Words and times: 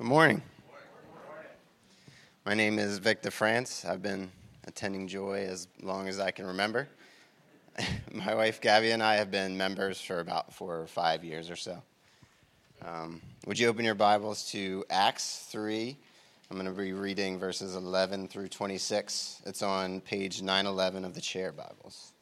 Good 0.00 0.06
morning. 0.06 0.40
My 2.46 2.54
name 2.54 2.78
is 2.78 2.96
Victor 2.96 3.30
France. 3.30 3.84
I've 3.84 4.00
been 4.00 4.30
attending 4.66 5.06
Joy 5.06 5.44
as 5.46 5.68
long 5.82 6.08
as 6.08 6.18
I 6.18 6.30
can 6.30 6.46
remember. 6.46 6.88
My 8.14 8.34
wife 8.34 8.62
Gabby 8.62 8.92
and 8.92 9.02
I 9.02 9.16
have 9.16 9.30
been 9.30 9.58
members 9.58 10.00
for 10.00 10.20
about 10.20 10.54
four 10.54 10.80
or 10.80 10.86
five 10.86 11.22
years 11.22 11.50
or 11.50 11.56
so. 11.56 11.82
Um, 12.80 13.20
would 13.44 13.58
you 13.58 13.68
open 13.68 13.84
your 13.84 13.94
Bibles 13.94 14.50
to 14.52 14.86
Acts 14.88 15.46
3? 15.50 15.94
I'm 16.50 16.56
going 16.56 16.66
to 16.66 16.72
be 16.72 16.94
reading 16.94 17.38
verses 17.38 17.76
11 17.76 18.28
through 18.28 18.48
26. 18.48 19.42
It's 19.44 19.60
on 19.60 20.00
page 20.00 20.40
911 20.40 21.04
of 21.04 21.14
the 21.14 21.20
chair 21.20 21.52
Bibles. 21.52 22.12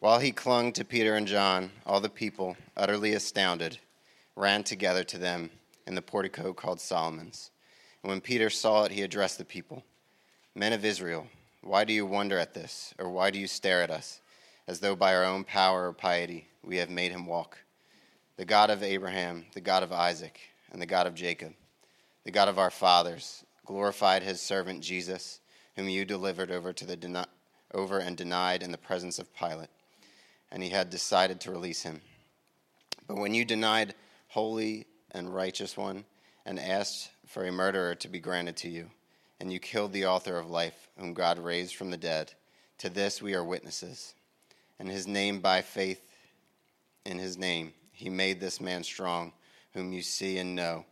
While 0.00 0.20
he 0.20 0.30
clung 0.30 0.72
to 0.74 0.84
Peter 0.84 1.16
and 1.16 1.26
John, 1.26 1.72
all 1.84 2.00
the 2.00 2.08
people, 2.08 2.56
utterly 2.76 3.14
astounded, 3.14 3.78
ran 4.36 4.62
together 4.62 5.02
to 5.02 5.18
them 5.18 5.50
in 5.88 5.96
the 5.96 6.02
portico 6.02 6.52
called 6.52 6.80
Solomon's. 6.80 7.50
And 8.02 8.10
when 8.10 8.20
Peter 8.20 8.48
saw 8.48 8.84
it, 8.84 8.92
he 8.92 9.02
addressed 9.02 9.38
the 9.38 9.44
people 9.44 9.82
Men 10.54 10.72
of 10.72 10.84
Israel, 10.84 11.26
why 11.62 11.84
do 11.84 11.92
you 11.92 12.06
wonder 12.06 12.38
at 12.38 12.54
this, 12.54 12.94
or 12.96 13.10
why 13.10 13.32
do 13.32 13.40
you 13.40 13.48
stare 13.48 13.82
at 13.82 13.90
us, 13.90 14.20
as 14.68 14.78
though 14.78 14.94
by 14.94 15.16
our 15.16 15.24
own 15.24 15.42
power 15.42 15.88
or 15.88 15.92
piety 15.92 16.46
we 16.62 16.76
have 16.76 16.90
made 16.90 17.10
him 17.10 17.26
walk? 17.26 17.58
The 18.36 18.44
God 18.44 18.70
of 18.70 18.84
Abraham, 18.84 19.46
the 19.54 19.60
God 19.60 19.82
of 19.82 19.92
Isaac, 19.92 20.38
and 20.70 20.80
the 20.80 20.86
God 20.86 21.08
of 21.08 21.14
Jacob, 21.16 21.54
the 22.22 22.30
God 22.30 22.46
of 22.46 22.56
our 22.58 22.70
fathers, 22.70 23.44
glorified 23.66 24.22
his 24.22 24.40
servant 24.40 24.80
Jesus, 24.80 25.40
whom 25.74 25.88
you 25.88 26.04
delivered 26.04 26.52
over, 26.52 26.72
to 26.72 26.86
the 26.86 27.26
over 27.74 27.98
and 27.98 28.16
denied 28.16 28.62
in 28.62 28.70
the 28.70 28.78
presence 28.78 29.18
of 29.18 29.34
Pilate 29.34 29.70
and 30.50 30.62
he 30.62 30.70
had 30.70 30.90
decided 30.90 31.40
to 31.40 31.50
release 31.50 31.82
him. 31.82 32.00
But 33.06 33.16
when 33.16 33.34
you 33.34 33.44
denied 33.44 33.94
holy 34.28 34.86
and 35.10 35.34
righteous 35.34 35.76
one 35.76 36.04
and 36.44 36.58
asked 36.58 37.10
for 37.26 37.44
a 37.44 37.52
murderer 37.52 37.94
to 37.96 38.08
be 38.08 38.20
granted 38.20 38.56
to 38.58 38.68
you, 38.68 38.90
and 39.40 39.52
you 39.52 39.60
killed 39.60 39.92
the 39.92 40.06
author 40.06 40.38
of 40.38 40.50
life, 40.50 40.88
whom 40.98 41.14
God 41.14 41.38
raised 41.38 41.76
from 41.76 41.90
the 41.90 41.96
dead, 41.96 42.32
to 42.78 42.88
this 42.88 43.22
we 43.22 43.34
are 43.34 43.44
witnesses. 43.44 44.14
And 44.78 44.88
his 44.88 45.06
name 45.06 45.40
by 45.40 45.62
faith 45.62 46.00
in 47.04 47.18
his 47.18 47.38
name, 47.38 47.72
he 47.92 48.10
made 48.10 48.40
this 48.40 48.60
man 48.60 48.84
strong, 48.84 49.32
whom 49.74 49.92
you 49.92 50.02
see 50.02 50.38
and 50.38 50.54
know. 50.54 50.84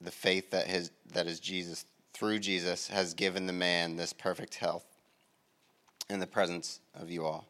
The 0.00 0.10
faith 0.10 0.50
that, 0.50 0.66
his, 0.66 0.90
that 1.12 1.26
is 1.26 1.40
Jesus, 1.40 1.84
through 2.12 2.38
Jesus, 2.40 2.88
has 2.88 3.14
given 3.14 3.46
the 3.46 3.52
man 3.52 3.96
this 3.96 4.12
perfect 4.12 4.54
health 4.54 4.84
in 6.08 6.20
the 6.20 6.26
presence 6.26 6.80
of 6.94 7.10
you 7.10 7.24
all. 7.24 7.49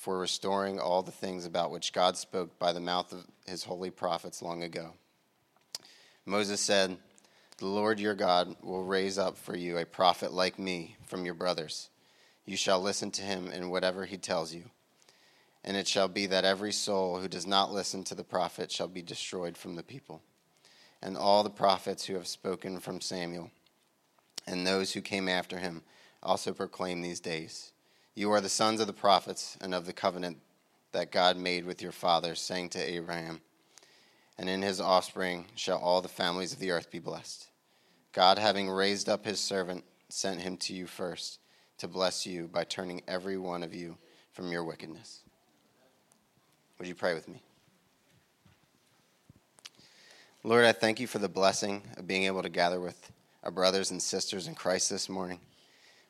for 0.00 0.18
restoring 0.18 0.80
all 0.80 1.02
the 1.02 1.12
things 1.12 1.44
about 1.44 1.70
which 1.70 1.92
God 1.92 2.16
spoke 2.16 2.58
by 2.58 2.72
the 2.72 2.80
mouth 2.80 3.12
of 3.12 3.26
his 3.46 3.64
holy 3.64 3.90
prophets 3.90 4.40
long 4.40 4.62
ago. 4.62 4.94
Moses 6.24 6.58
said, 6.58 6.96
The 7.58 7.66
Lord 7.66 8.00
your 8.00 8.14
God 8.14 8.56
will 8.62 8.82
raise 8.82 9.18
up 9.18 9.36
for 9.36 9.54
you 9.54 9.76
a 9.76 9.84
prophet 9.84 10.32
like 10.32 10.58
me 10.58 10.96
from 11.04 11.26
your 11.26 11.34
brothers. 11.34 11.90
You 12.46 12.56
shall 12.56 12.80
listen 12.80 13.10
to 13.10 13.22
him 13.22 13.50
in 13.50 13.68
whatever 13.68 14.06
he 14.06 14.16
tells 14.16 14.54
you. 14.54 14.64
And 15.64 15.76
it 15.76 15.86
shall 15.86 16.08
be 16.08 16.24
that 16.28 16.46
every 16.46 16.72
soul 16.72 17.18
who 17.18 17.28
does 17.28 17.46
not 17.46 17.70
listen 17.70 18.02
to 18.04 18.14
the 18.14 18.24
prophet 18.24 18.72
shall 18.72 18.88
be 18.88 19.02
destroyed 19.02 19.54
from 19.54 19.74
the 19.74 19.82
people. 19.82 20.22
And 21.02 21.14
all 21.14 21.42
the 21.42 21.50
prophets 21.50 22.06
who 22.06 22.14
have 22.14 22.26
spoken 22.26 22.80
from 22.80 23.02
Samuel 23.02 23.50
and 24.46 24.66
those 24.66 24.94
who 24.94 25.02
came 25.02 25.28
after 25.28 25.58
him 25.58 25.82
also 26.22 26.54
proclaim 26.54 27.02
these 27.02 27.20
days. 27.20 27.72
You 28.14 28.32
are 28.32 28.40
the 28.40 28.48
sons 28.48 28.80
of 28.80 28.86
the 28.86 28.92
prophets 28.92 29.56
and 29.60 29.74
of 29.74 29.86
the 29.86 29.92
covenant 29.92 30.38
that 30.92 31.12
God 31.12 31.36
made 31.36 31.64
with 31.64 31.80
your 31.80 31.92
fathers, 31.92 32.40
saying 32.40 32.70
to 32.70 32.78
Abraham, 32.78 33.40
And 34.38 34.48
in 34.48 34.62
his 34.62 34.80
offspring 34.80 35.46
shall 35.54 35.78
all 35.78 36.02
the 36.02 36.08
families 36.08 36.52
of 36.52 36.58
the 36.58 36.72
earth 36.72 36.90
be 36.90 36.98
blessed. 36.98 37.48
God, 38.12 38.38
having 38.38 38.68
raised 38.68 39.08
up 39.08 39.24
his 39.24 39.38
servant, 39.38 39.84
sent 40.08 40.40
him 40.40 40.56
to 40.58 40.74
you 40.74 40.86
first 40.86 41.38
to 41.78 41.86
bless 41.88 42.26
you 42.26 42.48
by 42.48 42.64
turning 42.64 43.02
every 43.06 43.38
one 43.38 43.62
of 43.62 43.74
you 43.74 43.96
from 44.32 44.50
your 44.50 44.64
wickedness. 44.64 45.20
Would 46.78 46.88
you 46.88 46.94
pray 46.94 47.14
with 47.14 47.28
me? 47.28 47.42
Lord, 50.42 50.64
I 50.64 50.72
thank 50.72 50.98
you 50.98 51.06
for 51.06 51.18
the 51.18 51.28
blessing 51.28 51.82
of 51.96 52.06
being 52.06 52.24
able 52.24 52.42
to 52.42 52.48
gather 52.48 52.80
with 52.80 53.12
our 53.44 53.50
brothers 53.50 53.90
and 53.90 54.02
sisters 54.02 54.46
in 54.46 54.54
Christ 54.54 54.90
this 54.90 55.08
morning. 55.08 55.38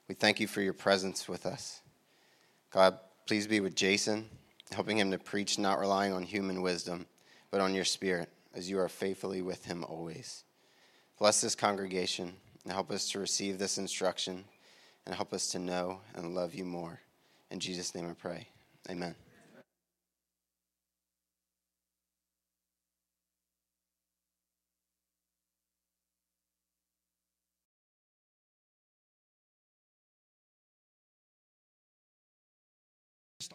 We 0.09 0.15
thank 0.15 0.41
you 0.41 0.47
for 0.47 0.61
your 0.61 0.73
presence 0.73 1.29
with 1.29 1.47
us. 1.47 1.81
God, 2.71 2.99
please 3.27 3.49
be 3.49 3.59
with 3.59 3.75
Jason, 3.75 4.29
helping 4.71 4.99
him 4.99 5.11
to 5.11 5.19
preach, 5.19 5.59
not 5.59 5.81
relying 5.81 6.13
on 6.13 6.23
human 6.23 6.63
wisdom, 6.63 7.07
but 7.51 7.61
on 7.61 7.75
your 7.75 7.85
spirit, 7.85 8.29
as 8.55 8.71
you 8.71 8.79
are 8.79 8.89
faithfully 8.89 9.43
with 9.43 9.65
him 9.65 9.85
always. 9.89 10.45
Bless 11.19 11.41
this 11.41 11.57
congregation 11.57 12.33
and 12.65 12.73
help 12.73 12.93
us 12.93 13.11
to 13.11 13.19
receive 13.19 13.59
this 13.59 13.77
instruction 13.77 14.45
and 15.05 15.15
help 15.15 15.33
us 15.33 15.49
to 15.49 15.59
know 15.59 16.01
and 16.15 16.35
love 16.35 16.55
you 16.55 16.65
more. 16.65 17.01
In 17.51 17.59
Jesus' 17.59 17.95
name 17.95 18.09
I 18.09 18.15
pray. 18.15 18.47
Amen. 18.89 19.17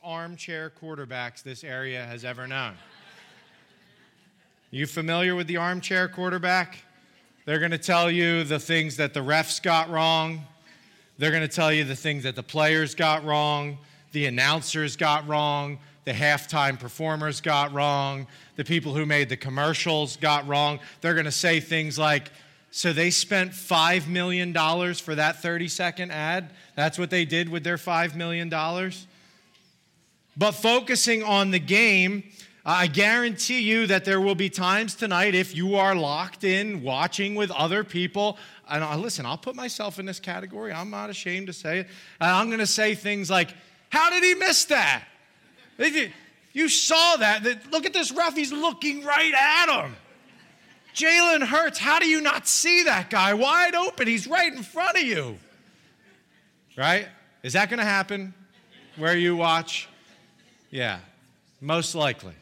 Armchair 0.05 0.71
quarterbacks 0.81 1.41
this 1.41 1.63
area 1.63 2.05
has 2.05 2.23
ever 2.23 2.47
known. 2.47 2.73
You 4.69 4.85
familiar 4.85 5.35
with 5.35 5.47
the 5.47 5.57
armchair 5.57 6.07
quarterback? 6.07 6.77
They're 7.45 7.59
going 7.59 7.71
to 7.71 7.77
tell 7.77 8.11
you 8.11 8.44
the 8.44 8.59
things 8.59 8.97
that 8.97 9.13
the 9.13 9.21
refs 9.21 9.61
got 9.61 9.89
wrong. 9.89 10.44
They're 11.17 11.31
going 11.31 11.41
to 11.41 11.47
tell 11.47 11.73
you 11.73 11.83
the 11.83 11.95
things 11.95 12.23
that 12.23 12.35
the 12.35 12.44
players 12.44 12.94
got 12.94 13.25
wrong, 13.25 13.77
the 14.11 14.25
announcers 14.25 14.95
got 14.95 15.27
wrong, 15.27 15.79
the 16.03 16.11
halftime 16.11 16.79
performers 16.79 17.41
got 17.41 17.73
wrong, 17.73 18.27
the 18.57 18.63
people 18.63 18.94
who 18.94 19.05
made 19.05 19.29
the 19.29 19.38
commercials 19.38 20.17
got 20.17 20.47
wrong. 20.47 20.79
They're 21.01 21.13
going 21.13 21.25
to 21.25 21.31
say 21.31 21.59
things 21.59 21.97
like, 21.97 22.31
so 22.69 22.94
they 22.94 23.09
spent 23.09 23.51
$5 23.51 24.07
million 24.07 24.53
for 24.94 25.15
that 25.15 25.41
30 25.41 25.67
second 25.67 26.11
ad? 26.11 26.51
That's 26.75 26.99
what 26.99 27.09
they 27.09 27.25
did 27.25 27.49
with 27.49 27.63
their 27.63 27.77
$5 27.77 28.15
million? 28.15 28.49
But 30.38 30.51
focusing 30.51 31.23
on 31.23 31.51
the 31.51 31.59
game, 31.59 32.23
I 32.66 32.88
guarantee 32.88 33.62
you 33.62 33.88
that 33.88 34.06
there 34.06 34.19
will 34.19 34.35
be 34.35 34.50
times 34.50 34.96
tonight 34.96 35.35
if 35.35 35.56
you 35.56 35.75
are 35.75 35.96
locked 35.96 36.44
in 36.44 36.81
watching 36.81 37.35
with 37.35 37.51
other 37.51 37.84
people. 37.84 38.38
And 38.68 38.84
I, 38.84 38.95
listen, 38.95 39.25
I'll 39.25 39.38
put 39.38 39.56
myself 39.56 40.00
in 40.00 40.06
this 40.06 40.19
category. 40.19 40.74
I'm 40.74 40.90
not 40.90 41.09
ashamed 41.09 41.47
to 41.47 41.53
say 41.53 41.79
it. 41.79 41.88
And 42.19 42.31
I'm 42.31 42.47
going 42.47 42.59
to 42.59 42.68
say 42.68 42.95
things 42.95 43.29
like, 43.29 43.54
How 43.89 44.09
did 44.09 44.24
he 44.24 44.33
miss 44.33 44.65
that? 44.65 45.04
You 46.54 46.69
saw 46.69 47.18
that. 47.18 47.44
Look 47.71 47.86
at 47.86 47.94
this 47.94 48.12
ref. 48.12 48.36
He's 48.36 48.51
looking 48.51 49.04
right 49.04 49.33
at 49.33 49.83
him. 49.83 49.95
Jalen 50.95 51.45
Hurts, 51.45 51.77
how 51.77 52.00
do 52.00 52.07
you 52.07 52.21
not 52.21 52.48
see 52.48 52.83
that 52.83 53.09
guy 53.09 53.33
wide 53.33 53.75
open? 53.75 54.07
He's 54.07 54.25
right 54.27 54.51
in 54.51 54.63
front 54.63 54.98
of 54.98 55.04
you. 55.04 55.38
Right? 56.77 57.07
Is 57.44 57.54
that 57.54 57.69
going 57.69 57.80
to 57.80 57.86
happen 57.86 58.33
where 58.95 59.15
you 59.15 59.36
watch? 59.36 59.89
Yeah, 60.71 61.00
most 61.62 61.95
likely. 61.95 62.33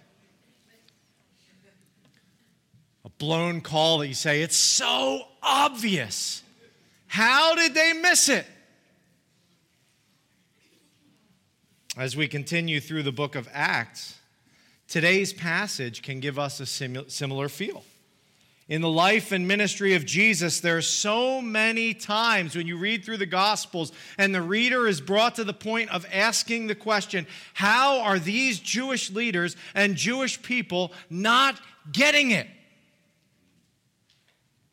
A 3.05 3.09
blown 3.09 3.61
call 3.61 3.99
that 3.99 4.07
you 4.07 4.13
say, 4.13 4.41
it's 4.41 4.57
so 4.57 5.27
obvious. 5.41 6.41
How 7.07 7.53
did 7.55 7.73
they 7.73 7.93
miss 7.93 8.29
it? 8.29 8.47
As 11.95 12.17
we 12.17 12.27
continue 12.27 12.79
through 12.79 13.03
the 13.03 13.11
book 13.11 13.35
of 13.35 13.47
Acts, 13.53 14.17
today's 14.87 15.31
passage 15.31 16.01
can 16.01 16.19
give 16.19 16.39
us 16.39 16.59
a 16.59 16.65
similar 16.65 17.49
feel. 17.49 17.83
In 18.69 18.81
the 18.81 18.89
life 18.89 19.33
and 19.33 19.45
ministry 19.45 19.93
of 19.93 20.05
Jesus, 20.05 20.61
there 20.61 20.77
are 20.77 20.81
so 20.81 21.41
many 21.41 21.93
times 21.93 22.55
when 22.55 22.65
you 22.65 22.77
read 22.77 23.03
through 23.03 23.17
the 23.17 23.25
Gospels 23.25 23.91
and 24.17 24.33
the 24.33 24.41
reader 24.41 24.87
is 24.87 25.01
brought 25.01 25.35
to 25.35 25.43
the 25.43 25.53
point 25.53 25.89
of 25.89 26.05
asking 26.11 26.67
the 26.67 26.75
question 26.75 27.27
how 27.53 27.99
are 27.99 28.19
these 28.19 28.59
Jewish 28.59 29.11
leaders 29.11 29.57
and 29.75 29.95
Jewish 29.95 30.41
people 30.41 30.93
not 31.09 31.59
getting 31.91 32.31
it? 32.31 32.47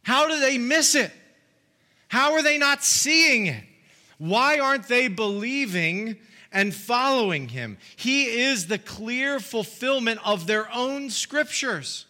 How 0.03 0.29
do 0.29 0.39
they 0.39 0.57
miss 0.57 0.95
it? 0.95 1.11
How 2.07 2.33
are 2.35 2.43
they 2.43 2.59
not 2.59 2.85
seeing 2.85 3.47
it? 3.47 3.65
Why 4.19 4.61
aren't 4.61 4.87
they 4.87 5.09
believing 5.09 6.17
and 6.53 6.73
following 6.73 7.49
him? 7.49 7.79
He 7.97 8.25
is 8.25 8.69
the 8.69 8.79
clear 8.79 9.41
fulfillment 9.41 10.21
of 10.25 10.47
their 10.47 10.73
own 10.73 11.11
scriptures. 11.11 12.07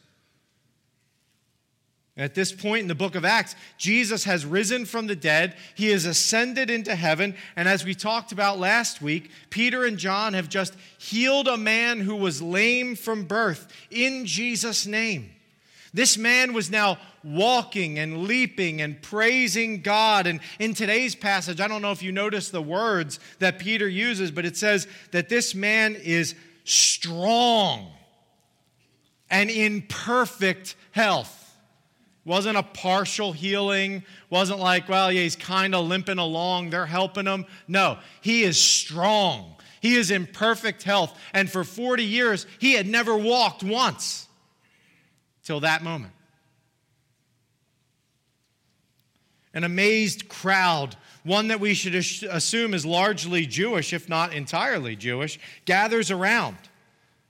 At 2.20 2.34
this 2.34 2.52
point 2.52 2.82
in 2.82 2.88
the 2.88 2.94
book 2.94 3.14
of 3.14 3.24
Acts, 3.24 3.56
Jesus 3.78 4.24
has 4.24 4.44
risen 4.44 4.84
from 4.84 5.06
the 5.06 5.16
dead. 5.16 5.56
He 5.74 5.88
has 5.88 6.04
ascended 6.04 6.68
into 6.68 6.94
heaven. 6.94 7.34
And 7.56 7.66
as 7.66 7.82
we 7.82 7.94
talked 7.94 8.30
about 8.30 8.58
last 8.58 9.00
week, 9.00 9.30
Peter 9.48 9.86
and 9.86 9.96
John 9.96 10.34
have 10.34 10.50
just 10.50 10.74
healed 10.98 11.48
a 11.48 11.56
man 11.56 12.00
who 12.00 12.14
was 12.16 12.42
lame 12.42 12.94
from 12.94 13.24
birth 13.24 13.68
in 13.90 14.26
Jesus' 14.26 14.86
name. 14.86 15.30
This 15.94 16.18
man 16.18 16.52
was 16.52 16.70
now 16.70 16.98
walking 17.24 17.98
and 17.98 18.24
leaping 18.24 18.82
and 18.82 19.00
praising 19.00 19.80
God. 19.80 20.26
And 20.26 20.40
in 20.58 20.74
today's 20.74 21.14
passage, 21.14 21.58
I 21.58 21.68
don't 21.68 21.80
know 21.80 21.90
if 21.90 22.02
you 22.02 22.12
notice 22.12 22.50
the 22.50 22.60
words 22.60 23.18
that 23.38 23.58
Peter 23.58 23.88
uses, 23.88 24.30
but 24.30 24.44
it 24.44 24.58
says 24.58 24.86
that 25.12 25.30
this 25.30 25.54
man 25.54 25.96
is 25.96 26.34
strong 26.64 27.90
and 29.30 29.48
in 29.48 29.82
perfect 29.88 30.76
health. 30.92 31.39
Wasn't 32.30 32.56
a 32.56 32.62
partial 32.62 33.32
healing. 33.32 34.04
Wasn't 34.30 34.60
like, 34.60 34.88
well, 34.88 35.10
yeah, 35.10 35.22
he's 35.22 35.34
kind 35.34 35.74
of 35.74 35.88
limping 35.88 36.18
along. 36.18 36.70
They're 36.70 36.86
helping 36.86 37.26
him. 37.26 37.44
No, 37.66 37.98
he 38.20 38.44
is 38.44 38.56
strong. 38.56 39.56
He 39.80 39.96
is 39.96 40.12
in 40.12 40.28
perfect 40.28 40.84
health. 40.84 41.18
And 41.34 41.50
for 41.50 41.64
40 41.64 42.04
years, 42.04 42.46
he 42.60 42.74
had 42.74 42.86
never 42.86 43.16
walked 43.16 43.64
once 43.64 44.28
till 45.42 45.58
that 45.58 45.82
moment. 45.82 46.12
An 49.52 49.64
amazed 49.64 50.28
crowd, 50.28 50.94
one 51.24 51.48
that 51.48 51.58
we 51.58 51.74
should 51.74 51.96
assume 51.96 52.74
is 52.74 52.86
largely 52.86 53.44
Jewish, 53.44 53.92
if 53.92 54.08
not 54.08 54.32
entirely 54.32 54.94
Jewish, 54.94 55.40
gathers 55.64 56.12
around, 56.12 56.58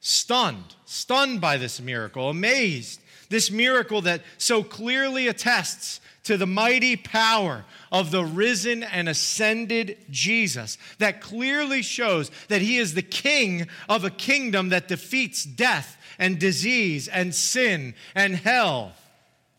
stunned, 0.00 0.74
stunned 0.84 1.40
by 1.40 1.56
this 1.56 1.80
miracle, 1.80 2.28
amazed. 2.28 2.99
This 3.30 3.50
miracle 3.50 4.02
that 4.02 4.22
so 4.36 4.62
clearly 4.62 5.26
attests 5.26 6.00
to 6.24 6.36
the 6.36 6.46
mighty 6.46 6.96
power 6.96 7.64
of 7.90 8.10
the 8.10 8.24
risen 8.24 8.82
and 8.82 9.08
ascended 9.08 9.96
Jesus, 10.10 10.76
that 10.98 11.22
clearly 11.22 11.80
shows 11.80 12.30
that 12.48 12.60
he 12.60 12.76
is 12.76 12.92
the 12.92 13.02
king 13.02 13.66
of 13.88 14.04
a 14.04 14.10
kingdom 14.10 14.68
that 14.68 14.88
defeats 14.88 15.44
death 15.44 15.96
and 16.18 16.38
disease 16.38 17.08
and 17.08 17.34
sin 17.34 17.94
and 18.14 18.36
hell. 18.36 18.92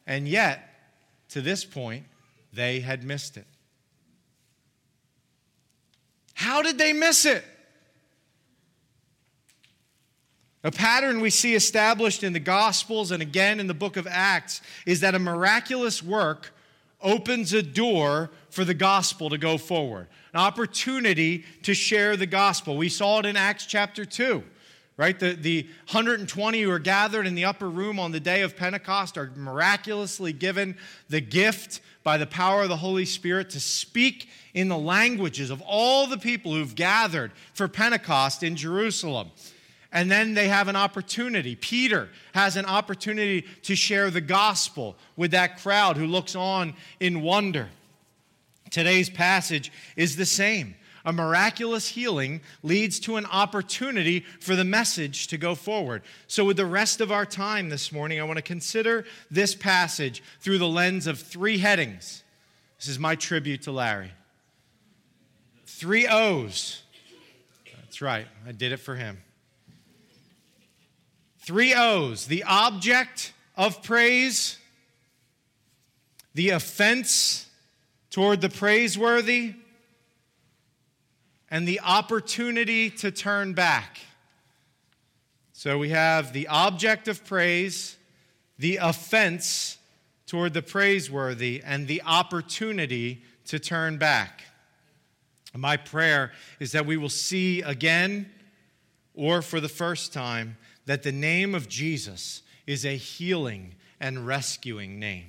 And 0.06 0.27
yet, 0.27 0.68
to 1.29 1.41
this 1.41 1.65
point, 1.65 2.06
they 2.53 2.81
had 2.81 3.03
missed 3.03 3.38
it. 3.38 3.47
How 6.33 6.62
did 6.62 6.77
they 6.77 6.94
miss 6.94 7.25
it? 7.25 7.44
A 10.63 10.72
pattern 10.72 11.22
we 11.22 11.30
see 11.30 11.56
established 11.56 12.24
in 12.24 12.34
the 12.34 12.40
Gospels 12.40 13.12
and 13.12 13.22
again 13.22 13.60
in 13.60 13.68
the 13.68 13.74
book 13.74 13.98
of 13.98 14.08
Acts 14.08 14.62
is 14.86 15.00
that 15.00 15.16
a 15.16 15.19
miraculous 15.19 16.04
work 16.04 16.54
opens 17.02 17.52
a 17.52 17.63
door 17.63 18.30
for 18.52 18.63
the 18.63 18.75
gospel 18.75 19.30
to 19.31 19.38
go 19.38 19.58
forward, 19.58 20.08
an 20.34 20.40
opportunity 20.40 21.46
to 21.63 21.74
share 21.74 22.16
the 22.16 22.28
gospel. 22.28 22.78
We 22.78 22.90
saw 22.90 23.19
it 23.19 23.25
in 23.25 23.36
Acts 23.36 23.66
chapter 23.66 24.06
2 24.06 24.44
right? 24.98 25.19
The, 25.19 25.34
the 25.34 25.63
120 25.90 26.62
who 26.62 26.69
are 26.69 26.78
gathered 26.78 27.25
in 27.25 27.34
the 27.34 27.46
upper 27.46 27.68
room 27.68 28.00
on 28.00 28.12
the 28.12 28.19
day 28.19 28.42
of 28.42 28.56
Pentecost 28.56 29.18
are 29.18 29.31
miraculously 29.36 30.31
given 30.31 30.78
the 31.10 31.22
gift 31.22 31.81
by 32.04 32.19
the 32.19 32.28
power 32.28 32.62
of 32.62 32.69
the 32.69 32.78
Holy 32.78 33.06
Spirit 33.06 33.50
to 33.52 33.60
speak 33.60 34.30
in 34.54 34.68
the 34.68 34.78
languages 34.78 35.50
of 35.50 35.60
all 35.66 36.06
the 36.06 36.19
people 36.19 36.54
who've 36.54 36.75
gathered 36.75 37.31
for 37.56 37.68
Pentecost 37.68 38.44
in 38.44 38.56
Jerusalem. 38.56 39.31
And 39.92 40.10
then 40.10 40.34
they 40.34 40.48
have 40.48 40.68
an 40.68 40.76
opportunity. 40.76 41.56
Peter 41.56 42.10
has 42.34 42.56
an 42.56 42.66
opportunity 42.66 43.42
to 43.64 43.76
share 43.76 44.10
the 44.10 44.22
gospel 44.22 44.96
with 45.18 45.32
that 45.32 45.60
crowd 45.60 45.98
who 45.98 46.08
looks 46.08 46.36
on 46.36 46.74
in 47.00 47.22
wonder. 47.22 47.70
Today's 48.70 49.10
passage 49.10 49.72
is 49.98 50.16
the 50.16 50.26
same 50.26 50.76
a 51.06 51.12
miraculous 51.12 51.88
healing 51.88 52.42
leads 52.64 53.00
to 53.02 53.16
an 53.16 53.26
opportunity 53.26 54.26
for 54.40 54.56
the 54.56 54.64
message 54.64 55.28
to 55.28 55.38
go 55.38 55.56
forward. 55.56 56.04
So, 56.28 56.46
with 56.46 56.58
the 56.58 56.66
rest 56.66 57.02
of 57.02 57.12
our 57.12 57.26
time 57.26 57.70
this 57.70 57.92
morning, 57.92 58.20
I 58.20 58.24
want 58.24 58.38
to 58.38 58.44
consider 58.44 59.06
this 59.30 59.56
passage 59.56 60.22
through 60.40 60.60
the 60.60 60.68
lens 60.68 61.08
of 61.08 61.20
three 61.20 61.58
headings. 61.58 62.24
This 62.78 62.88
is 62.88 63.00
my 63.00 63.16
tribute 63.16 63.64
to 63.64 63.72
Larry. 63.72 64.12
Three 65.66 66.08
O's. 66.08 66.84
That's 67.80 68.02
right, 68.02 68.28
I 68.48 68.52
did 68.52 68.72
it 68.72 68.78
for 68.78 68.96
him. 68.96 69.18
Three 71.42 71.74
O's 71.74 72.28
the 72.28 72.44
object 72.44 73.34
of 73.56 73.82
praise, 73.82 74.60
the 76.34 76.52
offense 76.52 77.50
toward 78.12 78.42
the 78.42 78.50
praiseworthy, 78.50 79.56
and 81.50 81.68
the 81.68 81.82
opportunity 81.82 82.90
to 82.90 83.12
turn 83.12 83.54
back. 83.54 84.00
So 85.54 85.78
we 85.78 85.90
have 85.90 86.32
the 86.32 86.48
object 86.48 87.08
of 87.08 87.26
praise, 87.26 87.98
the 88.58 88.78
offense 88.78 89.78
toward 90.28 90.54
the 90.54 90.62
praiseworthy, 90.62 91.62
and 91.66 91.88
the 91.88 92.02
opportunity 92.06 93.24
to 93.46 93.60
turn 93.60 93.98
back. 93.98 94.44
My 95.56 95.76
prayer 95.76 96.32
is 96.60 96.72
that 96.72 96.86
we 96.86 96.98
will 96.98 97.10
see 97.10 97.62
again, 97.62 98.32
or 99.14 99.42
for 99.42 99.60
the 99.60 99.70
first 99.70 100.14
time, 100.14 100.58
that 100.92 101.04
the 101.04 101.12
name 101.14 101.56
of 101.56 101.70
Jesus 101.70 102.42
is 102.68 102.86
a 102.86 102.98
healing 102.98 103.76
and 104.02 104.28
rescuing 104.28 105.00
name 105.00 105.28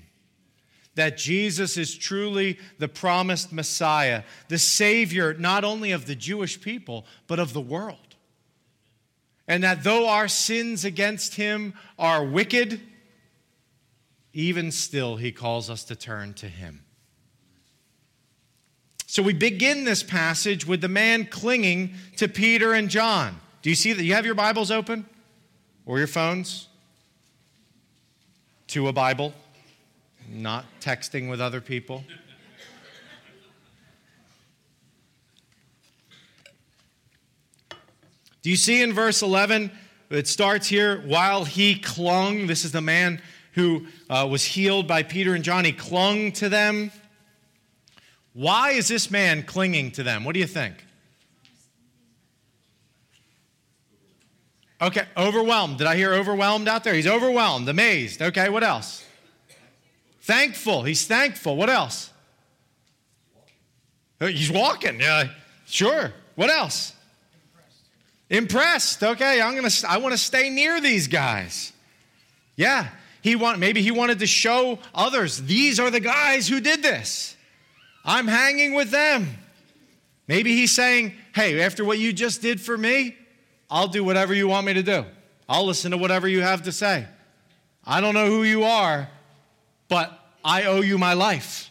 that 0.97 1.17
Jesus 1.17 1.77
is 1.77 1.97
truly 1.97 2.59
the 2.81 2.89
promised 2.89 3.53
Messiah, 3.53 4.25
the 4.49 4.59
Savior 4.59 5.35
not 5.35 5.63
only 5.63 5.93
of 5.93 6.07
the 6.07 6.17
Jewish 6.17 6.61
people, 6.61 7.07
but 7.29 7.39
of 7.39 7.53
the 7.53 7.61
world. 7.61 8.17
And 9.47 9.63
that 9.63 9.85
though 9.85 10.09
our 10.09 10.27
sins 10.27 10.85
against 10.85 11.37
Him 11.37 11.75
are 11.97 12.25
wicked, 12.25 12.81
even 14.33 14.73
still 14.73 15.15
He 15.15 15.31
calls 15.31 15.71
us 15.71 15.85
to 15.85 15.95
turn 15.95 16.35
to 16.35 16.49
Him. 16.49 16.85
So 19.07 19.23
we 19.23 19.33
begin 19.33 19.85
this 19.85 20.03
passage 20.03 20.67
with 20.67 20.81
the 20.81 20.89
man 20.89 21.25
clinging 21.25 21.95
to 22.17 22.27
Peter 22.27 22.73
and 22.73 22.89
John. 22.89 23.41
Do 23.63 23.71
you 23.71 23.77
see 23.77 23.93
that? 23.93 24.03
You 24.03 24.15
have 24.15 24.27
your 24.27 24.35
Bibles 24.35 24.73
open 24.73 25.07
or 25.87 25.99
your 25.99 26.07
phones 26.07 26.69
to 28.69 28.89
a 28.89 28.93
Bible? 28.93 29.35
not 30.29 30.65
texting 30.81 31.29
with 31.29 31.41
other 31.41 31.61
people. 31.61 32.05
Do 38.43 38.51
you 38.51 38.57
see 38.57 38.83
in 38.83 38.93
verse 38.93 39.23
11? 39.23 39.71
It 40.11 40.27
starts 40.27 40.67
here 40.67 41.01
while 41.03 41.45
he 41.45 41.79
clung. 41.79 42.47
This 42.47 42.65
is 42.65 42.73
the 42.73 42.81
man 42.81 43.23
who 43.53 43.87
uh, 44.11 44.27
was 44.29 44.45
healed 44.45 44.89
by 44.89 45.03
Peter 45.03 45.35
and 45.35 45.45
John. 45.45 45.65
He 45.65 45.73
clung 45.73 46.33
to 46.33 46.49
them. 46.49 46.91
Why 48.33 48.71
is 48.71 48.89
this 48.89 49.11
man 49.11 49.45
clinging 49.45 49.93
to 49.93 50.03
them? 50.03 50.25
What 50.25 50.33
do 50.33 50.41
you 50.41 50.47
think? 50.47 50.85
Okay, 54.83 55.05
overwhelmed. 55.17 55.79
Did 55.79 55.87
I 55.87 55.95
hear 55.95 56.13
overwhelmed 56.13 56.67
out 56.67 56.83
there? 56.83 56.93
He's 56.93 57.07
overwhelmed, 57.07 57.69
amazed. 57.69 58.21
Okay, 58.21 58.49
what 58.49 58.65
else? 58.65 59.05
Thankful. 60.23 60.83
He's 60.83 61.07
thankful. 61.07 61.55
What 61.55 61.71
else? 61.71 62.11
Uh, 64.21 64.27
he's 64.27 64.51
walking. 64.51 65.01
Yeah, 65.01 65.29
sure. 65.67 66.13
What 66.35 66.51
else? 66.51 66.95
Impressed. 68.29 69.03
Impressed. 69.03 69.03
Okay, 69.05 69.41
I'm 69.41 69.55
gonna. 69.55 69.71
I 69.89 69.99
want 69.99 70.15
to 70.15 70.19
stay 70.19 70.51
near 70.51 70.81
these 70.81 71.07
guys. 71.07 71.73
Yeah, 72.57 72.89
he 73.21 73.37
want. 73.37 73.61
Maybe 73.61 73.83
he 73.83 73.93
wanted 73.93 74.19
to 74.19 74.27
show 74.27 74.81
others. 74.93 75.43
These 75.43 75.79
are 75.79 75.93
the 75.93 76.01
guys 76.01 76.49
who 76.49 76.61
did 76.61 76.83
this. 76.83 77.37
I'm 78.05 78.27
hanging 78.27 78.75
with 78.75 78.91
them. 78.91 79.29
Maybe 80.27 80.57
he's 80.57 80.73
saying, 80.73 81.15
"Hey, 81.37 81.61
after 81.63 81.85
what 81.85 82.01
you 82.01 82.13
just 82.13 82.43
did 82.43 82.61
for 82.61 82.77
me, 82.77 83.17
I'll 83.73 83.89
do 83.89 84.05
whatever 84.05 84.35
you 84.35 84.49
want 84.49 84.67
me 84.67 84.75
to 84.75 84.83
do. 84.83 85.07
I'll 85.49 85.65
listen 85.65 85.93
to 85.93 85.97
whatever 85.97 86.29
you 86.29 86.43
have 86.43 86.65
to 86.65 86.73
say. 86.73 87.07
I 87.87 88.03
don't 88.03 88.13
know 88.13 88.27
who 88.27 88.43
you 88.43 88.65
are, 88.65 89.09
but 89.89 90.13
I 90.45 90.65
owe 90.65 90.83
you 90.83 90.99
my 90.99 91.15
life. 91.15 91.71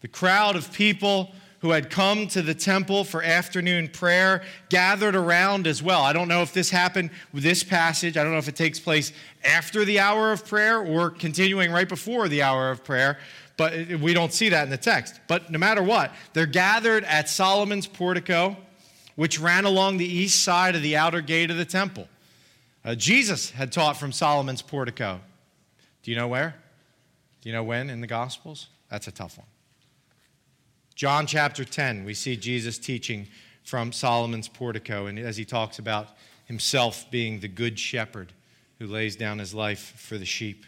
The 0.00 0.08
crowd 0.08 0.56
of 0.56 0.72
people 0.72 1.30
who 1.60 1.72
had 1.72 1.90
come 1.90 2.26
to 2.28 2.40
the 2.40 2.54
temple 2.54 3.04
for 3.04 3.22
afternoon 3.22 3.88
prayer 3.88 4.42
gathered 4.70 5.14
around 5.14 5.66
as 5.66 5.82
well. 5.82 6.00
I 6.00 6.14
don't 6.14 6.28
know 6.28 6.40
if 6.40 6.54
this 6.54 6.70
happened 6.70 7.10
with 7.34 7.42
this 7.42 7.62
passage. 7.62 8.16
I 8.16 8.22
don't 8.22 8.32
know 8.32 8.38
if 8.38 8.48
it 8.48 8.56
takes 8.56 8.80
place 8.80 9.12
after 9.44 9.84
the 9.84 10.00
hour 10.00 10.32
of 10.32 10.46
prayer 10.46 10.80
or 10.80 11.10
continuing 11.10 11.70
right 11.70 11.88
before 11.88 12.28
the 12.28 12.42
hour 12.42 12.70
of 12.70 12.82
prayer, 12.82 13.18
but 13.58 13.74
we 14.00 14.14
don't 14.14 14.32
see 14.32 14.48
that 14.48 14.64
in 14.64 14.70
the 14.70 14.78
text. 14.78 15.20
But 15.28 15.50
no 15.50 15.58
matter 15.58 15.82
what, 15.82 16.14
they're 16.32 16.46
gathered 16.46 17.04
at 17.04 17.28
Solomon's 17.28 17.86
portico, 17.86 18.56
which 19.16 19.40
ran 19.40 19.64
along 19.64 19.96
the 19.96 20.06
east 20.06 20.42
side 20.42 20.76
of 20.76 20.82
the 20.82 20.96
outer 20.96 21.20
gate 21.20 21.50
of 21.50 21.56
the 21.56 21.64
temple. 21.64 22.08
Uh, 22.84 22.94
Jesus 22.94 23.50
had 23.50 23.72
taught 23.72 23.96
from 23.96 24.12
Solomon's 24.12 24.62
portico. 24.62 25.20
Do 26.02 26.10
you 26.10 26.16
know 26.16 26.28
where? 26.28 26.54
Do 27.40 27.48
you 27.48 27.54
know 27.54 27.64
when 27.64 27.90
in 27.90 28.00
the 28.00 28.06
Gospels? 28.06 28.68
That's 28.88 29.08
a 29.08 29.12
tough 29.12 29.38
one. 29.38 29.46
John 30.94 31.26
chapter 31.26 31.64
10, 31.64 32.04
we 32.04 32.14
see 32.14 32.36
Jesus 32.36 32.78
teaching 32.78 33.26
from 33.64 33.92
Solomon's 33.92 34.48
portico, 34.48 35.06
and 35.06 35.18
as 35.18 35.36
he 35.36 35.44
talks 35.44 35.78
about 35.78 36.08
himself 36.46 37.10
being 37.10 37.40
the 37.40 37.48
good 37.48 37.78
shepherd 37.78 38.32
who 38.78 38.86
lays 38.86 39.16
down 39.16 39.38
his 39.38 39.52
life 39.52 39.94
for 39.96 40.16
the 40.16 40.24
sheep. 40.24 40.64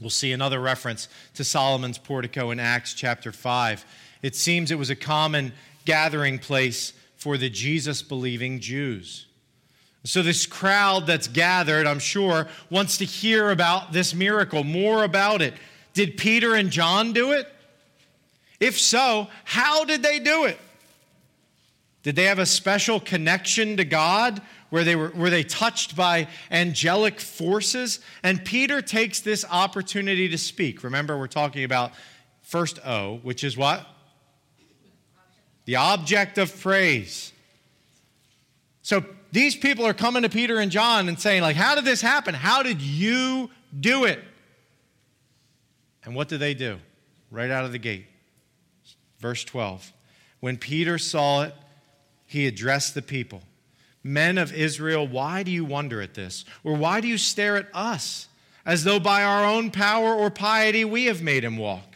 We'll 0.00 0.10
see 0.10 0.32
another 0.32 0.60
reference 0.60 1.08
to 1.34 1.44
Solomon's 1.44 1.98
portico 1.98 2.50
in 2.50 2.58
Acts 2.58 2.94
chapter 2.94 3.30
5. 3.30 3.84
It 4.22 4.34
seems 4.34 4.70
it 4.70 4.78
was 4.78 4.90
a 4.90 4.96
common 4.96 5.52
gathering 5.84 6.38
place 6.38 6.92
for 7.24 7.38
the 7.38 7.48
Jesus 7.48 8.02
believing 8.02 8.60
Jews. 8.60 9.24
So, 10.04 10.20
this 10.20 10.44
crowd 10.44 11.06
that's 11.06 11.26
gathered, 11.26 11.86
I'm 11.86 11.98
sure, 11.98 12.48
wants 12.68 12.98
to 12.98 13.06
hear 13.06 13.50
about 13.50 13.94
this 13.94 14.14
miracle, 14.14 14.62
more 14.62 15.04
about 15.04 15.40
it. 15.40 15.54
Did 15.94 16.18
Peter 16.18 16.54
and 16.54 16.68
John 16.68 17.14
do 17.14 17.32
it? 17.32 17.50
If 18.60 18.78
so, 18.78 19.28
how 19.44 19.86
did 19.86 20.02
they 20.02 20.18
do 20.18 20.44
it? 20.44 20.58
Did 22.02 22.14
they 22.14 22.24
have 22.24 22.38
a 22.38 22.44
special 22.44 23.00
connection 23.00 23.78
to 23.78 23.86
God? 23.86 24.42
Were 24.70 24.84
they, 24.84 24.94
were, 24.94 25.08
were 25.16 25.30
they 25.30 25.44
touched 25.44 25.96
by 25.96 26.28
angelic 26.50 27.22
forces? 27.22 28.00
And 28.22 28.44
Peter 28.44 28.82
takes 28.82 29.20
this 29.20 29.46
opportunity 29.50 30.28
to 30.28 30.36
speak. 30.36 30.84
Remember, 30.84 31.16
we're 31.16 31.28
talking 31.28 31.64
about 31.64 31.92
first 32.42 32.78
O, 32.84 33.20
which 33.22 33.44
is 33.44 33.56
what? 33.56 33.93
The 35.64 35.76
object 35.76 36.38
of 36.38 36.60
praise. 36.60 37.32
So 38.82 39.04
these 39.32 39.56
people 39.56 39.86
are 39.86 39.94
coming 39.94 40.22
to 40.22 40.28
Peter 40.28 40.58
and 40.58 40.70
John 40.70 41.08
and 41.08 41.18
saying, 41.18 41.42
like, 41.42 41.56
how 41.56 41.74
did 41.74 41.84
this 41.84 42.00
happen? 42.00 42.34
How 42.34 42.62
did 42.62 42.82
you 42.82 43.50
do 43.78 44.04
it? 44.04 44.22
And 46.04 46.14
what 46.14 46.28
did 46.28 46.40
they 46.40 46.54
do? 46.54 46.78
Right 47.30 47.50
out 47.50 47.64
of 47.64 47.72
the 47.72 47.78
gate. 47.78 48.06
Verse 49.18 49.42
12. 49.44 49.92
When 50.40 50.58
Peter 50.58 50.98
saw 50.98 51.44
it, 51.44 51.54
he 52.26 52.46
addressed 52.46 52.94
the 52.94 53.02
people 53.02 53.42
Men 54.06 54.36
of 54.36 54.52
Israel, 54.52 55.08
why 55.08 55.42
do 55.42 55.50
you 55.50 55.64
wonder 55.64 56.02
at 56.02 56.12
this? 56.12 56.44
Or 56.62 56.74
why 56.74 57.00
do 57.00 57.08
you 57.08 57.16
stare 57.16 57.56
at 57.56 57.68
us 57.72 58.28
as 58.66 58.84
though 58.84 59.00
by 59.00 59.24
our 59.24 59.46
own 59.46 59.70
power 59.70 60.14
or 60.14 60.30
piety 60.30 60.84
we 60.84 61.06
have 61.06 61.22
made 61.22 61.42
him 61.42 61.56
walk? 61.56 61.93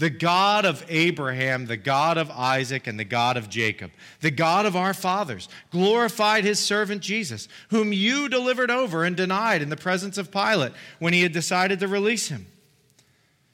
The 0.00 0.08
God 0.08 0.64
of 0.64 0.82
Abraham, 0.88 1.66
the 1.66 1.76
God 1.76 2.16
of 2.16 2.30
Isaac, 2.30 2.86
and 2.86 2.98
the 2.98 3.04
God 3.04 3.36
of 3.36 3.50
Jacob, 3.50 3.90
the 4.22 4.30
God 4.30 4.64
of 4.64 4.74
our 4.74 4.94
fathers, 4.94 5.46
glorified 5.70 6.42
his 6.42 6.58
servant 6.58 7.02
Jesus, 7.02 7.48
whom 7.68 7.92
you 7.92 8.26
delivered 8.30 8.70
over 8.70 9.04
and 9.04 9.14
denied 9.14 9.60
in 9.60 9.68
the 9.68 9.76
presence 9.76 10.16
of 10.16 10.32
Pilate 10.32 10.72
when 11.00 11.12
he 11.12 11.20
had 11.20 11.32
decided 11.32 11.80
to 11.80 11.86
release 11.86 12.28
him. 12.28 12.46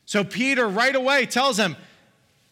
So 0.05 0.23
Peter 0.23 0.69
right 0.69 0.95
away 0.95 1.27
tells 1.27 1.59
him, 1.59 1.75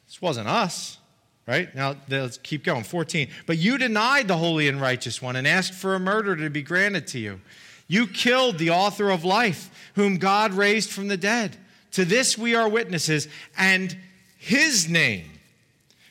this 0.09 0.21
wasn't 0.21 0.49
us, 0.49 0.99
right? 1.47 1.73
Now, 1.73 1.95
let's 2.09 2.39
keep 2.39 2.65
going. 2.65 2.83
14. 2.83 3.29
But 3.47 3.59
you 3.59 3.79
denied 3.79 4.27
the 4.27 4.39
holy 4.39 4.67
and 4.67 4.81
righteous 4.81 5.23
one 5.23 5.37
and 5.37 5.47
asked 5.47 5.73
for 5.73 5.95
a 5.95 6.01
murder 6.01 6.35
to 6.35 6.51
be 6.51 6.63
granted 6.63 7.07
to 7.09 7.21
you. 7.21 7.41
You 7.87 8.09
killed 8.09 8.59
the 8.59 8.71
author 8.71 9.11
of 9.11 9.25
life, 9.25 9.71
whom 9.95 10.17
God 10.17 10.53
raised 10.53 10.91
from 10.91 11.07
the 11.07 11.17
dead. 11.17 11.59
To 11.95 12.05
this 12.05 12.37
we 12.37 12.55
are 12.55 12.69
witnesses, 12.69 13.29
and 13.57 13.97
his 14.37 14.89
name, 14.89 15.31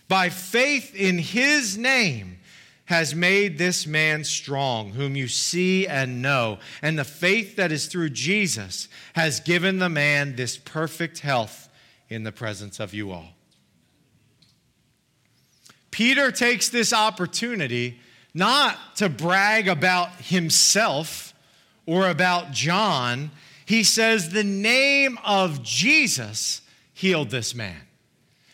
by 0.07 0.29
faith 0.29 0.95
in 0.95 1.17
his 1.17 1.77
name, 1.77 2.39
has 2.85 3.15
made 3.15 3.57
this 3.57 3.85
man 3.85 4.23
strong, 4.23 4.91
whom 4.91 5.15
you 5.15 5.27
see 5.27 5.87
and 5.87 6.21
know. 6.21 6.59
And 6.81 6.97
the 6.97 7.03
faith 7.03 7.57
that 7.57 7.71
is 7.71 7.87
through 7.87 8.09
Jesus 8.09 8.87
has 9.13 9.39
given 9.39 9.79
the 9.79 9.89
man 9.89 10.35
this 10.35 10.57
perfect 10.57 11.19
health 11.19 11.69
in 12.09 12.23
the 12.23 12.31
presence 12.31 12.79
of 12.79 12.93
you 12.93 13.11
all. 13.11 13.33
Peter 15.91 16.31
takes 16.31 16.69
this 16.69 16.93
opportunity 16.93 17.99
not 18.33 18.95
to 18.97 19.09
brag 19.09 19.67
about 19.67 20.09
himself 20.15 21.33
or 21.85 22.07
about 22.07 22.51
John. 22.51 23.31
He 23.65 23.83
says, 23.83 24.29
The 24.29 24.43
name 24.43 25.17
of 25.23 25.63
Jesus 25.63 26.61
healed 26.93 27.29
this 27.29 27.55
man. 27.55 27.81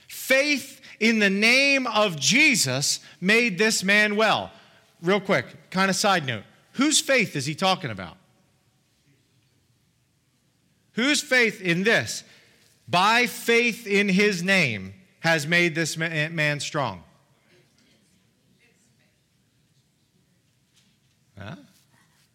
Faith 0.07 0.81
in 0.99 1.19
the 1.19 1.29
name 1.29 1.87
of 1.87 2.19
Jesus 2.19 2.99
made 3.21 3.57
this 3.57 3.83
man 3.83 4.15
well. 4.15 4.51
Real 5.01 5.21
quick, 5.21 5.45
kind 5.71 5.89
of 5.89 5.95
side 5.95 6.25
note 6.25 6.43
whose 6.73 6.99
faith 6.99 7.35
is 7.35 7.45
he 7.45 7.55
talking 7.55 7.91
about? 7.91 8.17
Whose 10.93 11.21
faith 11.21 11.61
in 11.61 11.83
this? 11.83 12.23
By 12.87 13.27
faith 13.27 13.85
in 13.85 14.09
his 14.09 14.43
name 14.43 14.93
has 15.21 15.45
made 15.45 15.75
this 15.75 15.97
man 15.97 16.59
strong. 16.59 17.03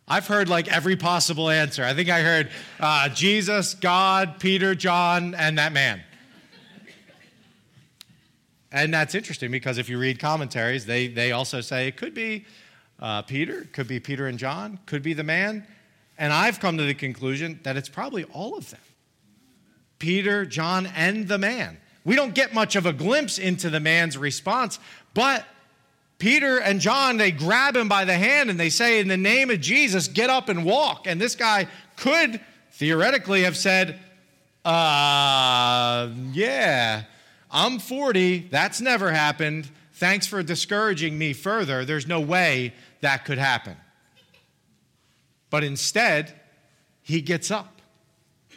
I've 0.06 0.26
heard 0.26 0.50
like 0.50 0.68
every 0.68 0.96
possible 0.96 1.48
answer. 1.48 1.82
I 1.82 1.94
think 1.94 2.10
I 2.10 2.20
heard 2.20 2.50
uh, 2.78 3.08
Jesus, 3.08 3.72
God, 3.72 4.38
Peter, 4.38 4.74
John, 4.74 5.34
and 5.34 5.56
that 5.56 5.72
man. 5.72 6.02
and 8.70 8.92
that's 8.92 9.14
interesting 9.14 9.50
because 9.50 9.78
if 9.78 9.88
you 9.88 9.98
read 9.98 10.18
commentaries, 10.18 10.84
they, 10.84 11.08
they 11.08 11.32
also 11.32 11.62
say 11.62 11.88
it 11.88 11.96
could 11.96 12.12
be 12.12 12.44
uh, 13.00 13.22
Peter, 13.22 13.66
could 13.72 13.88
be 13.88 13.98
Peter 13.98 14.26
and 14.26 14.38
John, 14.38 14.78
could 14.84 15.02
be 15.02 15.14
the 15.14 15.24
man. 15.24 15.66
And 16.18 16.32
I've 16.32 16.60
come 16.60 16.76
to 16.76 16.84
the 16.84 16.94
conclusion 16.94 17.60
that 17.62 17.76
it's 17.76 17.88
probably 17.88 18.24
all 18.24 18.56
of 18.56 18.70
them 18.70 18.80
Peter, 19.98 20.44
John, 20.44 20.86
and 20.94 21.28
the 21.28 21.38
man. 21.38 21.78
We 22.04 22.14
don't 22.14 22.34
get 22.34 22.52
much 22.52 22.76
of 22.76 22.84
a 22.84 22.92
glimpse 22.92 23.38
into 23.38 23.70
the 23.70 23.80
man's 23.80 24.18
response, 24.18 24.78
but 25.14 25.46
Peter 26.24 26.56
and 26.56 26.80
John, 26.80 27.18
they 27.18 27.30
grab 27.30 27.76
him 27.76 27.86
by 27.86 28.06
the 28.06 28.14
hand 28.14 28.48
and 28.48 28.58
they 28.58 28.70
say, 28.70 28.98
In 28.98 29.08
the 29.08 29.16
name 29.18 29.50
of 29.50 29.60
Jesus, 29.60 30.08
get 30.08 30.30
up 30.30 30.48
and 30.48 30.64
walk. 30.64 31.06
And 31.06 31.20
this 31.20 31.36
guy 31.36 31.68
could 31.96 32.40
theoretically 32.72 33.42
have 33.42 33.58
said, 33.58 34.00
Uh, 34.64 36.08
yeah, 36.32 37.02
I'm 37.50 37.78
40. 37.78 38.48
That's 38.50 38.80
never 38.80 39.12
happened. 39.12 39.68
Thanks 39.92 40.26
for 40.26 40.42
discouraging 40.42 41.18
me 41.18 41.34
further. 41.34 41.84
There's 41.84 42.06
no 42.06 42.22
way 42.22 42.72
that 43.02 43.26
could 43.26 43.36
happen. 43.36 43.76
But 45.50 45.62
instead, 45.62 46.32
he 47.02 47.20
gets 47.20 47.50
up 47.50 47.82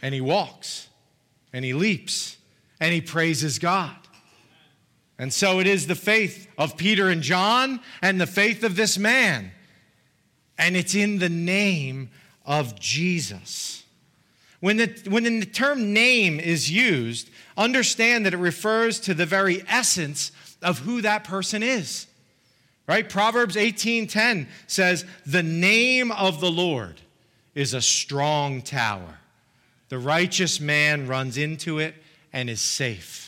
and 0.02 0.16
he 0.16 0.22
walks 0.22 0.88
and 1.52 1.66
he 1.66 1.74
leaps 1.74 2.38
and 2.80 2.94
he 2.94 3.02
praises 3.02 3.60
God. 3.60 4.07
And 5.20 5.34
so 5.34 5.60
it 5.60 5.68
is 5.68 5.88
the 5.88 5.96
faith 5.96 6.48
of 6.58 6.78
Peter 6.78 7.10
and 7.10 7.22
John 7.22 7.80
and 8.02 8.22
the 8.22 8.28
faith 8.28 8.64
of 8.64 8.76
this 8.76 8.98
man. 8.98 9.52
And 10.58 10.78
it's 10.78 10.96
in 10.96 11.20
the 11.20 11.30
name 11.30 12.10
of 12.46 12.80
Jesus. 12.80 13.84
When 14.60 14.78
the, 14.78 14.96
when 15.08 15.24
the 15.24 15.46
term 15.46 15.94
name 15.94 16.40
is 16.40 16.72
used, 16.72 17.30
understand 17.56 18.26
that 18.26 18.34
it 18.34 18.38
refers 18.38 19.00
to 19.02 19.14
the 19.14 19.26
very 19.26 19.64
essence 19.68 20.32
of 20.62 20.80
who 20.80 21.02
that 21.02 21.24
person 21.24 21.62
is. 21.62 22.08
Right? 22.88 23.08
Proverbs 23.08 23.58
18:10 23.58 24.48
says, 24.66 25.06
"The 25.26 25.44
name 25.44 26.12
of 26.12 26.40
the 26.40 26.50
Lord 26.50 27.02
is 27.54 27.74
a 27.74 27.82
strong 27.82 28.62
tower. 28.62 29.20
The 29.90 30.00
righteous 30.00 30.60
man 30.60 31.06
runs 31.06 31.38
into 31.38 31.80
it 31.80 31.96
and 32.32 32.50
is 32.50 32.62
safe." 32.62 33.27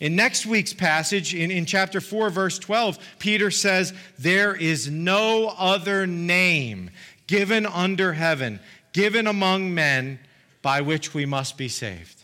In 0.00 0.16
next 0.16 0.44
week's 0.44 0.72
passage, 0.72 1.34
in, 1.34 1.50
in 1.50 1.66
chapter 1.66 2.00
4, 2.00 2.30
verse 2.30 2.58
12, 2.58 2.98
Peter 3.18 3.50
says, 3.50 3.94
There 4.18 4.54
is 4.54 4.90
no 4.90 5.54
other 5.56 6.06
name 6.06 6.90
given 7.26 7.64
under 7.64 8.12
heaven, 8.12 8.60
given 8.92 9.26
among 9.26 9.72
men, 9.72 10.18
by 10.62 10.80
which 10.80 11.14
we 11.14 11.26
must 11.26 11.56
be 11.56 11.68
saved. 11.68 12.22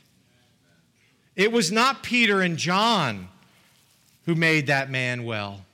It 1.37 1.53
was 1.53 1.71
not 1.71 2.03
Peter 2.03 2.41
and 2.41 2.57
John 2.57 3.29
who 4.27 4.35
made 4.35 4.67
that 4.67 4.91
man 4.91 5.25
well, 5.25 5.65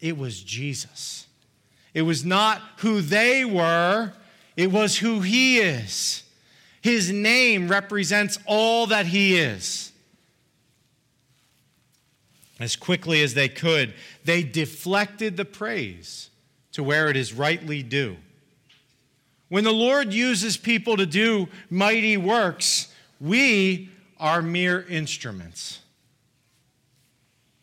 it 0.00 0.18
was 0.18 0.42
Jesus. 0.42 1.26
It 1.94 2.02
was 2.02 2.24
not 2.24 2.60
who 2.78 3.00
they 3.00 3.44
were, 3.44 4.12
it 4.56 4.70
was 4.70 4.98
who 4.98 5.20
he 5.20 5.58
is. 5.58 6.22
His 6.80 7.10
name 7.10 7.68
represents 7.68 8.38
all 8.46 8.86
that 8.88 9.06
he 9.06 9.36
is. 9.36 9.92
As 12.58 12.74
quickly 12.74 13.22
as 13.22 13.34
they 13.34 13.48
could, 13.48 13.94
they 14.24 14.42
deflected 14.42 15.36
the 15.36 15.44
praise 15.44 16.30
to 16.72 16.82
where 16.82 17.08
it 17.08 17.16
is 17.16 17.32
rightly 17.32 17.82
due. 17.82 18.16
When 19.48 19.64
the 19.64 19.72
Lord 19.72 20.12
uses 20.12 20.56
people 20.56 20.96
to 20.96 21.06
do 21.06 21.48
mighty 21.70 22.16
works, 22.16 22.92
we 23.20 23.90
are 24.18 24.42
mere 24.42 24.82
instruments. 24.82 25.80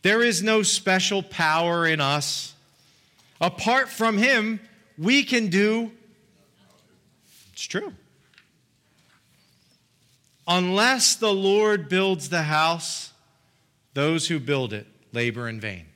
There 0.02 0.22
is 0.22 0.42
no 0.42 0.64
special 0.64 1.22
power 1.24 1.86
in 1.86 2.00
us. 2.00 2.54
Apart 3.42 3.90
from 3.90 4.18
Him, 4.18 4.60
we 4.98 5.24
can 5.24 5.48
do. 5.48 5.92
It's 7.54 7.64
true. 7.64 7.94
Unless 10.48 11.16
the 11.16 11.34
Lord 11.34 11.90
builds 11.90 12.30
the 12.30 12.44
house, 12.44 13.12
those 13.96 14.28
who 14.28 14.40
build 14.40 14.74
it 14.74 14.86
labor 15.14 15.50
in 15.50 15.60
vain. 15.60 15.88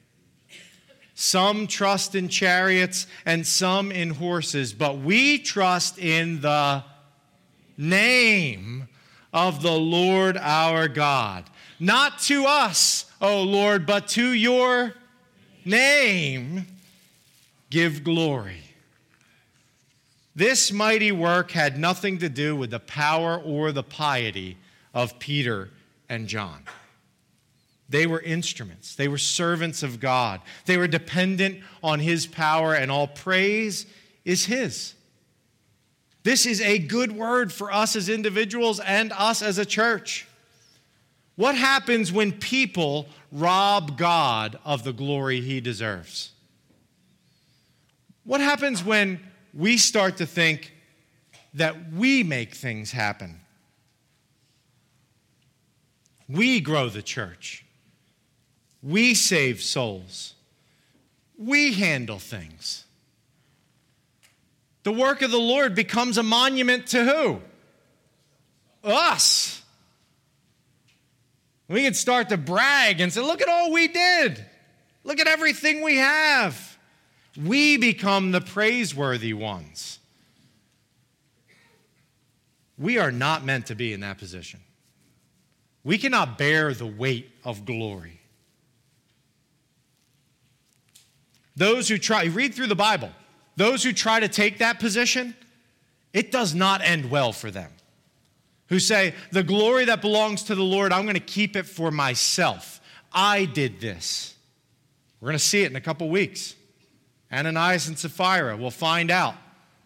Some 1.14 1.68
trust 1.68 2.16
in 2.16 2.30
chariots 2.30 3.06
and 3.26 3.46
some 3.46 3.92
in 3.92 4.10
horses, 4.10 4.74
but 4.74 5.00
we 5.00 5.38
trust 5.38 6.00
in 6.00 6.40
the 6.42 6.84
name 7.78 8.88
of 9.34 9.62
the 9.62 9.78
Lord 9.78 10.38
our 10.38 10.88
God. 10.88 11.44
Not 11.78 12.20
to 12.20 12.46
us, 12.46 13.06
O 13.22 13.44
Lord, 13.44 13.86
but 13.86 14.08
to 14.10 14.32
your 14.34 14.94
name 15.66 16.68
give 17.70 18.04
glory. 18.04 18.62
This 20.36 20.72
mighty 20.72 21.12
work 21.12 21.52
had 21.52 21.78
nothing 21.78 22.20
to 22.20 22.30
do 22.30 22.56
with 22.56 22.72
the 22.72 22.80
power 22.80 23.38
or 23.38 23.74
the 23.74 23.84
piety 23.84 24.56
of 24.94 25.20
Peter 25.20 25.70
and 26.08 26.28
John. 26.28 26.64
They 27.90 28.06
were 28.06 28.22
instruments, 28.22 28.96
they 28.96 29.08
were 29.08 29.18
servants 29.18 29.82
of 29.82 30.00
God. 30.00 30.42
They 30.66 30.78
were 30.78 30.88
dependent 30.88 31.60
on 31.84 32.00
His 32.00 32.28
power, 32.28 32.76
and 32.76 32.92
all 32.92 33.08
praise 33.08 33.88
is 34.24 34.46
His. 34.46 34.94
This 36.24 36.46
is 36.46 36.62
a 36.62 36.78
good 36.78 37.12
word 37.12 37.52
for 37.52 37.72
us 37.72 37.96
as 37.96 38.08
individuals 38.08 38.80
and 38.80 39.12
us 39.14 39.42
as 39.42 39.58
a 39.58 39.66
church. 39.66 40.28
What 41.36 41.56
happens 41.56 42.12
when 42.12 42.34
people 42.34 43.08
rob 43.32 43.98
God 43.98 44.60
of 44.66 44.84
the 44.84 44.94
glory 44.94 45.42
He 45.42 45.60
deserves? 45.60 46.32
What 48.24 48.42
happens 48.42 48.84
when 48.84 49.20
we 49.54 49.78
start 49.78 50.18
to 50.18 50.28
think 50.28 50.74
that 51.56 51.92
we 51.92 52.22
make 52.22 52.54
things 52.54 52.92
happen? 52.92 53.40
We 56.28 56.60
grow 56.60 56.90
the 56.90 57.02
church. 57.02 57.66
We 58.82 59.14
save 59.14 59.62
souls. 59.62 60.34
We 61.38 61.74
handle 61.74 62.20
things. 62.20 62.86
The 64.84 64.92
work 64.92 65.22
of 65.22 65.32
the 65.32 65.38
Lord 65.38 65.76
becomes 65.76 66.18
a 66.18 66.24
monument 66.24 66.88
to 66.88 67.04
who? 67.04 67.42
Us. 68.84 69.62
We 71.68 71.84
can 71.84 71.94
start 71.94 72.30
to 72.30 72.38
brag 72.38 73.00
and 73.00 73.14
say, 73.14 73.22
look 73.22 73.42
at 73.42 73.50
all 73.50 73.72
we 73.72 73.88
did. 73.88 74.44
Look 75.04 75.20
at 75.20 75.28
everything 75.28 75.82
we 75.82 75.98
have. 75.98 76.78
We 77.38 77.78
become 77.78 78.32
the 78.32 78.42
praiseworthy 78.42 79.34
ones. 79.34 80.00
We 82.78 82.98
are 82.98 83.12
not 83.12 83.46
meant 83.46 83.68
to 83.68 83.76
be 83.76 83.94
in 83.94 84.00
that 84.00 84.18
position. 84.18 84.62
We 85.84 85.98
cannot 85.98 86.38
bear 86.38 86.74
the 86.74 86.88
weight 86.88 87.30
of 87.44 87.66
glory. 87.66 88.19
Those 91.60 91.90
who 91.90 91.98
try, 91.98 92.24
read 92.24 92.54
through 92.56 92.68
the 92.68 92.76
Bible, 92.76 93.12
those 93.58 93.84
who 93.84 93.92
try 93.92 94.22
to 94.22 94.30
take 94.30 94.60
that 94.60 94.80
position, 94.80 95.36
it 96.14 96.32
does 96.32 96.56
not 96.56 96.80
end 96.82 97.12
well 97.12 97.34
for 97.34 97.52
them. 97.52 97.70
Who 98.70 98.80
say, 98.80 99.14
the 99.34 99.44
glory 99.44 99.84
that 99.86 100.00
belongs 100.00 100.44
to 100.44 100.56
the 100.56 100.64
Lord, 100.64 100.94
I'm 100.94 101.04
going 101.04 101.16
to 101.16 101.20
keep 101.20 101.58
it 101.58 101.66
for 101.66 101.92
myself. 101.92 102.80
I 103.12 103.44
did 103.44 103.82
this. 103.82 104.36
We're 105.20 105.28
going 105.28 105.38
to 105.38 105.44
see 105.44 105.64
it 105.64 105.70
in 105.70 105.76
a 105.76 105.82
couple 105.82 106.08
weeks. 106.08 106.56
Ananias 107.30 107.90
and 107.90 108.00
Sapphira 108.00 108.56
will 108.56 108.72
find 108.72 109.12
out 109.12 109.36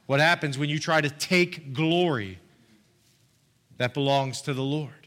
what 0.05 0.19
happens 0.19 0.59
when 0.59 0.69
you 0.69 0.77
try 0.77 1.01
to 1.01 1.09
take 1.09 1.73
glory 1.73 2.37
that 3.77 3.95
belongs 3.95 4.41
to 4.41 4.53
the 4.53 4.61
Lord. 4.61 5.02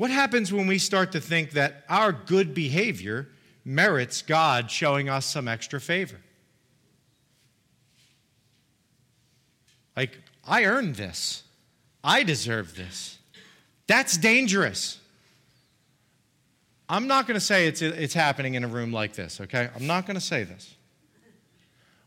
What 0.00 0.10
happens 0.10 0.50
when 0.50 0.66
we 0.66 0.78
start 0.78 1.12
to 1.12 1.20
think 1.20 1.50
that 1.50 1.84
our 1.86 2.10
good 2.10 2.54
behavior 2.54 3.28
merits 3.66 4.22
God 4.22 4.70
showing 4.70 5.10
us 5.10 5.26
some 5.26 5.46
extra 5.46 5.78
favor? 5.78 6.16
Like, 9.94 10.18
I 10.42 10.64
earned 10.64 10.96
this, 10.96 11.42
I 12.02 12.22
deserve 12.22 12.76
this. 12.76 13.18
That's 13.88 14.16
dangerous. 14.16 14.98
I'm 16.88 17.06
not 17.06 17.26
going 17.26 17.38
to 17.38 17.44
say 17.44 17.66
it's, 17.66 17.82
it's 17.82 18.14
happening 18.14 18.54
in 18.54 18.64
a 18.64 18.68
room 18.68 18.94
like 18.94 19.12
this, 19.12 19.38
okay? 19.38 19.68
I'm 19.76 19.86
not 19.86 20.06
going 20.06 20.18
to 20.18 20.24
say 20.24 20.44
this. 20.44 20.76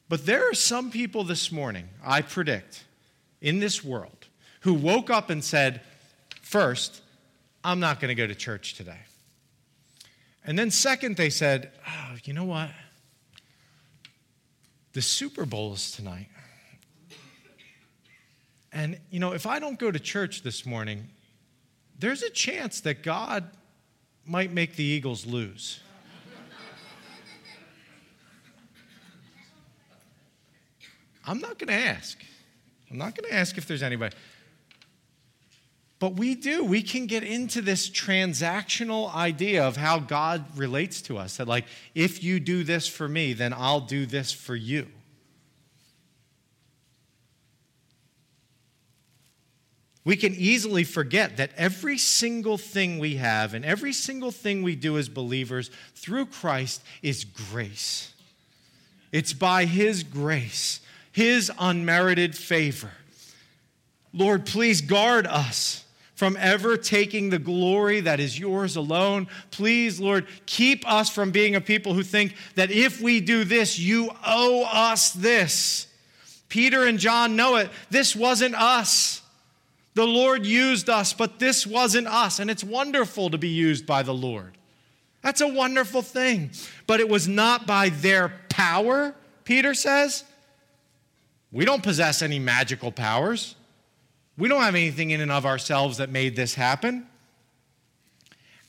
But 0.10 0.26
there 0.26 0.50
are 0.50 0.56
some 0.56 0.90
people 0.90 1.24
this 1.24 1.52
morning, 1.52 1.90
I 2.04 2.24
predict, 2.24 2.86
in 3.40 3.60
this 3.60 3.84
world, 3.84 4.26
who 4.62 4.74
woke 4.74 5.12
up 5.12 5.30
and 5.30 5.44
said, 5.44 5.82
first, 6.42 7.03
I'm 7.63 7.80
not 7.80 7.99
going 7.99 8.10
to 8.10 8.15
go 8.15 8.28
to 8.28 8.36
church 8.36 8.76
today. 8.76 8.99
And 10.45 10.60
then, 10.60 10.71
second, 10.71 11.15
they 11.15 11.30
said, 11.30 11.71
oh, 11.88 12.17
you 12.26 12.34
know 12.34 12.43
what? 12.43 12.69
The 14.91 15.02
Super 15.02 15.45
Bowl 15.45 15.73
is 15.73 15.91
tonight. 15.91 16.28
And, 18.73 18.99
you 19.10 19.19
know, 19.19 19.34
if 19.34 19.45
I 19.45 19.60
don't 19.60 19.80
go 19.80 19.91
to 19.91 19.99
church 19.99 20.43
this 20.43 20.65
morning, 20.65 21.08
there's 21.97 22.23
a 22.23 22.30
chance 22.30 22.82
that 22.82 23.04
God 23.04 23.49
might 24.26 24.52
make 24.52 24.76
the 24.76 24.84
Eagles 24.84 25.26
lose. 25.26 25.80
I'm 31.26 31.39
not 31.39 31.58
going 31.58 31.67
to 31.67 31.88
ask. 31.88 32.21
I'm 32.91 32.97
not 32.97 33.15
going 33.15 33.30
to 33.30 33.36
ask 33.36 33.58
if 33.58 33.65
there's 33.65 33.84
anybody. 33.84 34.15
But 36.04 36.18
we 36.18 36.36
do. 36.36 36.66
We 36.66 36.82
can 36.82 37.06
get 37.06 37.24
into 37.24 37.62
this 37.62 37.89
transactional 37.89 39.16
idea 39.16 39.66
of 39.66 39.78
how 39.78 40.00
God 40.00 40.44
relates 40.58 41.02
to 41.04 41.18
us. 41.18 41.38
That, 41.38 41.48
like, 41.48 41.63
if 41.96 42.22
you 42.22 42.42
do 42.42 42.66
this 42.66 42.89
for 42.89 43.08
me, 43.08 43.32
then 43.32 43.54
I'll 43.54 43.80
do 43.80 44.06
this 44.06 44.30
for 44.30 44.54
you. 44.54 44.88
We 50.04 50.18
can 50.18 50.36
easily 50.36 50.84
forget 50.84 51.38
that 51.38 51.52
every 51.56 51.98
single 51.98 52.58
thing 52.58 53.00
we 53.00 53.16
have 53.16 53.54
and 53.54 53.63
every 53.63 53.94
single 53.94 54.32
thing 54.32 54.62
we 54.62 54.76
do 54.76 54.98
as 54.98 55.08
believers 55.08 55.72
through 55.96 56.26
Christ 56.26 56.84
is 57.02 57.24
grace. 57.24 58.13
It's 59.13 59.32
by 59.32 59.63
His 59.63 60.04
grace, 60.04 60.82
His 61.13 61.50
unmerited 61.58 62.36
favor. 62.36 62.92
Lord, 64.12 64.46
please 64.46 64.82
guard 64.82 65.26
us 65.26 65.83
from 66.24 66.38
ever 66.40 66.78
taking 66.78 67.30
the 67.30 67.38
glory 67.38 68.00
that 68.00 68.18
is 68.18 68.40
yours 68.40 68.78
alone. 68.78 69.28
Please, 69.52 70.00
Lord, 70.00 70.26
keep 70.46 70.90
us 70.90 71.10
from 71.10 71.32
being 71.32 71.54
a 71.54 71.60
people 71.60 71.94
who 71.94 72.02
think 72.02 72.34
that 72.56 72.72
if 72.72 73.02
we 73.02 73.20
do 73.20 73.44
this, 73.44 73.78
you 73.78 74.10
owe 74.26 74.64
us 74.64 75.12
this. 75.12 75.86
Peter 76.48 76.86
and 76.86 76.98
John 76.98 77.36
know 77.36 77.58
it. 77.58 77.70
This 77.90 78.16
wasn't 78.16 78.56
us. 78.56 79.22
The 79.96 80.08
Lord 80.08 80.46
used 80.46 80.90
us, 80.90 81.12
but 81.12 81.40
this 81.40 81.68
wasn't 81.68 82.08
us. 82.08 82.40
And 82.40 82.50
it's 82.50 82.64
wonderful 82.64 83.30
to 83.32 83.38
be 83.38 83.50
used 83.50 83.86
by 83.86 84.02
the 84.02 84.14
Lord. 84.14 84.58
That's 85.24 85.42
a 85.42 85.48
wonderful 85.50 86.02
thing. 86.02 86.52
But 86.88 87.02
it 87.02 87.10
was 87.10 87.28
not 87.28 87.68
by 87.68 87.90
their 87.90 88.32
power, 88.48 89.14
Peter 89.44 89.74
says. 89.74 90.24
We 91.52 91.66
don't 91.66 91.84
possess 91.84 92.22
any 92.22 92.40
magical 92.40 92.94
powers. 92.94 93.58
We 94.38 94.48
don't 94.50 94.62
have 94.62 94.76
anything 94.76 95.12
in 95.12 95.22
and 95.22 95.32
of 95.32 95.46
ourselves 95.46 95.98
that 95.98 96.10
made 96.10 96.36
this 96.36 96.56
happen. 96.56 97.08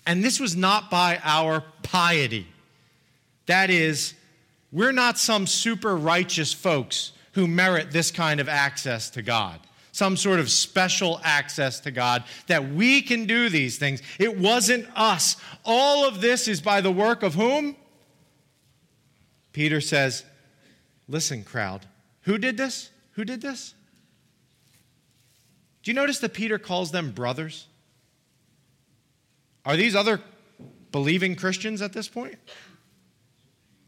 And 0.07 0.23
this 0.23 0.39
was 0.39 0.55
not 0.55 0.91
by 0.91 1.21
our 1.23 1.65
piety. 1.83 2.47
That 3.47 3.71
is, 3.71 4.15
we're 4.73 4.93
not 4.93 5.19
some 5.19 5.47
super 5.47 5.97
righteous 5.97 6.53
folks 6.53 7.13
who 7.33 7.47
merit 7.47 7.91
this 7.91 8.11
kind 8.11 8.41
of 8.41 8.49
access 8.49 9.11
to 9.11 9.23
God, 9.23 9.59
some 9.93 10.17
sort 10.17 10.41
of 10.41 10.51
special 10.51 11.21
access 11.25 11.81
to 11.81 11.91
God, 11.91 12.25
that 12.47 12.71
we 12.71 13.01
can 13.01 13.27
do 13.27 13.49
these 13.49 13.79
things. 13.79 14.03
It 14.19 14.39
wasn't 14.39 14.87
us. 14.95 15.37
All 15.65 16.07
of 16.07 16.21
this 16.21 16.47
is 16.49 16.61
by 16.61 16.81
the 16.81 16.93
work 16.93 17.23
of 17.23 17.35
whom? 17.35 17.77
Peter 19.53 19.81
says, 19.81 20.25
Listen, 21.09 21.45
crowd. 21.45 21.87
Who 22.23 22.39
did 22.39 22.57
this? 22.57 22.91
Who 23.13 23.25
did 23.25 23.43
this? 23.43 23.75
Do 25.85 25.91
you 25.91 25.95
notice 25.95 26.19
that 26.21 26.33
Peter 26.33 26.59
calls 26.59 26.91
them 26.91 27.11
brothers? 27.11 27.67
Are 29.67 29.77
these 29.77 29.95
other 29.95 30.21
believing 30.91 31.37
Christians 31.37 31.83
at 31.83 31.93
this 31.93 32.09
point? 32.09 32.37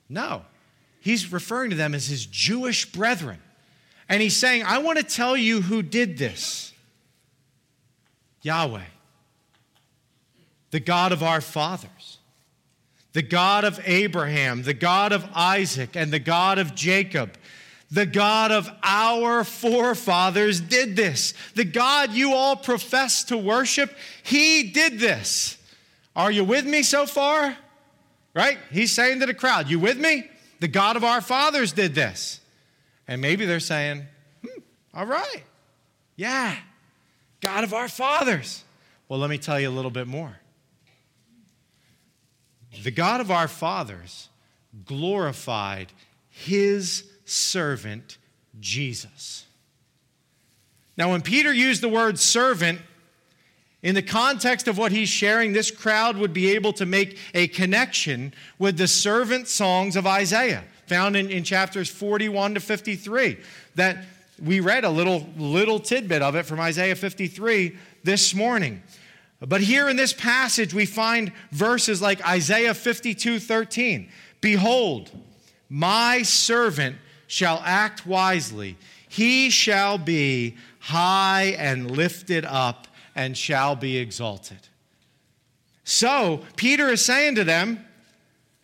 No. 0.09 0.42
He's 1.00 1.32
referring 1.32 1.70
to 1.70 1.76
them 1.76 1.94
as 1.94 2.06
his 2.06 2.26
Jewish 2.26 2.92
brethren. 2.92 3.38
And 4.09 4.20
he's 4.20 4.37
saying, 4.37 4.62
I 4.64 4.78
want 4.78 4.98
to 4.98 5.04
tell 5.04 5.37
you 5.37 5.62
who 5.62 5.82
did 5.82 6.18
this 6.18 6.72
Yahweh, 8.42 8.85
the 10.70 10.80
God 10.80 11.12
of 11.12 11.22
our 11.22 11.40
fathers, 11.40 12.18
the 13.14 13.22
God 13.22 13.64
of 13.64 13.80
Abraham, 13.85 14.62
the 14.62 14.74
God 14.74 15.12
of 15.12 15.26
Isaac, 15.35 15.96
and 15.96 16.12
the 16.12 16.18
God 16.18 16.59
of 16.59 16.74
Jacob. 16.74 17.38
The 17.96 18.04
God 18.04 18.52
of 18.52 18.70
our 18.82 19.42
forefathers 19.42 20.61
did 20.61 20.96
this. 20.96 21.32
The 21.54 21.64
God 21.64 22.12
you 22.12 22.35
all 22.35 22.54
profess 22.54 23.24
to 23.24 23.38
worship, 23.38 23.90
He 24.22 24.64
did 24.64 24.98
this. 24.98 25.56
Are 26.14 26.30
you 26.30 26.44
with 26.44 26.66
me 26.66 26.82
so 26.82 27.06
far? 27.06 27.56
Right? 28.35 28.59
He's 28.70 28.92
saying 28.92 29.20
to 29.20 29.26
the 29.26 29.32
crowd, 29.32 29.70
You 29.70 29.78
with 29.78 29.98
me? 29.98 30.28
The 30.61 30.68
God 30.68 30.96
of 30.96 31.04
our 31.04 31.22
fathers 31.22 31.72
did 31.72 31.94
this. 31.94 32.40
And 33.09 33.22
maybe 33.22 33.46
they're 33.46 33.61
saying, 33.61 34.04
hmm, 34.42 34.61
All 34.92 35.06
right. 35.06 35.42
Yeah. 36.16 36.54
God 37.40 37.64
of 37.64 37.72
our 37.72 37.88
fathers. 37.88 38.62
Well, 39.09 39.20
let 39.20 39.30
me 39.30 39.38
tell 39.38 39.59
you 39.59 39.70
a 39.70 39.72
little 39.72 39.90
bit 39.90 40.06
more. 40.06 40.37
The 42.82 42.90
God 42.90 43.22
of 43.22 43.30
our 43.30 43.48
fathers 43.48 44.28
glorified 44.85 45.94
His 46.28 47.04
servant, 47.26 48.16
Jesus. 48.58 49.44
Now, 50.96 51.10
when 51.10 51.20
Peter 51.20 51.52
used 51.52 51.82
the 51.82 51.88
word 51.88 52.18
servant, 52.18 52.80
in 53.82 53.94
the 53.94 54.02
context 54.02 54.66
of 54.66 54.78
what 54.78 54.90
he's 54.90 55.08
sharing, 55.08 55.52
this 55.52 55.70
crowd 55.70 56.16
would 56.16 56.32
be 56.32 56.50
able 56.52 56.72
to 56.72 56.86
make 56.86 57.18
a 57.34 57.46
connection 57.48 58.32
with 58.58 58.78
the 58.78 58.88
servant 58.88 59.46
songs 59.46 59.94
of 59.94 60.06
Isaiah, 60.06 60.64
found 60.86 61.14
in, 61.14 61.30
in 61.30 61.44
chapters 61.44 61.90
41 61.90 62.54
to 62.54 62.60
53. 62.60 63.36
That 63.74 63.98
we 64.42 64.60
read 64.60 64.84
a 64.84 64.90
little, 64.90 65.26
little 65.36 65.78
tidbit 65.78 66.22
of 66.22 66.34
it 66.34 66.46
from 66.46 66.58
Isaiah 66.60 66.96
53 66.96 67.76
this 68.02 68.34
morning. 68.34 68.82
But 69.40 69.60
here 69.60 69.88
in 69.88 69.96
this 69.96 70.14
passage, 70.14 70.72
we 70.72 70.86
find 70.86 71.30
verses 71.52 72.00
like 72.00 72.26
Isaiah 72.26 72.74
52 72.74 73.38
13. 73.38 74.08
Behold, 74.40 75.10
my 75.68 76.22
servant 76.22 76.96
shall 77.26 77.62
act 77.64 78.06
wisely. 78.06 78.76
He 79.08 79.50
shall 79.50 79.98
be 79.98 80.56
high 80.80 81.54
and 81.58 81.90
lifted 81.90 82.44
up 82.44 82.86
and 83.14 83.36
shall 83.36 83.74
be 83.74 83.96
exalted. 83.98 84.68
So, 85.84 86.42
Peter 86.56 86.88
is 86.88 87.04
saying 87.04 87.36
to 87.36 87.44
them, 87.44 87.84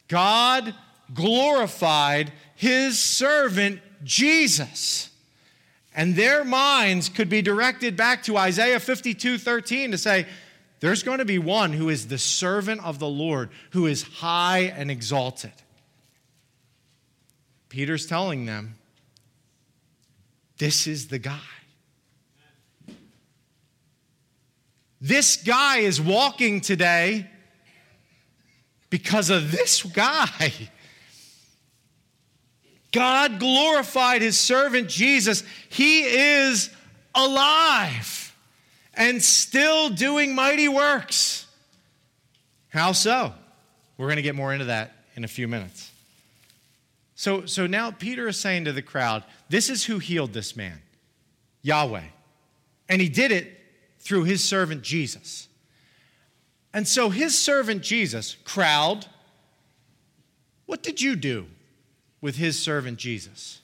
God 0.09 0.75
glorified 1.15 2.33
his 2.55 2.99
servant 2.99 3.81
Jesus. 4.05 5.11
And 5.95 6.17
their 6.17 6.45
minds 6.45 7.09
could 7.09 7.29
be 7.29 7.43
directed 7.43 7.97
back 7.97 8.23
to 8.25 8.37
Isaiah 8.37 8.81
52 8.81 9.39
13 9.39 9.93
to 9.93 9.99
say, 9.99 10.27
there's 10.83 11.05
going 11.05 11.19
to 11.19 11.25
be 11.25 11.39
one 11.39 11.73
who 11.73 11.89
is 11.89 12.09
the 12.09 12.19
servant 12.19 12.85
of 12.85 12.99
the 12.99 13.09
Lord, 13.09 13.51
who 13.71 13.87
is 13.87 14.03
high 14.03 14.73
and 14.77 14.91
exalted. 14.91 15.53
Peter's 17.73 18.05
telling 18.05 18.45
them, 18.45 18.77
this 20.59 20.87
is 20.87 21.09
the 21.09 21.19
guy. 21.19 21.41
This 25.01 25.39
guy 25.39 25.79
is 25.79 25.99
walking 25.99 26.61
today 26.61 27.31
because 28.91 29.31
of 29.31 29.53
this 29.53 29.83
guy. 29.85 30.53
God 32.93 33.41
glorified 33.41 34.21
his 34.21 34.37
servant 34.37 34.91
Jesus. 34.91 35.43
He 35.71 36.03
is 36.03 36.69
alive 37.15 38.37
and 38.93 39.23
still 39.23 39.89
doing 39.89 40.35
mighty 40.35 40.69
works. 40.69 41.47
How 42.69 42.93
so? 42.93 43.33
We're 43.97 44.09
going 44.09 44.17
to 44.17 44.23
get 44.23 44.35
more 44.35 44.53
into 44.53 44.67
that 44.67 44.93
in 45.17 45.25
a 45.25 45.29
few 45.29 45.49
minutes. 45.49 45.92
So, 47.23 47.47
so 47.47 47.69
now 47.69 47.93
Peter 47.93 48.27
is 48.27 48.37
saying 48.37 48.65
to 48.65 48.73
the 48.73 48.83
crowd, 48.83 49.23
This 49.49 49.71
is 49.71 49.85
who 49.85 50.01
healed 50.01 50.33
this 50.33 50.57
man 50.57 50.83
Yahweh. 51.63 52.03
And 52.89 53.01
he 53.01 53.09
did 53.09 53.31
it 53.31 53.61
through 54.01 54.25
his 54.25 54.43
servant 54.43 54.83
Jesus. 54.83 55.47
And 56.75 56.89
so 56.89 57.11
his 57.11 57.39
servant 57.39 57.85
Jesus, 57.85 58.35
crowd, 58.43 59.07
what 60.67 60.83
did 60.83 61.01
you 61.01 61.15
do 61.15 61.47
with 62.21 62.39
his 62.39 62.59
servant 62.59 62.99
Jesus? 62.99 63.61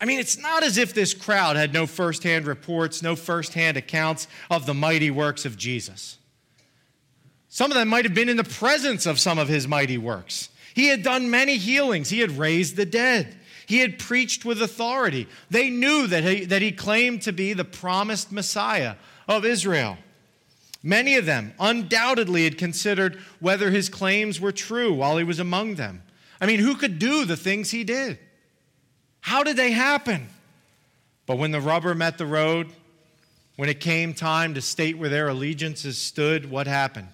I 0.00 0.04
mean, 0.04 0.20
it's 0.20 0.38
not 0.38 0.62
as 0.62 0.78
if 0.78 0.94
this 0.94 1.14
crowd 1.14 1.56
had 1.56 1.74
no 1.74 1.88
firsthand 1.88 2.46
reports, 2.46 3.02
no 3.02 3.16
firsthand 3.16 3.76
accounts 3.76 4.28
of 4.52 4.66
the 4.66 4.74
mighty 4.74 5.10
works 5.10 5.44
of 5.44 5.56
Jesus. 5.56 6.18
Some 7.48 7.70
of 7.70 7.76
them 7.76 7.88
might 7.88 8.04
have 8.04 8.14
been 8.14 8.28
in 8.28 8.36
the 8.36 8.44
presence 8.44 9.06
of 9.06 9.18
some 9.18 9.38
of 9.38 9.48
his 9.48 9.66
mighty 9.66 9.98
works. 9.98 10.50
He 10.74 10.88
had 10.88 11.02
done 11.02 11.30
many 11.30 11.56
healings, 11.56 12.10
he 12.10 12.20
had 12.20 12.38
raised 12.38 12.76
the 12.76 12.86
dead, 12.86 13.36
he 13.66 13.80
had 13.80 13.98
preached 13.98 14.44
with 14.44 14.62
authority. 14.62 15.26
They 15.50 15.70
knew 15.70 16.06
that 16.06 16.24
he, 16.24 16.44
that 16.46 16.62
he 16.62 16.72
claimed 16.72 17.22
to 17.22 17.32
be 17.32 17.52
the 17.52 17.64
promised 17.64 18.32
Messiah 18.32 18.96
of 19.26 19.44
Israel. 19.44 19.98
Many 20.82 21.16
of 21.16 21.26
them 21.26 21.52
undoubtedly 21.58 22.44
had 22.44 22.56
considered 22.56 23.18
whether 23.40 23.70
his 23.70 23.88
claims 23.88 24.40
were 24.40 24.52
true 24.52 24.92
while 24.92 25.18
he 25.18 25.24
was 25.24 25.40
among 25.40 25.74
them. 25.74 26.02
I 26.40 26.46
mean, 26.46 26.60
who 26.60 26.76
could 26.76 26.98
do 26.98 27.24
the 27.24 27.36
things 27.36 27.70
he 27.70 27.82
did? 27.82 28.18
How 29.20 29.42
did 29.42 29.56
they 29.56 29.72
happen? 29.72 30.28
But 31.26 31.36
when 31.36 31.50
the 31.50 31.60
rubber 31.60 31.94
met 31.94 32.16
the 32.16 32.26
road, 32.26 32.68
when 33.56 33.68
it 33.68 33.80
came 33.80 34.14
time 34.14 34.54
to 34.54 34.62
state 34.62 34.96
where 34.96 35.10
their 35.10 35.28
allegiances 35.28 35.98
stood, 35.98 36.48
what 36.48 36.66
happened? 36.66 37.08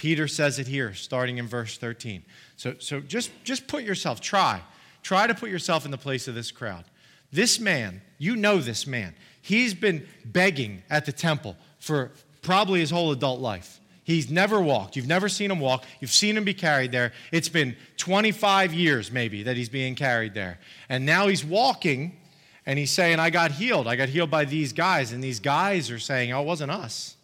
Peter 0.00 0.26
says 0.26 0.58
it 0.58 0.66
here, 0.66 0.94
starting 0.94 1.36
in 1.36 1.46
verse 1.46 1.76
13. 1.76 2.24
So, 2.56 2.74
so 2.78 3.00
just, 3.00 3.30
just 3.44 3.68
put 3.68 3.84
yourself, 3.84 4.18
try, 4.18 4.62
try 5.02 5.26
to 5.26 5.34
put 5.34 5.50
yourself 5.50 5.84
in 5.84 5.90
the 5.90 5.98
place 5.98 6.26
of 6.26 6.34
this 6.34 6.50
crowd. 6.50 6.86
This 7.32 7.60
man, 7.60 8.00
you 8.16 8.34
know 8.34 8.60
this 8.60 8.86
man. 8.86 9.14
He's 9.42 9.74
been 9.74 10.08
begging 10.24 10.84
at 10.88 11.04
the 11.04 11.12
temple 11.12 11.54
for 11.80 12.12
probably 12.40 12.80
his 12.80 12.88
whole 12.88 13.12
adult 13.12 13.40
life. 13.40 13.78
He's 14.02 14.30
never 14.30 14.58
walked. 14.58 14.96
You've 14.96 15.06
never 15.06 15.28
seen 15.28 15.50
him 15.50 15.60
walk. 15.60 15.84
You've 16.00 16.10
seen 16.10 16.34
him 16.34 16.44
be 16.44 16.54
carried 16.54 16.92
there. 16.92 17.12
It's 17.30 17.50
been 17.50 17.76
25 17.98 18.72
years, 18.72 19.12
maybe, 19.12 19.42
that 19.42 19.58
he's 19.58 19.68
being 19.68 19.94
carried 19.96 20.32
there. 20.32 20.60
And 20.88 21.04
now 21.04 21.28
he's 21.28 21.44
walking 21.44 22.16
and 22.64 22.78
he's 22.78 22.90
saying, 22.90 23.18
I 23.18 23.28
got 23.28 23.50
healed. 23.50 23.86
I 23.86 23.96
got 23.96 24.08
healed 24.08 24.30
by 24.30 24.46
these 24.46 24.72
guys. 24.72 25.12
And 25.12 25.22
these 25.22 25.40
guys 25.40 25.90
are 25.90 25.98
saying, 25.98 26.32
Oh, 26.32 26.40
it 26.40 26.46
wasn't 26.46 26.70
us, 26.70 27.16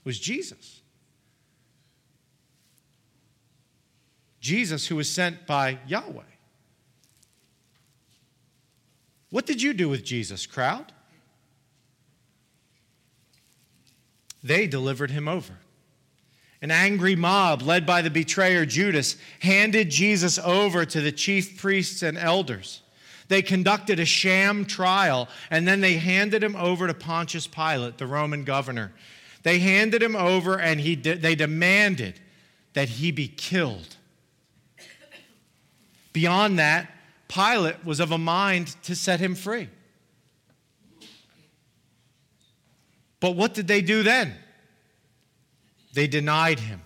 it 0.00 0.06
was 0.06 0.18
Jesus. 0.18 0.78
Jesus, 4.42 4.88
who 4.88 4.96
was 4.96 5.08
sent 5.08 5.46
by 5.46 5.78
Yahweh. 5.86 6.22
What 9.30 9.46
did 9.46 9.62
you 9.62 9.72
do 9.72 9.88
with 9.88 10.04
Jesus, 10.04 10.44
crowd? 10.44 10.92
They 14.42 14.66
delivered 14.66 15.12
him 15.12 15.28
over. 15.28 15.54
An 16.60 16.72
angry 16.72 17.16
mob, 17.16 17.62
led 17.62 17.86
by 17.86 18.02
the 18.02 18.10
betrayer 18.10 18.66
Judas, 18.66 19.16
handed 19.40 19.90
Jesus 19.90 20.38
over 20.38 20.84
to 20.84 21.00
the 21.00 21.12
chief 21.12 21.60
priests 21.60 22.02
and 22.02 22.18
elders. 22.18 22.82
They 23.28 23.42
conducted 23.42 24.00
a 24.00 24.04
sham 24.04 24.64
trial, 24.64 25.28
and 25.50 25.66
then 25.66 25.80
they 25.80 25.94
handed 25.94 26.42
him 26.42 26.56
over 26.56 26.88
to 26.88 26.94
Pontius 26.94 27.46
Pilate, 27.46 27.98
the 27.98 28.06
Roman 28.06 28.42
governor. 28.42 28.92
They 29.44 29.60
handed 29.60 30.02
him 30.02 30.16
over, 30.16 30.58
and 30.58 30.80
he 30.80 30.96
de- 30.96 31.16
they 31.16 31.36
demanded 31.36 32.20
that 32.74 32.88
he 32.88 33.12
be 33.12 33.28
killed. 33.28 33.96
Beyond 36.12 36.58
that, 36.58 36.90
Pilate 37.28 37.84
was 37.84 38.00
of 38.00 38.12
a 38.12 38.18
mind 38.18 38.76
to 38.84 38.94
set 38.94 39.20
him 39.20 39.34
free. 39.34 39.68
But 43.20 43.36
what 43.36 43.54
did 43.54 43.68
they 43.68 43.80
do 43.80 44.02
then? 44.02 44.34
They 45.94 46.06
denied 46.06 46.60
him. 46.60 46.82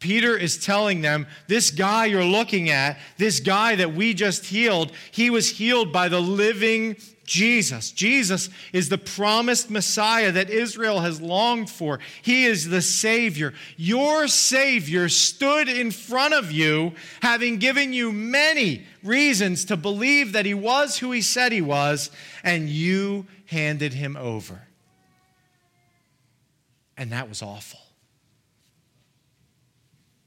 Peter 0.00 0.36
is 0.36 0.64
telling 0.64 1.00
them 1.00 1.26
this 1.48 1.70
guy 1.70 2.06
you're 2.06 2.24
looking 2.24 2.70
at, 2.70 2.98
this 3.16 3.40
guy 3.40 3.74
that 3.76 3.94
we 3.94 4.14
just 4.14 4.46
healed, 4.46 4.92
he 5.10 5.30
was 5.30 5.50
healed 5.50 5.92
by 5.92 6.08
the 6.08 6.20
living 6.20 6.96
Jesus. 7.28 7.90
Jesus 7.90 8.48
is 8.72 8.88
the 8.88 8.96
promised 8.96 9.70
Messiah 9.70 10.32
that 10.32 10.48
Israel 10.48 11.00
has 11.00 11.20
longed 11.20 11.68
for. 11.68 12.00
He 12.22 12.46
is 12.46 12.68
the 12.68 12.80
Savior. 12.80 13.52
Your 13.76 14.28
Savior 14.28 15.10
stood 15.10 15.68
in 15.68 15.90
front 15.90 16.32
of 16.32 16.50
you, 16.50 16.94
having 17.20 17.58
given 17.58 17.92
you 17.92 18.12
many 18.12 18.86
reasons 19.02 19.66
to 19.66 19.76
believe 19.76 20.32
that 20.32 20.46
He 20.46 20.54
was 20.54 20.98
who 20.98 21.12
He 21.12 21.20
said 21.20 21.52
He 21.52 21.60
was, 21.60 22.10
and 22.42 22.70
you 22.70 23.26
handed 23.46 23.92
Him 23.92 24.16
over. 24.16 24.62
And 26.96 27.12
that 27.12 27.28
was 27.28 27.42
awful. 27.42 27.80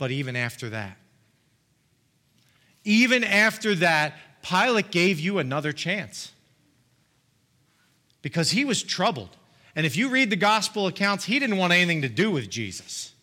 But 0.02 0.10
even 0.10 0.36
after 0.36 0.68
that, 0.70 0.98
even 2.84 3.24
after 3.24 3.76
that, 3.76 4.16
Pilate 4.42 4.90
gave 4.90 5.20
you 5.20 5.38
another 5.38 5.72
chance 5.72 6.32
because 8.24 8.50
he 8.50 8.66
was 8.66 8.82
troubled. 8.82 9.38
And 9.76 9.86
if 9.86 9.96
you 9.96 10.10
read 10.10 10.32
the 10.32 10.36
gospel 10.36 10.88
accounts, 10.88 11.26
he 11.26 11.38
didn't 11.38 11.58
want 11.58 11.72
anything 11.72 12.02
to 12.02 12.10
do 12.10 12.32
with 12.32 12.50
Jesus. 12.50 13.14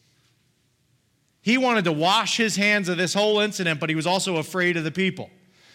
He 1.43 1.59
wanted 1.59 1.83
to 1.83 1.93
wash 1.93 2.37
his 2.37 2.55
hands 2.55 2.89
of 2.89 2.97
this 2.97 3.13
whole 3.13 3.41
incident, 3.41 3.81
but 3.81 3.89
he 3.89 3.97
was 3.97 4.07
also 4.07 4.37
afraid 4.37 4.77
of 4.77 4.85
the 4.85 4.93
people. 4.93 5.31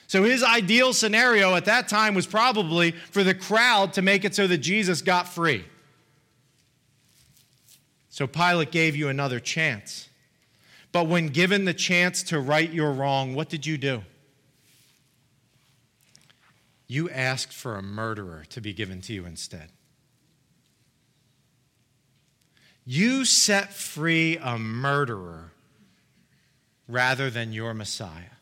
So 0.07 0.23
his 0.23 0.41
ideal 0.41 0.93
scenario 0.93 1.53
at 1.55 1.65
that 1.65 1.89
time 1.89 2.15
was 2.15 2.27
probably 2.27 2.91
for 2.91 3.25
the 3.25 3.35
crowd 3.35 3.91
to 3.95 4.01
make 4.01 4.23
it 4.23 4.35
so 4.35 4.47
that 4.47 4.59
Jesus 4.59 5.01
got 5.01 5.27
free. 5.27 5.65
So 8.07 8.25
Pilate 8.25 8.71
gave 8.71 8.95
you 8.95 9.09
another 9.09 9.41
chance. 9.41 10.07
But 10.93 11.07
when 11.07 11.27
given 11.29 11.65
the 11.65 11.73
chance 11.73 12.23
to 12.23 12.39
right 12.39 12.71
your 12.71 12.93
wrong, 12.93 13.33
what 13.33 13.49
did 13.49 13.65
you 13.65 13.77
do? 13.77 14.03
You 16.87 17.09
asked 17.09 17.51
for 17.51 17.75
a 17.75 17.81
murderer 17.81 18.43
to 18.51 18.61
be 18.61 18.73
given 18.73 19.01
to 19.01 19.13
you 19.13 19.25
instead. 19.25 19.69
You 22.85 23.25
set 23.25 23.73
free 23.73 24.37
a 24.37 24.59
murderer 24.59 25.51
rather 26.87 27.31
than 27.31 27.53
your 27.53 27.73
Messiah. 27.73 28.35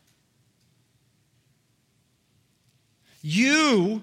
You 3.22 4.02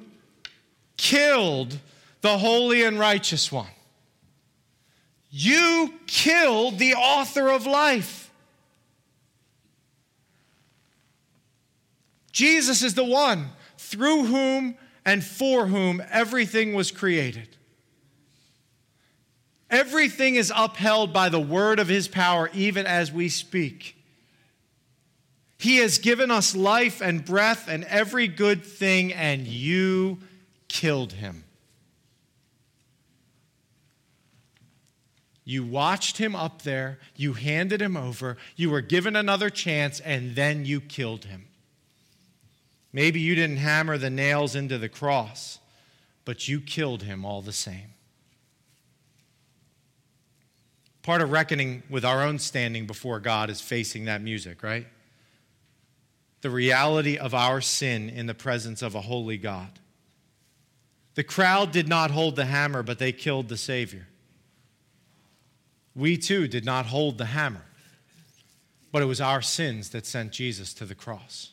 killed 0.98 1.78
the 2.22 2.40
holy 2.40 2.84
and 2.84 2.98
righteous 2.98 3.52
one. 3.52 3.68
You 5.30 5.94
killed 6.08 6.80
the 6.80 6.96
author 6.96 7.50
of 7.50 7.68
life. 7.68 8.29
Jesus 12.32 12.84
is 12.84 12.94
the 12.94 13.04
one 13.04 13.50
through 13.78 14.26
whom 14.26 14.76
and 15.06 15.24
for 15.24 15.68
whom 15.68 16.02
everything 16.12 16.74
was 16.74 16.92
created. 16.92 17.58
Everything 19.70 20.36
is 20.36 20.52
upheld 20.56 21.14
by 21.14 21.30
the 21.30 21.40
word 21.40 21.80
of 21.80 21.88
his 21.88 22.08
power, 22.08 22.50
even 22.54 22.86
as 22.88 23.12
we 23.12 23.30
speak. 23.30 23.96
He 25.60 25.78
has 25.78 25.98
given 25.98 26.32
us 26.32 26.56
life 26.56 27.02
and 27.02 27.24
breath 27.24 27.68
and 27.68 27.84
every 27.86 28.28
good 28.28 28.64
thing, 28.64 29.14
and 29.14 29.46
you 29.46 30.20
killed 30.70 31.14
him. 31.14 31.44
You 35.44 35.64
watched 35.64 36.18
him 36.18 36.36
up 36.36 36.62
there, 36.62 37.00
you 37.16 37.34
handed 37.34 37.82
him 37.82 37.98
over, 37.98 38.38
you 38.56 38.70
were 38.70 38.82
given 38.82 39.16
another 39.16 39.50
chance, 39.50 40.00
and 40.00 40.36
then 40.36 40.64
you 40.64 40.80
killed 40.80 41.26
him. 41.26 41.49
Maybe 42.92 43.20
you 43.20 43.36
didn't 43.36 43.58
hammer 43.58 43.98
the 43.98 44.10
nails 44.10 44.56
into 44.56 44.78
the 44.78 44.90
cross, 44.90 45.60
but 46.26 46.48
you 46.48 46.60
killed 46.60 47.04
him 47.04 47.24
all 47.24 47.42
the 47.42 47.54
same. 47.54 47.94
Part 51.04 51.22
of 51.22 51.32
reckoning 51.32 51.84
with 51.90 52.04
our 52.04 52.24
own 52.24 52.40
standing 52.40 52.86
before 52.86 53.20
God 53.20 53.50
is 53.50 53.62
facing 53.62 54.06
that 54.06 54.22
music, 54.22 54.64
right? 54.64 54.88
The 56.42 56.50
reality 56.50 57.18
of 57.18 57.34
our 57.34 57.62
sin 57.62 58.10
in 58.10 58.26
the 58.26 58.34
presence 58.34 58.82
of 58.82 58.96
a 58.96 59.02
holy 59.02 59.38
God. 59.38 59.80
The 61.16 61.24
crowd 61.24 61.72
did 61.72 61.88
not 61.88 62.12
hold 62.12 62.36
the 62.36 62.46
hammer, 62.46 62.84
but 62.84 63.00
they 63.00 63.12
killed 63.12 63.50
the 63.50 63.58
Savior. 63.58 64.08
We 65.96 66.18
too 66.18 66.48
did 66.48 66.64
not 66.64 66.86
hold 66.86 67.18
the 67.18 67.26
hammer, 67.26 67.66
but 68.92 69.02
it 69.02 69.06
was 69.06 69.20
our 69.20 69.42
sins 69.42 69.90
that 69.90 70.06
sent 70.06 70.32
Jesus 70.32 70.74
to 70.76 70.86
the 70.86 70.96
cross. 70.96 71.52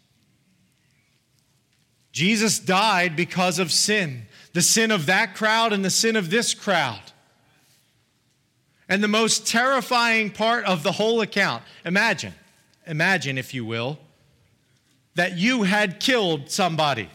Jesus 2.17 2.59
died 2.59 3.15
because 3.15 3.59
of 3.59 3.71
sin 3.71 4.27
the 4.55 4.63
sin 4.63 4.91
of 4.91 5.05
that 5.05 5.35
crowd 5.35 5.75
and 5.75 5.85
the 5.85 5.91
sin 5.91 6.17
of 6.17 6.31
this 6.31 6.55
crowd. 6.55 7.13
And 8.89 9.05
the 9.05 9.09
most 9.09 9.47
terrifying 9.47 10.31
part 10.31 10.65
of 10.65 10.83
the 10.83 10.93
whole 10.93 11.21
account 11.21 11.63
imagine, 11.85 12.33
imagine, 12.87 13.37
if 13.37 13.53
you 13.53 13.67
will, 13.67 13.99
that 15.15 15.37
you 15.37 15.65
had 15.65 16.01
killed 16.01 16.51
somebody, 16.51 17.11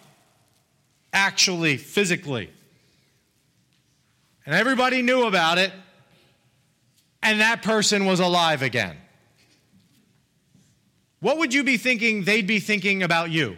actually, 1.12 1.78
physically. 1.78 2.52
And 4.46 4.54
everybody 4.54 5.02
knew 5.02 5.24
about 5.24 5.58
it, 5.58 5.74
and 7.24 7.40
that 7.40 7.64
person 7.64 8.06
was 8.06 8.20
alive 8.20 8.62
again. 8.62 8.98
What 11.22 11.40
would 11.40 11.56
you 11.56 11.64
be 11.64 11.78
thinking 11.78 12.24
they'd 12.24 12.46
be 12.46 12.60
thinking 12.60 13.02
about 13.02 13.32
you? 13.32 13.58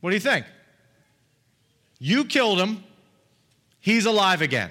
What 0.00 0.10
do 0.10 0.16
you 0.16 0.20
think? 0.20 0.46
You 1.98 2.24
killed 2.24 2.60
him. 2.60 2.84
He's 3.80 4.06
alive 4.06 4.42
again. 4.42 4.70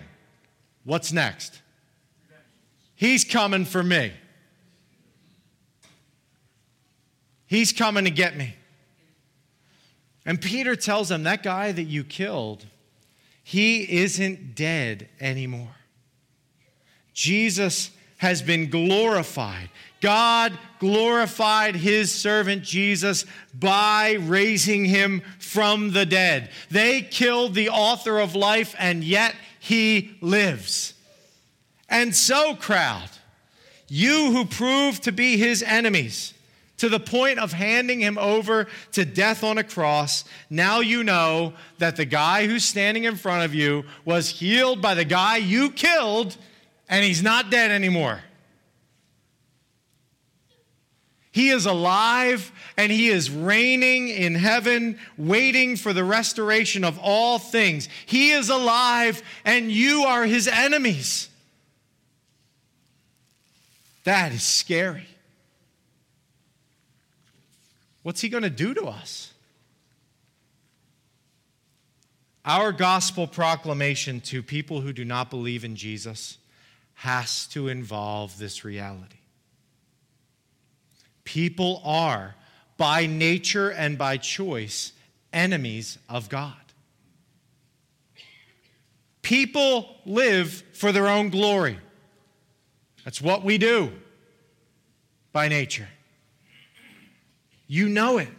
What's 0.83 1.11
next? 1.11 1.61
He's 2.95 3.23
coming 3.23 3.65
for 3.65 3.83
me. 3.83 4.13
He's 7.47 7.71
coming 7.71 8.05
to 8.05 8.11
get 8.11 8.35
me. 8.37 8.55
And 10.25 10.41
Peter 10.41 10.75
tells 10.75 11.09
him 11.09 11.23
that 11.23 11.43
guy 11.43 11.71
that 11.71 11.83
you 11.83 12.03
killed, 12.03 12.65
he 13.43 13.99
isn't 14.01 14.55
dead 14.55 15.07
anymore. 15.21 15.75
Jesus 17.13 17.91
has 18.17 18.41
been 18.41 18.69
glorified. 18.69 19.69
God 20.01 20.57
glorified 20.79 21.75
his 21.75 22.13
servant 22.13 22.63
Jesus 22.63 23.25
by 23.53 24.13
raising 24.13 24.85
him 24.85 25.21
from 25.39 25.91
the 25.91 26.05
dead. 26.05 26.51
They 26.69 27.01
killed 27.01 27.55
the 27.55 27.69
author 27.69 28.19
of 28.19 28.35
life, 28.35 28.75
and 28.77 29.03
yet 29.03 29.35
he 29.59 30.15
lives. 30.21 30.93
And 31.89 32.15
so, 32.15 32.55
crowd, 32.55 33.09
you 33.87 34.31
who 34.31 34.45
proved 34.45 35.03
to 35.03 35.11
be 35.11 35.37
his 35.37 35.63
enemies, 35.63 36.33
to 36.77 36.89
the 36.89 36.99
point 36.99 37.39
of 37.39 37.53
handing 37.53 37.99
him 37.99 38.17
over 38.19 38.67
to 38.91 39.03
death 39.03 39.43
on 39.43 39.57
a 39.57 39.63
cross, 39.63 40.25
now 40.49 40.79
you 40.79 41.03
know 41.03 41.53
that 41.79 41.95
the 41.95 42.05
guy 42.05 42.45
who's 42.45 42.65
standing 42.65 43.05
in 43.05 43.15
front 43.15 43.43
of 43.43 43.55
you 43.55 43.83
was 44.05 44.29
healed 44.29 44.81
by 44.81 44.93
the 44.93 45.05
guy 45.05 45.37
you 45.37 45.71
killed, 45.71 46.37
and 46.89 47.03
he's 47.03 47.23
not 47.23 47.49
dead 47.49 47.71
anymore. 47.71 48.21
He 51.31 51.49
is 51.49 51.67
alive 51.67 52.51
and 52.77 52.91
he 52.91 53.09
is 53.09 53.29
reigning 53.29 54.09
in 54.09 54.33
heaven, 54.33 54.97
waiting 55.19 55.75
for 55.75 55.93
the 55.93 56.03
restoration 56.03 56.83
of 56.83 56.97
all 56.99 57.37
things. 57.37 57.89
He 58.07 58.31
is 58.31 58.49
alive 58.49 59.21
and 59.45 59.71
you 59.71 60.03
are 60.03 60.25
his 60.25 60.47
enemies. 60.47 61.29
That 64.03 64.31
is 64.31 64.41
scary. 64.41 65.05
What's 68.01 68.21
he 68.21 68.29
going 68.29 68.43
to 68.43 68.49
do 68.49 68.73
to 68.73 68.85
us? 68.85 69.33
Our 72.45 72.71
gospel 72.71 73.27
proclamation 73.27 74.21
to 74.21 74.41
people 74.41 74.81
who 74.81 74.91
do 74.93 75.05
not 75.05 75.29
believe 75.29 75.65
in 75.65 75.75
Jesus 75.75 76.37
has 76.97 77.45
to 77.45 77.67
involve 77.67 78.39
this 78.39 78.65
reality. 78.65 79.17
People 81.23 81.79
are, 81.85 82.35
by 82.75 83.05
nature 83.05 83.69
and 83.69 83.99
by 83.99 84.17
choice, 84.17 84.93
enemies 85.31 85.99
of 86.09 86.27
God. 86.27 86.55
People 89.21 89.95
live 90.05 90.63
for 90.73 90.91
their 90.91 91.07
own 91.07 91.29
glory. 91.29 91.77
That's 93.03 93.21
what 93.21 93.43
we 93.43 93.59
do 93.59 93.91
by 95.31 95.49
nature. 95.49 95.89
You 97.67 97.89
know 97.89 98.17
it. 98.17 98.29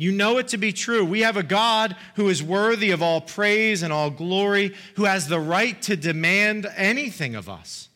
You 0.00 0.12
know 0.12 0.38
it 0.38 0.48
to 0.48 0.56
be 0.56 0.72
true. 0.72 1.04
We 1.04 1.20
have 1.20 1.36
a 1.36 1.42
God 1.42 1.94
who 2.14 2.30
is 2.30 2.42
worthy 2.42 2.90
of 2.90 3.02
all 3.02 3.20
praise 3.20 3.82
and 3.82 3.92
all 3.92 4.08
glory, 4.08 4.74
who 4.96 5.04
has 5.04 5.28
the 5.28 5.38
right 5.38 5.80
to 5.82 5.94
demand 5.94 6.66
anything 6.74 7.34
of 7.34 7.50
us. 7.50 7.90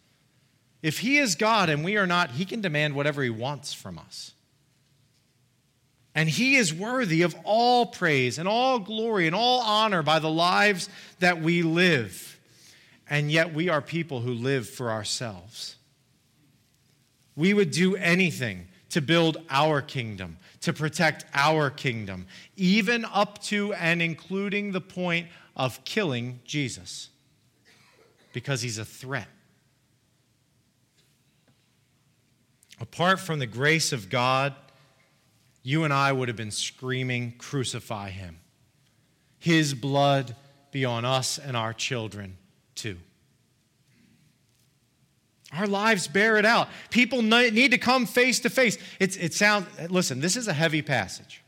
If 0.82 0.98
He 0.98 1.16
is 1.16 1.34
God 1.34 1.70
and 1.70 1.82
we 1.82 1.96
are 1.96 2.06
not, 2.06 2.32
He 2.32 2.44
can 2.44 2.60
demand 2.60 2.94
whatever 2.94 3.22
He 3.22 3.30
wants 3.30 3.72
from 3.72 3.98
us. 3.98 4.32
And 6.14 6.28
He 6.28 6.56
is 6.56 6.74
worthy 6.74 7.22
of 7.22 7.34
all 7.42 7.86
praise 7.86 8.38
and 8.38 8.46
all 8.46 8.80
glory 8.80 9.26
and 9.26 9.34
all 9.34 9.62
honor 9.62 10.02
by 10.02 10.18
the 10.18 10.28
lives 10.28 10.90
that 11.20 11.40
we 11.40 11.62
live. 11.62 12.38
And 13.08 13.32
yet 13.32 13.54
we 13.54 13.70
are 13.70 13.80
people 13.80 14.20
who 14.20 14.34
live 14.34 14.68
for 14.68 14.90
ourselves. 14.90 15.76
We 17.34 17.54
would 17.54 17.70
do 17.70 17.96
anything 17.96 18.66
to 18.90 19.00
build 19.00 19.38
our 19.48 19.80
kingdom, 19.80 20.36
to 20.64 20.72
protect 20.72 21.26
our 21.34 21.68
kingdom, 21.68 22.26
even 22.56 23.04
up 23.04 23.38
to 23.42 23.74
and 23.74 24.00
including 24.00 24.72
the 24.72 24.80
point 24.80 25.28
of 25.54 25.84
killing 25.84 26.40
Jesus 26.46 27.10
because 28.32 28.62
he's 28.62 28.78
a 28.78 28.84
threat. 28.84 29.28
Apart 32.80 33.20
from 33.20 33.40
the 33.40 33.46
grace 33.46 33.92
of 33.92 34.08
God, 34.08 34.54
you 35.62 35.84
and 35.84 35.92
I 35.92 36.10
would 36.12 36.28
have 36.28 36.36
been 36.36 36.50
screaming, 36.50 37.34
Crucify 37.36 38.08
him. 38.08 38.40
His 39.38 39.74
blood 39.74 40.34
be 40.72 40.86
on 40.86 41.04
us 41.04 41.36
and 41.36 41.58
our 41.58 41.74
children 41.74 42.38
too. 42.74 42.96
Our 45.56 45.66
lives 45.66 46.08
bear 46.08 46.36
it 46.36 46.44
out. 46.44 46.68
People 46.90 47.22
need 47.22 47.70
to 47.70 47.78
come 47.78 48.06
face 48.06 48.40
to 48.40 48.50
face. 48.50 48.78
It's, 48.98 49.16
it 49.16 49.34
sounds, 49.34 49.66
listen, 49.90 50.20
this 50.20 50.36
is 50.36 50.48
a 50.48 50.52
heavy 50.52 50.82
passage. 50.82 51.42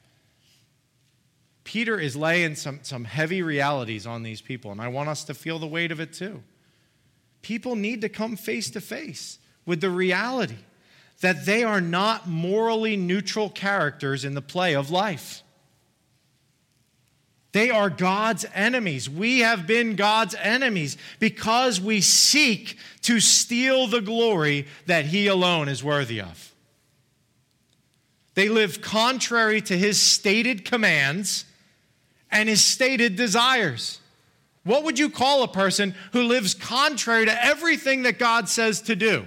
Peter 1.64 1.99
is 1.99 2.14
laying 2.14 2.55
some, 2.55 2.79
some 2.83 3.05
heavy 3.05 3.42
realities 3.42 4.07
on 4.07 4.23
these 4.23 4.40
people, 4.40 4.71
and 4.71 4.81
I 4.81 4.88
want 4.88 5.09
us 5.09 5.25
to 5.25 5.35
feel 5.35 5.59
the 5.59 5.66
weight 5.66 5.90
of 5.90 5.99
it 5.99 6.12
too. 6.12 6.42
People 7.42 7.75
need 7.75 8.03
to 8.03 8.09
come 8.09 8.37
face 8.37 8.71
to 8.71 8.81
face 8.81 9.38
with 9.64 9.81
the 9.81 9.90
reality 9.90 10.59
that 11.21 11.45
they 11.45 11.64
are 11.64 11.81
not 11.81 12.29
morally 12.29 12.97
neutral 12.97 13.51
characters 13.51 14.25
in 14.25 14.35
the 14.35 14.42
play 14.42 14.75
of 14.75 14.90
life. 14.90 15.42
They 17.57 17.71
are 17.71 17.88
God's 17.88 18.45
enemies. 18.53 19.09
We 19.09 19.38
have 19.38 19.66
been 19.66 19.97
God's 19.97 20.35
enemies 20.35 20.99
because 21.19 21.81
we 21.81 22.03
seek 22.03 22.77
to 23.01 23.19
steal 23.19 23.87
the 23.87 24.03
glory 24.03 24.66
that 24.85 25.07
He 25.07 25.27
alone 25.27 25.71
is 25.71 25.83
worthy 25.83 26.21
of. 26.21 26.53
They 28.35 28.51
live 28.51 28.83
contrary 28.83 29.62
to 29.62 29.79
His 29.79 29.99
stated 29.99 30.66
commands 30.66 31.47
and 32.31 32.47
His 32.47 32.62
stated 32.62 33.16
desires. 33.16 34.01
What 34.64 34.85
would 34.85 34.99
you 34.99 35.09
call 35.09 35.42
a 35.42 35.49
person 35.49 35.95
who 36.12 36.25
lives 36.25 36.53
contrary 36.53 37.25
to 37.25 37.42
everything 37.42 38.03
that 38.03 38.19
God 38.19 38.51
says 38.51 38.83
to 38.83 38.95
do? 38.95 39.25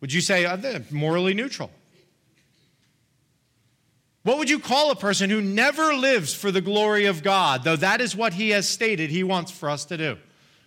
Would 0.00 0.12
you 0.12 0.20
say 0.20 0.44
uh, 0.44 0.78
morally 0.92 1.34
neutral? 1.34 1.72
What 4.26 4.38
would 4.38 4.50
you 4.50 4.58
call 4.58 4.90
a 4.90 4.96
person 4.96 5.30
who 5.30 5.40
never 5.40 5.94
lives 5.94 6.34
for 6.34 6.50
the 6.50 6.60
glory 6.60 7.06
of 7.06 7.22
God, 7.22 7.62
though 7.62 7.76
that 7.76 8.00
is 8.00 8.16
what 8.16 8.34
he 8.34 8.50
has 8.50 8.68
stated 8.68 9.08
he 9.08 9.22
wants 9.22 9.52
for 9.52 9.70
us 9.70 9.84
to 9.84 9.96
do? 9.96 10.18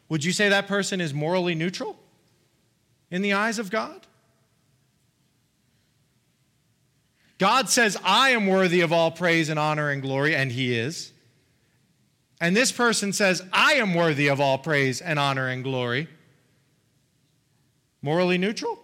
Would 0.08 0.24
you 0.24 0.32
say 0.32 0.48
that 0.48 0.69
person 0.69 1.02
is 1.02 1.13
morally 1.13 1.56
neutral 1.56 2.00
in 3.12 3.22
the 3.22 3.34
eyes 3.34 3.60
of 3.60 3.69
God? 3.69 4.08
God 7.38 7.67
says, 7.67 7.98
I 8.02 8.30
am 8.30 8.48
worthy 8.48 8.80
of 8.80 8.93
all 8.93 9.12
praise 9.12 9.50
and 9.50 9.60
honor 9.60 9.89
and 9.89 10.02
glory, 10.02 10.38
and 10.38 10.54
he 10.54 10.78
is. 10.78 11.12
And 12.39 12.56
this 12.56 12.72
person 12.72 13.12
says, 13.12 13.41
I 13.52 13.74
am 13.74 13.93
worthy 13.93 14.30
of 14.30 14.39
all 14.39 14.58
praise 14.58 15.02
and 15.02 15.19
honor 15.19 15.50
and 15.50 15.65
glory. 15.65 16.08
Morally 18.02 18.38
neutral? 18.38 18.80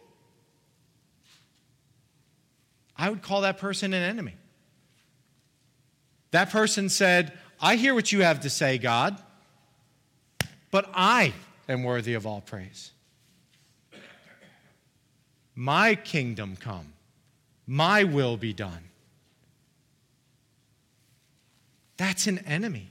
I 2.97 3.09
would 3.09 3.21
call 3.21 3.39
that 3.39 3.57
person 3.57 3.93
an 3.93 4.03
enemy. 4.03 4.35
That 6.35 6.49
person 6.49 6.89
said, 6.89 7.31
I 7.61 7.77
hear 7.77 7.93
what 7.93 8.11
you 8.11 8.23
have 8.23 8.41
to 8.41 8.49
say, 8.49 8.77
God, 8.77 9.17
but 10.69 10.89
I 10.93 11.31
am 11.69 11.81
worthy 11.81 12.13
of 12.13 12.27
all 12.27 12.41
praise. 12.41 12.91
My 15.55 15.95
kingdom 15.95 16.57
come, 16.57 16.91
my 17.65 18.03
will 18.03 18.35
be 18.35 18.51
done. 18.51 18.83
That's 21.95 22.27
an 22.27 22.39
enemy. 22.39 22.89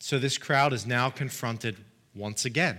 So 0.00 0.18
this 0.18 0.38
crowd 0.38 0.72
is 0.72 0.86
now 0.86 1.10
confronted 1.10 1.76
once 2.14 2.46
again. 2.46 2.78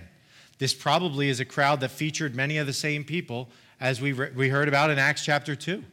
This 0.58 0.74
probably 0.74 1.28
is 1.28 1.38
a 1.38 1.44
crowd 1.44 1.78
that 1.78 1.92
featured 1.92 2.34
many 2.34 2.58
of 2.58 2.66
the 2.66 2.72
same 2.72 3.04
people 3.04 3.50
as 3.78 4.00
we, 4.00 4.10
re- 4.10 4.32
we 4.34 4.48
heard 4.48 4.66
about 4.66 4.90
in 4.90 4.98
Acts 4.98 5.24
chapter 5.24 5.54
2 5.54 5.84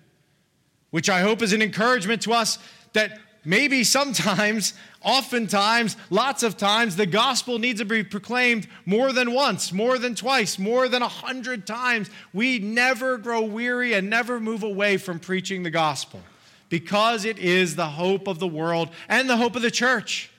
which 0.97 1.11
I 1.11 1.19
hope 1.19 1.43
is 1.43 1.53
an 1.53 1.61
encouragement 1.61 2.23
to 2.23 2.33
us 2.33 2.57
that 2.93 3.19
maybe 3.45 3.83
sometimes, 3.83 4.73
oftentimes, 5.03 5.95
lots 6.09 6.41
of 6.41 6.57
times, 6.57 6.95
the 6.95 7.05
gospel 7.05 7.59
needs 7.59 7.79
to 7.81 7.85
be 7.85 8.03
proclaimed 8.03 8.67
more 8.83 9.13
than 9.13 9.31
once, 9.31 9.71
more 9.71 9.99
than 9.99 10.15
twice, 10.15 10.57
more 10.57 10.89
than 10.89 11.03
a 11.03 11.07
hundred 11.07 11.67
times. 11.67 12.09
We 12.33 12.57
never 12.57 13.19
grow 13.19 13.43
weary 13.43 13.93
and 13.93 14.09
never 14.09 14.39
move 14.39 14.63
away 14.63 14.97
from 14.97 15.19
preaching 15.19 15.61
the 15.61 15.69
gospel 15.69 16.19
because 16.67 17.25
it 17.25 17.37
is 17.37 17.75
the 17.75 17.85
hope 17.85 18.27
of 18.27 18.39
the 18.39 18.47
world 18.47 18.89
and 19.07 19.29
the 19.29 19.37
hope 19.37 19.55
of 19.55 19.61
the 19.61 19.69
church. 19.69 20.31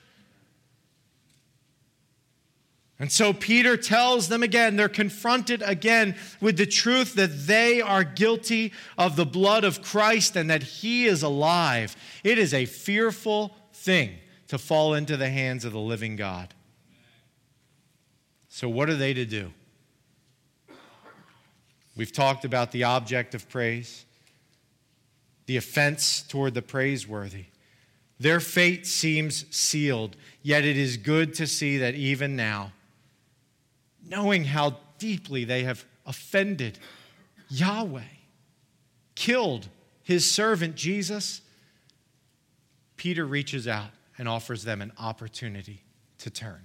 And 2.99 3.09
so 3.09 3.31
Peter 3.31 3.77
tells 3.77 4.27
them 4.27 4.43
again, 4.43 4.75
they're 4.75 4.89
confronted 4.89 5.63
again 5.65 6.15
with 6.41 6.57
the 6.57 6.65
truth 6.65 7.15
that 7.15 7.47
they 7.47 7.81
are 7.81 8.03
guilty 8.03 8.73
of 8.97 9.15
the 9.15 9.25
blood 9.25 9.63
of 9.63 9.81
Christ 9.81 10.35
and 10.35 10.49
that 10.49 10.63
he 10.63 11.05
is 11.05 11.23
alive. 11.23 11.95
It 12.25 12.37
is 12.37 12.53
a 12.53 12.65
fearful 12.65 13.55
thing 13.73 14.17
to 14.49 14.57
fall 14.57 14.93
into 14.93 15.15
the 15.15 15.29
hands 15.29 15.63
of 15.63 15.71
the 15.71 15.79
living 15.79 16.17
God. 16.17 16.53
So, 18.49 18.67
what 18.67 18.89
are 18.89 18.95
they 18.95 19.13
to 19.13 19.25
do? 19.25 19.53
We've 21.95 22.11
talked 22.11 22.43
about 22.43 22.71
the 22.71 22.83
object 22.83 23.33
of 23.35 23.47
praise, 23.47 24.05
the 25.45 25.55
offense 25.55 26.21
toward 26.21 26.53
the 26.53 26.61
praiseworthy. 26.61 27.45
Their 28.19 28.41
fate 28.41 28.85
seems 28.85 29.45
sealed, 29.55 30.17
yet 30.41 30.65
it 30.65 30.75
is 30.75 30.97
good 30.97 31.33
to 31.35 31.47
see 31.47 31.77
that 31.77 31.95
even 31.95 32.35
now, 32.35 32.73
knowing 34.07 34.43
how 34.43 34.77
deeply 34.97 35.43
they 35.43 35.63
have 35.63 35.85
offended 36.05 36.79
Yahweh, 37.49 38.01
killed 39.15 39.67
his 40.03 40.29
servant 40.29 40.75
Jesus, 40.75 41.41
Peter 42.95 43.25
reaches 43.25 43.67
out 43.67 43.89
and 44.17 44.27
offers 44.27 44.63
them 44.63 44.81
an 44.81 44.91
opportunity 44.99 45.83
to 46.19 46.29
turn. 46.29 46.61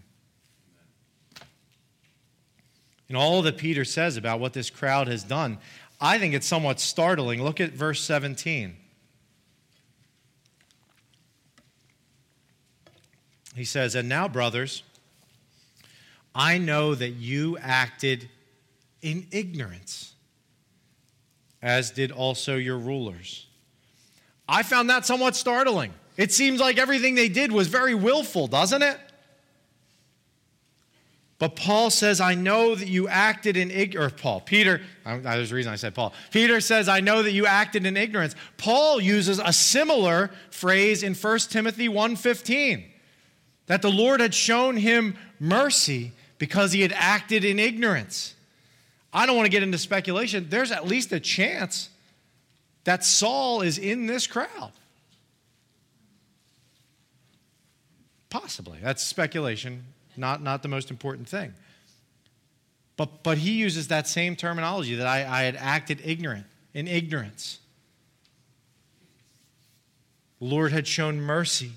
And 3.09 3.17
all 3.17 3.43
that 3.43 3.57
Peter 3.57 3.85
says 3.85 4.17
about 4.17 4.41
what 4.41 4.53
this 4.53 4.71
crowd 4.71 5.09
has 5.09 5.23
done, 5.23 5.59
I 6.01 6.19
think 6.19 6.35
it's 6.35 6.47
somewhat 6.47 6.81
startling. 6.81 7.43
Look 7.43 7.61
at 7.61 7.73
verse 7.73 8.01
17. 8.01 8.77
He 13.55 13.65
says, 13.65 13.95
And 13.95 14.09
now, 14.09 14.27
brothers, 14.27 14.83
I 16.35 16.59
know 16.59 16.95
that 16.95 17.11
you 17.11 17.57
acted 17.59 18.29
in 19.03 19.27
ignorance, 19.31 20.15
as 21.63 21.91
did 21.91 22.11
also 22.11 22.57
your 22.57 22.79
rulers. 22.79 23.47
I 24.49 24.63
found 24.63 24.91
that 24.91 25.07
somewhat 25.07 25.37
startling. 25.37 25.93
It 26.17 26.33
seems 26.33 26.61
like 26.61 26.79
everything 26.79 27.15
they 27.15 27.29
did 27.29 27.53
was 27.53 27.69
very 27.69 27.95
willful, 27.95 28.47
doesn't 28.47 28.83
it? 28.83 28.99
But 31.39 31.57
Paul 31.57 31.91
says, 31.91 32.21
I 32.21 32.35
know 32.35 32.75
that 32.75 32.87
you 32.87 33.09
acted 33.09 33.57
in 33.57 33.71
ignorance. 33.71 34.15
Paul, 34.17 34.41
Peter, 34.41 34.81
there's 35.05 35.51
a 35.51 35.55
reason 35.55 35.73
I 35.73 35.77
said 35.77 35.95
Paul. 35.95 36.15
Peter 36.31 36.61
says, 36.61 36.89
I 36.89 37.01
know 37.01 37.23
that 37.23 37.33
you 37.33 37.47
acted 37.47 37.85
in 37.87 37.97
ignorance. 37.97 38.35
Paul 38.57 39.01
uses 39.01 39.41
a 39.41 39.53
similar 39.53 40.31
phrase 40.51 41.03
in 41.03 41.15
1 41.15 41.39
Timothy 41.51 41.89
1.15, 41.89 42.85
that 43.67 43.83
the 43.83 43.91
Lord 43.91 44.21
had 44.21 44.35
shown 44.35 44.77
him 44.77 45.17
mercy 45.41 46.13
because 46.39 46.73
he 46.73 46.81
had 46.81 46.93
acted 46.93 47.45
in 47.45 47.59
ignorance. 47.59 48.35
I 49.13 49.27
don't 49.27 49.37
want 49.37 49.47
to 49.47 49.51
get 49.51 49.63
into 49.63 49.79
speculation. 49.79 50.47
There's 50.49 50.73
at 50.73 50.87
least 50.87 51.13
a 51.13 51.21
chance 51.21 51.89
that 52.85 53.05
Saul 53.05 53.63
is 53.63 53.79
in 53.79 54.07
this 54.07 54.27
crowd. 54.27 54.73
Possibly. 58.29 58.79
That's 58.83 59.03
speculation, 59.03 59.85
not, 60.17 60.43
not 60.43 60.63
the 60.63 60.69
most 60.69 60.91
important 60.91 61.29
thing. 61.29 61.55
But, 62.97 63.23
but 63.23 63.39
he 63.39 63.53
uses 63.53 63.89
that 63.89 64.09
same 64.09 64.37
terminology 64.37 64.97
that 64.97 65.07
I, 65.07 65.19
I 65.19 65.43
had 65.45 65.57
acted 65.57 66.01
ignorant 66.05 66.47
in 66.75 66.89
ignorance. 66.89 67.61
The 70.41 70.47
Lord 70.47 70.73
had 70.73 70.87
shown 70.87 71.21
mercy 71.21 71.73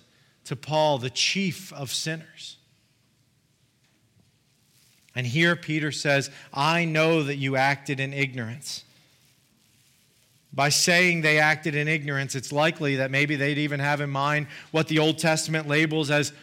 to 0.46 0.56
Paul, 0.56 0.98
the 0.98 1.10
chief 1.10 1.72
of 1.74 1.92
sinners. 1.92 2.58
And 5.18 5.26
here 5.26 5.56
Peter 5.56 5.92
says, 5.92 6.30
I 6.54 6.86
know 6.86 7.24
that 7.24 7.38
you 7.38 7.56
acted 7.56 8.00
in 8.00 8.14
ignorance. 8.14 8.84
By 10.54 10.70
saying 10.70 11.22
they 11.22 11.40
acted 11.40 11.74
in 11.74 11.88
ignorance, 11.88 12.36
it's 12.36 12.52
likely 12.52 12.98
that 12.98 13.10
maybe 13.10 13.36
they'd 13.36 13.58
even 13.58 13.80
have 13.80 14.00
in 14.00 14.12
mind 14.12 14.46
what 14.70 14.90
the 14.90 15.00
Old 15.00 15.18
Testament 15.18 15.68
labels 15.68 16.12
as 16.12 16.34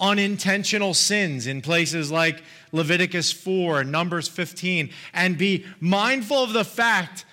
unintentional 0.00 0.94
sins 0.94 1.46
in 1.46 1.60
places 1.60 2.10
like 2.10 2.42
Leviticus 2.72 3.32
4 3.32 3.82
and 3.82 3.92
Numbers 3.92 4.28
15, 4.28 4.88
and 5.12 5.36
be 5.36 5.66
mindful 5.78 6.42
of 6.42 6.54
the 6.54 6.64
fact 6.64 7.26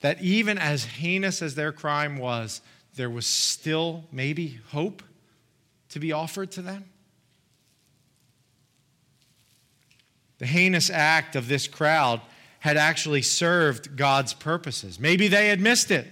that 0.00 0.20
even 0.20 0.58
as 0.58 0.84
heinous 0.84 1.40
as 1.40 1.54
their 1.54 1.72
crime 1.72 2.18
was, 2.18 2.60
there 2.96 3.08
was 3.08 3.24
still 3.24 4.04
maybe 4.12 4.60
hope 4.72 5.02
to 5.88 5.98
be 5.98 6.12
offered 6.12 6.50
to 6.50 6.60
them? 6.60 6.91
The 10.42 10.48
heinous 10.48 10.90
act 10.90 11.36
of 11.36 11.46
this 11.46 11.68
crowd 11.68 12.20
had 12.58 12.76
actually 12.76 13.22
served 13.22 13.96
God's 13.96 14.34
purposes. 14.34 14.98
Maybe 14.98 15.28
they 15.28 15.50
had 15.50 15.60
missed 15.60 15.92
it. 15.92 16.08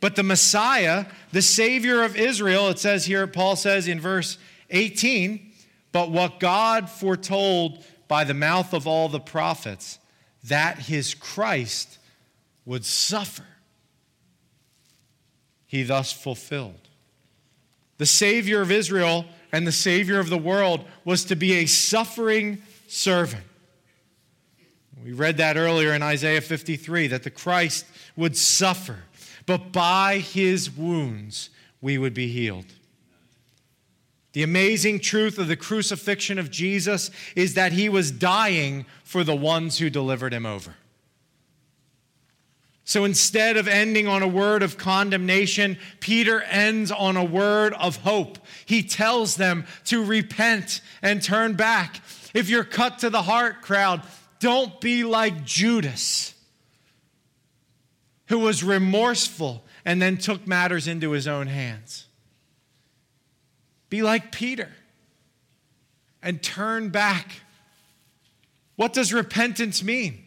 But 0.00 0.16
the 0.16 0.24
Messiah, 0.24 1.06
the 1.30 1.42
Savior 1.42 2.02
of 2.02 2.16
Israel, 2.16 2.70
it 2.70 2.80
says 2.80 3.06
here, 3.06 3.28
Paul 3.28 3.54
says 3.54 3.86
in 3.86 4.00
verse 4.00 4.36
18, 4.70 5.52
but 5.92 6.10
what 6.10 6.40
God 6.40 6.90
foretold 6.90 7.84
by 8.08 8.24
the 8.24 8.34
mouth 8.34 8.74
of 8.74 8.88
all 8.88 9.08
the 9.08 9.20
prophets, 9.20 10.00
that 10.42 10.80
his 10.80 11.14
Christ 11.14 12.00
would 12.64 12.84
suffer 12.84 13.44
he 15.68 15.84
thus 15.84 16.12
fulfilled. 16.12 16.88
The 17.98 18.06
Savior 18.06 18.60
of 18.60 18.72
Israel 18.72 19.24
and 19.52 19.64
the 19.64 19.70
Savior 19.70 20.18
of 20.18 20.30
the 20.30 20.36
world 20.36 20.84
was 21.04 21.26
to 21.26 21.36
be 21.36 21.58
a 21.58 21.66
suffering 21.66 22.60
servant. 22.88 23.44
We 25.04 25.12
read 25.12 25.36
that 25.36 25.56
earlier 25.56 25.92
in 25.92 26.02
Isaiah 26.02 26.40
53 26.40 27.08
that 27.08 27.22
the 27.22 27.30
Christ 27.30 27.86
would 28.16 28.36
suffer, 28.36 28.98
but 29.46 29.72
by 29.72 30.18
his 30.18 30.70
wounds 30.70 31.50
we 31.80 31.98
would 31.98 32.14
be 32.14 32.28
healed. 32.28 32.66
The 34.32 34.42
amazing 34.42 35.00
truth 35.00 35.38
of 35.38 35.48
the 35.48 35.56
crucifixion 35.56 36.38
of 36.38 36.50
Jesus 36.50 37.10
is 37.34 37.54
that 37.54 37.72
he 37.72 37.88
was 37.88 38.10
dying 38.10 38.86
for 39.02 39.24
the 39.24 39.34
ones 39.34 39.78
who 39.78 39.90
delivered 39.90 40.34
him 40.34 40.44
over. 40.44 40.74
So 42.84 43.04
instead 43.04 43.56
of 43.56 43.68
ending 43.68 44.08
on 44.08 44.22
a 44.22 44.28
word 44.28 44.62
of 44.62 44.78
condemnation, 44.78 45.76
Peter 46.00 46.40
ends 46.42 46.90
on 46.90 47.16
a 47.16 47.24
word 47.24 47.74
of 47.74 47.96
hope. 47.96 48.38
He 48.64 48.82
tells 48.82 49.36
them 49.36 49.66
to 49.84 50.02
repent 50.02 50.80
and 51.02 51.22
turn 51.22 51.54
back. 51.54 52.00
If 52.32 52.48
you're 52.48 52.64
cut 52.64 52.98
to 53.00 53.10
the 53.10 53.22
heart, 53.22 53.60
crowd, 53.60 54.02
don't 54.40 54.80
be 54.80 55.04
like 55.04 55.44
Judas, 55.44 56.34
who 58.26 58.38
was 58.38 58.62
remorseful 58.62 59.64
and 59.84 60.00
then 60.00 60.16
took 60.18 60.46
matters 60.46 60.86
into 60.86 61.12
his 61.12 61.26
own 61.26 61.46
hands. 61.46 62.06
Be 63.90 64.02
like 64.02 64.32
Peter 64.32 64.68
and 66.22 66.42
turn 66.42 66.90
back. 66.90 67.40
What 68.76 68.92
does 68.92 69.12
repentance 69.12 69.82
mean? 69.82 70.24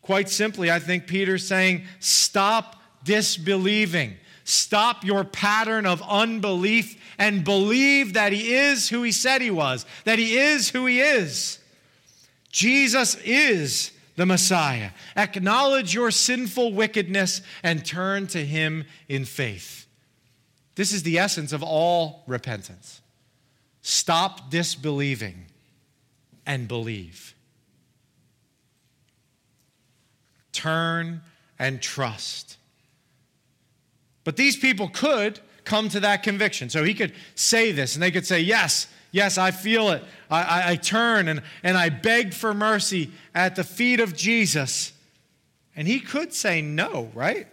Quite 0.00 0.28
simply, 0.28 0.70
I 0.70 0.78
think 0.78 1.06
Peter's 1.06 1.46
saying, 1.46 1.84
stop 2.00 2.80
disbelieving. 3.04 4.16
Stop 4.44 5.04
your 5.04 5.24
pattern 5.24 5.86
of 5.86 6.02
unbelief 6.02 7.00
and 7.18 7.44
believe 7.44 8.14
that 8.14 8.32
he 8.32 8.54
is 8.54 8.88
who 8.88 9.02
he 9.02 9.12
said 9.12 9.40
he 9.40 9.50
was, 9.50 9.86
that 10.04 10.18
he 10.18 10.36
is 10.36 10.70
who 10.70 10.86
he 10.86 11.00
is. 11.00 11.58
Jesus 12.52 13.16
is 13.24 13.90
the 14.14 14.26
Messiah. 14.26 14.90
Acknowledge 15.16 15.92
your 15.92 16.12
sinful 16.12 16.72
wickedness 16.72 17.42
and 17.64 17.84
turn 17.84 18.28
to 18.28 18.44
him 18.44 18.84
in 19.08 19.24
faith. 19.24 19.86
This 20.76 20.92
is 20.92 21.02
the 21.02 21.18
essence 21.18 21.52
of 21.52 21.64
all 21.64 22.22
repentance. 22.28 23.00
Stop 23.80 24.50
disbelieving 24.50 25.46
and 26.46 26.68
believe. 26.68 27.34
turn 30.52 31.22
and 31.58 31.80
trust. 31.82 32.56
But 34.24 34.36
these 34.36 34.56
people 34.56 34.88
could 34.88 35.40
come 35.64 35.88
to 35.88 36.00
that 36.00 36.22
conviction. 36.22 36.70
So 36.70 36.84
he 36.84 36.94
could 36.94 37.12
say 37.34 37.72
this, 37.72 37.94
and 37.94 38.02
they 38.02 38.10
could 38.10 38.26
say, 38.26 38.40
Yes, 38.40 38.86
yes, 39.12 39.38
I 39.38 39.52
feel 39.52 39.90
it. 39.90 40.02
I, 40.28 40.42
I, 40.42 40.70
I, 40.70 40.76
turn 40.76 41.28
and, 41.28 41.42
and 41.62 41.76
I 41.78 41.90
beg 41.90 42.34
for 42.34 42.52
mercy 42.52 43.12
at 43.34 43.54
the 43.54 43.62
feet 43.62 44.00
of 44.00 44.16
Jesus. 44.16 44.92
And 45.76 45.86
he 45.86 46.00
could 46.00 46.34
say 46.34 46.60
no, 46.60 47.10
right? 47.14 47.46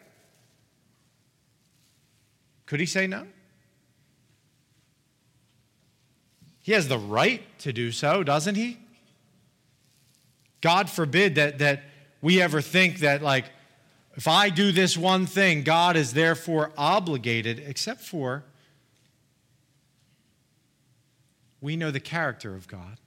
Could 2.66 2.80
he 2.80 2.86
say 2.88 3.06
no? 3.06 3.28
He 6.62 6.72
has 6.72 6.88
the 6.88 6.98
right 6.98 7.42
to 7.60 7.74
do 7.74 7.92
so, 7.92 8.24
doesn't 8.24 8.56
he? 8.56 8.78
God 10.62 10.90
forbid 10.90 11.36
that, 11.36 11.60
that 11.60 11.84
we 12.22 12.42
ever 12.42 12.62
think 12.62 13.00
that, 13.00 13.22
like, 13.22 13.46
if 14.16 14.28
I 14.28 14.50
do 14.50 14.72
this 14.72 14.98
one 14.98 15.26
thing, 15.26 15.64
God 15.64 15.96
is 15.96 16.14
therefore 16.14 16.72
obligated, 16.78 17.60
except 17.66 18.02
for 18.02 18.44
we 21.62 21.76
know 21.76 21.92
the 21.92 22.00
character 22.00 22.56
of 22.56 22.68
God. 22.68 23.00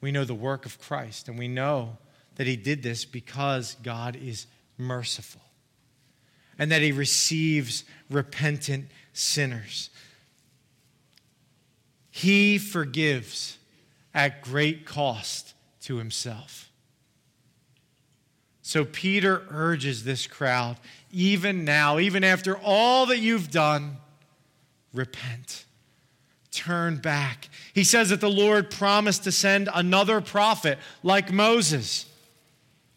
We 0.00 0.12
know 0.12 0.24
the 0.24 0.34
work 0.34 0.66
of 0.66 0.78
Christ, 0.78 1.28
and 1.28 1.38
we 1.38 1.48
know 1.48 1.98
that 2.36 2.46
He 2.46 2.56
did 2.56 2.82
this 2.82 3.04
because 3.04 3.76
God 3.82 4.16
is 4.16 4.46
merciful 4.76 5.40
and 6.58 6.70
that 6.70 6.82
He 6.82 6.92
receives 6.92 7.84
repentant 8.10 8.86
sinners. 9.12 9.90
He 12.10 12.58
forgives 12.58 13.58
at 14.12 14.42
great 14.42 14.84
cost 14.84 15.54
to 15.82 15.96
Himself. 15.96 16.70
So 18.62 18.84
Peter 18.84 19.42
urges 19.50 20.04
this 20.04 20.26
crowd, 20.26 20.78
even 21.12 21.64
now, 21.64 21.98
even 21.98 22.24
after 22.24 22.56
all 22.56 23.06
that 23.06 23.18
you've 23.18 23.50
done, 23.50 23.98
repent. 24.92 25.64
Turn 26.54 26.98
back. 26.98 27.48
He 27.72 27.82
says 27.82 28.10
that 28.10 28.20
the 28.20 28.30
Lord 28.30 28.70
promised 28.70 29.24
to 29.24 29.32
send 29.32 29.68
another 29.74 30.20
prophet 30.20 30.78
like 31.02 31.32
Moses. 31.32 32.06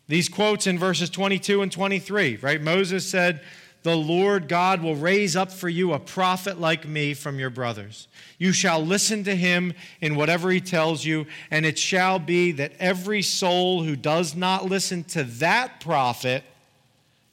These 0.08 0.30
quotes 0.30 0.68
in 0.68 0.78
verses 0.78 1.10
22 1.10 1.64
and 1.64 1.72
23, 1.72 2.38
right? 2.38 2.62
Moses 2.62 3.10
said, 3.10 3.42
the 3.82 3.96
Lord 3.96 4.48
God 4.48 4.84
will 4.84 4.96
raise 4.96 5.36
up 5.36 5.52
for 5.52 5.70
you 5.70 5.94
a 5.94 6.00
prophet 6.00 6.60
like 6.60 6.88
me 6.88 7.16
from 7.16 7.40
your 7.40 7.50
brothers. 7.50 8.08
You 8.38 8.52
shall 8.52 8.86
listen 8.86 9.24
to 9.24 9.36
him 9.36 9.74
in 10.02 10.16
whatever 10.16 10.52
he 10.52 10.62
tells 10.62 11.04
you, 11.04 11.26
and 11.50 11.66
it 11.66 11.80
shall 11.80 12.20
be 12.20 12.52
that 12.54 12.74
every 12.80 13.24
soul 13.24 13.84
who 13.84 13.96
does 13.96 14.36
not 14.36 14.66
listen 14.66 15.04
to 15.06 15.24
that 15.24 15.80
prophet 15.80 16.44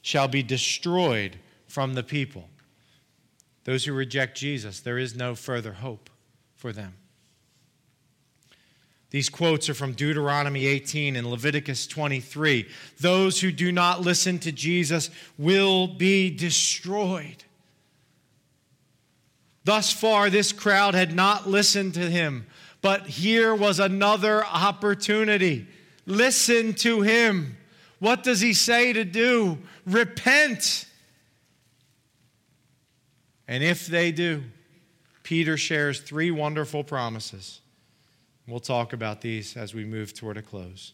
shall 0.01 0.27
be 0.27 0.41
destroyed 0.41 1.37
from 1.67 1.93
the 1.93 2.03
people. 2.03 2.49
Those 3.65 3.85
who 3.85 3.93
reject 3.93 4.37
Jesus, 4.37 4.79
there 4.79 4.97
is 4.97 5.15
no 5.15 5.35
further 5.35 5.73
hope 5.73 6.09
for 6.55 6.71
them. 6.71 6.93
These 9.11 9.29
quotes 9.29 9.69
are 9.69 9.73
from 9.73 9.93
Deuteronomy 9.93 10.65
18 10.65 11.15
and 11.15 11.27
Leviticus 11.27 11.87
23. 11.87 12.67
Those 12.99 13.39
who 13.39 13.51
do 13.51 13.71
not 13.71 14.01
listen 14.01 14.39
to 14.39 14.51
Jesus 14.51 15.09
will 15.37 15.87
be 15.87 16.29
destroyed. 16.29 17.45
Thus 19.63 19.91
far, 19.91 20.29
this 20.29 20.51
crowd 20.51 20.95
had 20.95 21.15
not 21.15 21.47
listened 21.47 21.93
to 21.93 22.09
him, 22.09 22.45
but 22.81 23.07
here 23.07 23.55
was 23.55 23.79
another 23.79 24.45
opportunity. 24.45 25.67
Listen 26.05 26.73
to 26.73 27.01
him. 27.01 27.57
What 27.99 28.21
does 28.21 28.41
he 28.41 28.53
say 28.53 28.93
to 28.93 29.05
do? 29.05 29.59
Repent. 29.85 30.87
And 33.47 33.63
if 33.63 33.87
they 33.87 34.11
do, 34.11 34.43
Peter 35.25 35.57
shares 35.57 35.99
three 36.01 36.29
wonderful 36.29 36.83
promises. 36.83 37.59
We'll 38.47 38.59
talk 38.59 38.93
about 38.93 39.21
these 39.21 39.57
as 39.57 39.73
we 39.73 39.83
move 39.83 40.13
toward 40.13 40.37
a 40.37 40.43
close. 40.43 40.93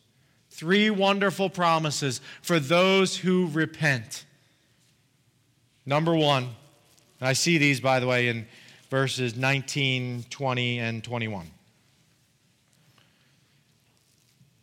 Three 0.50 0.90
wonderful 0.90 1.50
promises 1.50 2.22
for 2.42 2.58
those 2.58 3.18
who 3.18 3.50
repent. 3.52 4.24
Number 5.86 6.16
one, 6.16 6.48
I 7.20 7.34
see 7.34 7.58
these, 7.58 7.82
by 7.82 8.00
the 8.00 8.08
way, 8.08 8.30
in 8.30 8.48
verses 8.90 9.36
19, 9.36 10.24
20, 10.30 10.80
and 10.80 11.04
21. 11.04 11.48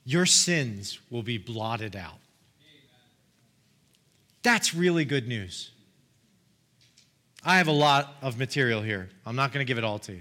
Your 0.07 0.25
sins 0.25 0.99
will 1.11 1.23
be 1.23 1.37
blotted 1.37 1.95
out. 1.95 2.16
That's 4.43 4.75
really 4.75 5.05
good 5.05 5.29
news. 5.29 5.73
I 7.49 7.57
have 7.57 7.68
a 7.68 7.72
lot 7.72 8.14
of 8.20 8.38
material 8.38 8.82
here. 8.82 9.09
I'm 9.24 9.34
not 9.34 9.55
going 9.55 9.64
to 9.64 9.66
give 9.66 9.78
it 9.78 9.84
all 9.84 9.99
to 10.01 10.12
you. 10.12 10.20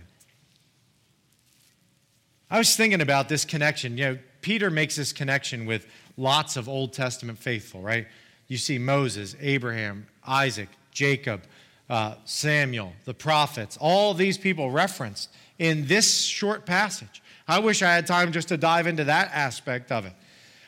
I 2.49 2.57
was 2.57 2.73
thinking 2.77 3.01
about 3.01 3.27
this 3.27 3.43
connection. 3.43 3.97
You 3.97 4.05
know, 4.05 4.17
Peter 4.39 4.71
makes 4.71 4.95
this 4.95 5.11
connection 5.11 5.65
with 5.65 5.87
lots 6.15 6.55
of 6.55 6.69
Old 6.69 6.93
Testament 6.93 7.37
faithful, 7.37 7.81
right? 7.81 8.07
You 8.47 8.55
see 8.55 8.77
Moses, 8.77 9.35
Abraham, 9.41 10.07
Isaac, 10.25 10.69
Jacob, 10.91 11.41
uh, 11.89 12.15
Samuel, 12.23 12.93
the 13.03 13.13
prophets, 13.13 13.77
all 13.81 14.13
these 14.13 14.37
people 14.37 14.71
referenced 14.71 15.29
in 15.59 15.85
this 15.85 16.21
short 16.21 16.65
passage. 16.65 17.21
I 17.45 17.59
wish 17.59 17.81
I 17.81 17.93
had 17.93 18.07
time 18.07 18.31
just 18.31 18.47
to 18.47 18.57
dive 18.57 18.87
into 18.87 19.03
that 19.03 19.31
aspect 19.33 19.91
of 19.91 20.05
it. 20.05 20.13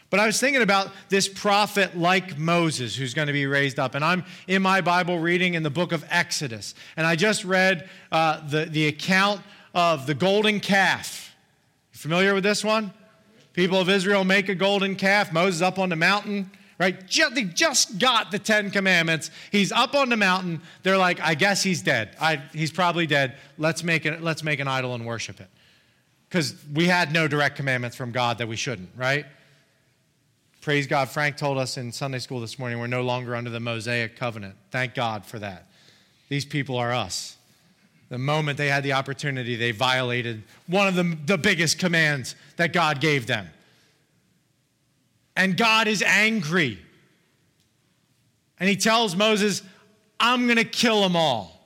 But 0.10 0.20
I 0.20 0.26
was 0.26 0.40
thinking 0.40 0.64
about 0.64 0.92
this 1.10 1.28
prophet 1.28 1.96
like 1.96 2.38
Moses 2.38 2.96
who's 2.96 3.14
going 3.14 3.28
to 3.28 3.34
be 3.34 3.46
raised 3.46 3.78
up. 3.78 3.94
And 3.94 4.04
I'm 4.04 4.26
in 4.48 4.62
my 4.62 4.82
Bible 4.82 5.20
reading 5.20 5.54
in 5.54 5.62
the 5.62 5.70
book 5.70 5.92
of 5.92 6.04
Exodus. 6.10 6.74
And 6.98 7.06
I 7.06 7.16
just 7.16 7.46
read 7.46 7.88
uh, 8.12 8.48
the, 8.48 8.66
the 8.66 8.88
account 8.88 9.42
of 9.76 10.08
the 10.08 10.16
golden 10.16 10.60
calf. 10.60 11.36
Familiar 11.92 12.34
with 12.34 12.44
this 12.44 12.64
one? 12.64 12.92
People 13.54 13.80
of 13.80 13.90
Israel 13.90 14.24
make 14.24 14.50
a 14.50 14.56
golden 14.56 14.96
calf. 14.96 15.32
Moses 15.32 15.62
up 15.62 15.78
on 15.78 15.90
the 15.90 15.96
mountain, 15.96 16.50
right? 16.80 17.06
Just, 17.08 17.36
they 17.36 17.44
just 17.44 18.00
got 18.00 18.32
the 18.32 18.40
Ten 18.40 18.72
Commandments. 18.72 19.30
He's 19.52 19.72
up 19.72 19.94
on 19.94 20.10
the 20.10 20.18
mountain. 20.18 20.62
They're 20.82 20.98
like, 20.98 21.20
I 21.20 21.36
guess 21.36 21.62
he's 21.62 21.84
dead. 21.84 22.16
I, 22.20 22.38
he's 22.52 22.72
probably 22.72 23.06
dead. 23.06 23.36
Let's 23.60 23.84
make, 23.84 24.08
it, 24.08 24.24
let's 24.24 24.44
make 24.44 24.60
an 24.60 24.68
idol 24.68 24.96
and 24.96 25.06
worship 25.06 25.40
it. 25.40 25.50
Because 26.30 26.56
we 26.74 26.86
had 26.86 27.12
no 27.12 27.28
direct 27.28 27.58
commandments 27.58 27.96
from 27.96 28.12
God 28.12 28.38
that 28.40 28.48
we 28.48 28.56
shouldn't, 28.56 28.90
right? 28.96 29.26
Praise 30.62 30.88
God. 30.88 31.10
Frank 31.10 31.38
told 31.38 31.58
us 31.58 31.78
in 31.78 31.92
Sunday 31.92 32.20
school 32.20 32.42
this 32.42 32.60
morning 32.60 32.80
we're 32.80 32.88
no 32.88 33.02
longer 33.02 33.36
under 33.36 33.50
the 33.50 33.62
Mosaic 33.62 34.18
covenant. 34.18 34.56
Thank 34.72 34.94
God 34.94 35.26
for 35.26 35.40
that. 35.40 35.68
These 36.28 36.46
people 36.46 36.78
are 36.78 36.94
us. 36.94 37.38
The 38.10 38.18
moment 38.18 38.58
they 38.58 38.68
had 38.68 38.84
the 38.84 38.94
opportunity, 38.94 39.56
they 39.56 39.72
violated 39.72 40.44
one 40.68 40.88
of 40.88 40.96
the, 40.96 41.18
the 41.26 41.38
biggest 41.38 41.80
commands 41.80 42.36
that 42.58 42.74
God 42.74 43.00
gave 43.00 43.26
them. 43.26 43.48
And 45.36 45.56
God 45.56 45.88
is 45.88 46.02
angry. 46.02 46.80
And 48.60 48.68
he 48.68 48.76
tells 48.76 49.16
Moses, 49.16 49.64
I'm 50.20 50.46
going 50.46 50.58
to 50.58 50.66
kill 50.66 51.02
them 51.02 51.16
all. 51.16 51.60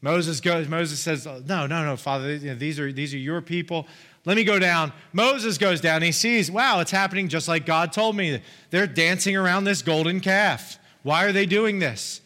Moses 0.00 0.40
goes, 0.40 0.68
Moses 0.68 1.00
says, 1.00 1.26
No, 1.26 1.66
no, 1.66 1.84
no, 1.84 1.96
Father, 1.96 2.38
these 2.38 2.78
are, 2.78 2.92
these 2.92 3.14
are 3.14 3.18
your 3.18 3.40
people. 3.40 3.86
Let 4.28 4.36
me 4.36 4.44
go 4.44 4.58
down. 4.58 4.92
Moses 5.14 5.56
goes 5.56 5.80
down. 5.80 6.02
He 6.02 6.12
sees, 6.12 6.50
wow, 6.50 6.80
it's 6.80 6.90
happening 6.90 7.28
just 7.28 7.48
like 7.48 7.64
God 7.64 7.94
told 7.94 8.14
me. 8.14 8.42
They're 8.68 8.86
dancing 8.86 9.34
around 9.34 9.64
this 9.64 9.80
golden 9.80 10.20
calf. 10.20 10.78
Why 11.02 11.24
are 11.24 11.32
they 11.32 11.46
doing 11.46 11.78
this? 11.78 12.20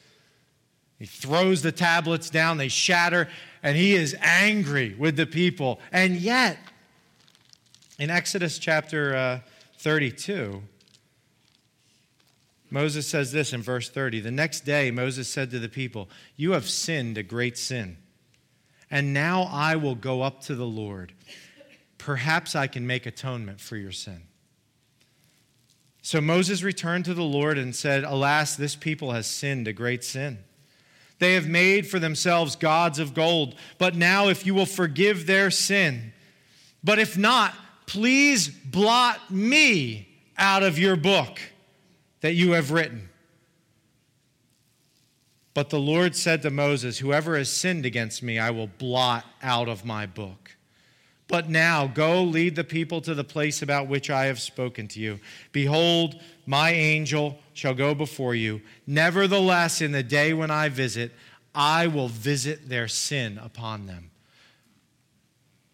He 0.98 1.06
throws 1.06 1.62
the 1.62 1.70
tablets 1.70 2.28
down, 2.28 2.56
they 2.56 2.66
shatter, 2.66 3.28
and 3.62 3.76
he 3.76 3.94
is 3.94 4.16
angry 4.20 4.96
with 4.98 5.14
the 5.14 5.26
people. 5.26 5.78
And 5.92 6.16
yet, 6.16 6.58
in 8.00 8.10
Exodus 8.10 8.58
chapter 8.58 9.14
uh, 9.14 9.38
32, 9.78 10.60
Moses 12.68 13.06
says 13.06 13.30
this 13.30 13.52
in 13.52 13.62
verse 13.62 13.88
30 13.88 14.18
The 14.18 14.32
next 14.32 14.62
day, 14.62 14.90
Moses 14.90 15.28
said 15.28 15.52
to 15.52 15.60
the 15.60 15.68
people, 15.68 16.10
You 16.34 16.50
have 16.50 16.68
sinned 16.68 17.16
a 17.16 17.22
great 17.22 17.56
sin, 17.56 17.96
and 18.90 19.14
now 19.14 19.42
I 19.44 19.76
will 19.76 19.94
go 19.94 20.22
up 20.22 20.40
to 20.46 20.56
the 20.56 20.66
Lord. 20.66 21.12
Perhaps 22.02 22.56
I 22.56 22.66
can 22.66 22.84
make 22.84 23.06
atonement 23.06 23.60
for 23.60 23.76
your 23.76 23.92
sin. 23.92 24.22
So 26.02 26.20
Moses 26.20 26.64
returned 26.64 27.04
to 27.04 27.14
the 27.14 27.22
Lord 27.22 27.58
and 27.58 27.76
said, 27.76 28.02
Alas, 28.02 28.56
this 28.56 28.74
people 28.74 29.12
has 29.12 29.24
sinned 29.24 29.68
a 29.68 29.72
great 29.72 30.02
sin. 30.02 30.38
They 31.20 31.34
have 31.34 31.46
made 31.46 31.86
for 31.86 32.00
themselves 32.00 32.56
gods 32.56 32.98
of 32.98 33.14
gold. 33.14 33.54
But 33.78 33.94
now, 33.94 34.26
if 34.26 34.44
you 34.44 34.52
will 34.52 34.66
forgive 34.66 35.26
their 35.26 35.52
sin, 35.52 36.12
but 36.82 36.98
if 36.98 37.16
not, 37.16 37.54
please 37.86 38.48
blot 38.48 39.30
me 39.30 40.08
out 40.36 40.64
of 40.64 40.80
your 40.80 40.96
book 40.96 41.38
that 42.20 42.34
you 42.34 42.50
have 42.50 42.72
written. 42.72 43.10
But 45.54 45.70
the 45.70 45.78
Lord 45.78 46.16
said 46.16 46.42
to 46.42 46.50
Moses, 46.50 46.98
Whoever 46.98 47.38
has 47.38 47.48
sinned 47.48 47.86
against 47.86 48.24
me, 48.24 48.40
I 48.40 48.50
will 48.50 48.66
blot 48.66 49.24
out 49.40 49.68
of 49.68 49.84
my 49.84 50.04
book. 50.06 50.56
But 51.32 51.48
now 51.48 51.86
go 51.86 52.22
lead 52.22 52.56
the 52.56 52.62
people 52.62 53.00
to 53.00 53.14
the 53.14 53.24
place 53.24 53.62
about 53.62 53.88
which 53.88 54.10
I 54.10 54.26
have 54.26 54.38
spoken 54.38 54.86
to 54.88 55.00
you. 55.00 55.18
Behold, 55.50 56.20
my 56.44 56.72
angel 56.72 57.38
shall 57.54 57.72
go 57.72 57.94
before 57.94 58.34
you. 58.34 58.60
Nevertheless, 58.86 59.80
in 59.80 59.92
the 59.92 60.02
day 60.02 60.34
when 60.34 60.50
I 60.50 60.68
visit, 60.68 61.10
I 61.54 61.86
will 61.86 62.08
visit 62.08 62.68
their 62.68 62.86
sin 62.86 63.38
upon 63.42 63.86
them. 63.86 64.10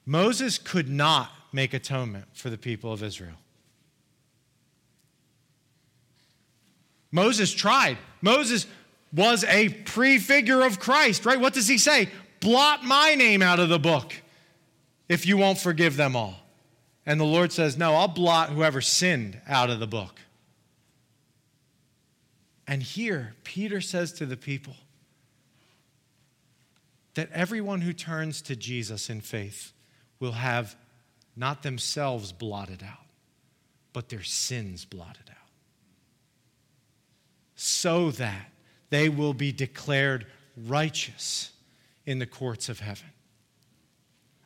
Moses 0.06 0.58
could 0.58 0.88
not 0.88 1.32
make 1.52 1.74
atonement 1.74 2.26
for 2.34 2.50
the 2.50 2.56
people 2.56 2.92
of 2.92 3.02
Israel. 3.02 3.40
Moses 7.10 7.52
tried. 7.52 7.98
Moses 8.22 8.68
was 9.12 9.42
a 9.42 9.70
prefigure 9.70 10.62
of 10.62 10.78
Christ, 10.78 11.26
right? 11.26 11.40
What 11.40 11.52
does 11.52 11.66
he 11.66 11.78
say? 11.78 12.10
Blot 12.38 12.84
my 12.84 13.16
name 13.16 13.42
out 13.42 13.58
of 13.58 13.68
the 13.68 13.80
book 13.80 14.14
if 15.08 15.26
you 15.26 15.36
won't 15.36 15.58
forgive 15.58 15.96
them 15.96 16.14
all. 16.14 16.34
And 17.06 17.18
the 17.18 17.24
Lord 17.24 17.52
says, 17.52 17.78
No, 17.78 17.94
I'll 17.94 18.08
blot 18.08 18.50
whoever 18.50 18.80
sinned 18.80 19.40
out 19.46 19.70
of 19.70 19.80
the 19.80 19.86
book. 19.86 20.20
And 22.66 22.82
here, 22.82 23.34
Peter 23.44 23.80
says 23.80 24.12
to 24.14 24.26
the 24.26 24.36
people 24.36 24.76
that 27.14 27.32
everyone 27.32 27.80
who 27.80 27.94
turns 27.94 28.42
to 28.42 28.54
Jesus 28.54 29.08
in 29.08 29.22
faith 29.22 29.72
will 30.20 30.32
have 30.32 30.76
not 31.34 31.62
themselves 31.62 32.30
blotted 32.30 32.82
out, 32.82 33.06
but 33.94 34.10
their 34.10 34.22
sins 34.22 34.84
blotted 34.84 35.30
out. 35.30 35.36
So 37.54 38.10
that 38.12 38.52
they 38.90 39.08
will 39.08 39.34
be 39.34 39.50
declared 39.50 40.26
righteous 40.56 41.52
in 42.04 42.18
the 42.18 42.26
courts 42.26 42.68
of 42.68 42.80
heaven. 42.80 43.08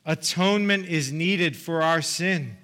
Atonement 0.04 0.86
is 0.86 1.12
needed 1.12 1.56
for 1.56 1.82
our 1.82 2.02
sin. 2.02 2.56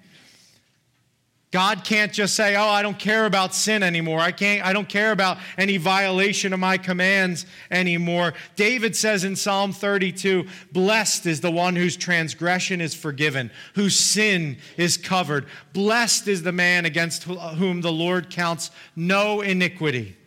God 1.51 1.83
can't 1.83 2.13
just 2.13 2.35
say, 2.35 2.55
"Oh, 2.55 2.69
I 2.69 2.83
don't 2.83 2.99
care 2.99 3.25
about 3.25 3.55
sin 3.55 3.81
anymore. 3.81 4.19
I 4.19 4.31
can't 4.31 4.63
I 4.63 4.71
don't 4.71 4.87
care 4.87 5.11
about 5.11 5.39
any 5.57 5.77
violation 5.77 6.53
of 6.53 6.59
my 6.59 6.77
commands 6.77 7.47
anymore." 7.71 8.35
David 8.55 8.95
says 8.95 9.23
in 9.23 9.35
Psalm 9.35 9.73
32, 9.73 10.45
"Blessed 10.71 11.25
is 11.25 11.41
the 11.41 11.49
one 11.49 11.75
whose 11.75 11.97
transgression 11.97 12.81
is 12.81 12.93
forgiven, 12.93 13.49
whose 13.73 13.95
sin 13.95 14.57
is 14.77 14.95
covered. 14.95 15.47
Blessed 15.73 16.27
is 16.27 16.43
the 16.43 16.51
man 16.51 16.85
against 16.85 17.23
whom 17.23 17.81
the 17.81 17.91
Lord 17.91 18.29
counts 18.29 18.69
no 18.95 19.41
iniquity." 19.41 20.17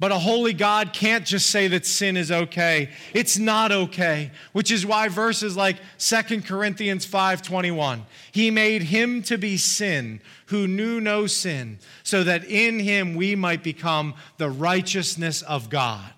But 0.00 0.10
a 0.10 0.18
holy 0.18 0.52
God 0.52 0.92
can't 0.92 1.24
just 1.24 1.50
say 1.50 1.68
that 1.68 1.86
sin 1.86 2.16
is 2.16 2.32
okay. 2.32 2.90
It's 3.12 3.38
not 3.38 3.70
okay, 3.70 4.32
which 4.52 4.72
is 4.72 4.84
why 4.84 5.08
verses 5.08 5.56
like 5.56 5.76
2 5.98 6.42
Corinthians 6.42 7.06
5:21, 7.06 8.04
he 8.32 8.50
made 8.50 8.82
him 8.82 9.22
to 9.22 9.38
be 9.38 9.56
sin 9.56 10.20
who 10.46 10.66
knew 10.66 11.00
no 11.00 11.28
sin, 11.28 11.78
so 12.02 12.24
that 12.24 12.44
in 12.44 12.80
him 12.80 13.14
we 13.14 13.36
might 13.36 13.62
become 13.62 14.14
the 14.36 14.50
righteousness 14.50 15.42
of 15.42 15.70
God. 15.70 16.10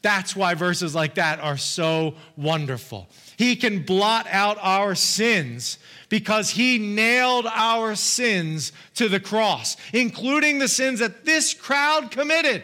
That's 0.00 0.34
why 0.34 0.54
verses 0.54 0.94
like 0.94 1.16
that 1.16 1.38
are 1.40 1.58
so 1.58 2.14
wonderful. 2.36 3.08
He 3.36 3.56
can 3.56 3.82
blot 3.82 4.26
out 4.30 4.56
our 4.62 4.94
sins 4.94 5.78
because 6.08 6.50
he 6.50 6.78
nailed 6.78 7.46
our 7.46 7.94
sins 7.94 8.72
to 8.94 9.08
the 9.08 9.20
cross, 9.20 9.76
including 9.92 10.58
the 10.58 10.68
sins 10.68 11.00
that 11.00 11.26
this 11.26 11.52
crowd 11.52 12.10
committed 12.10 12.62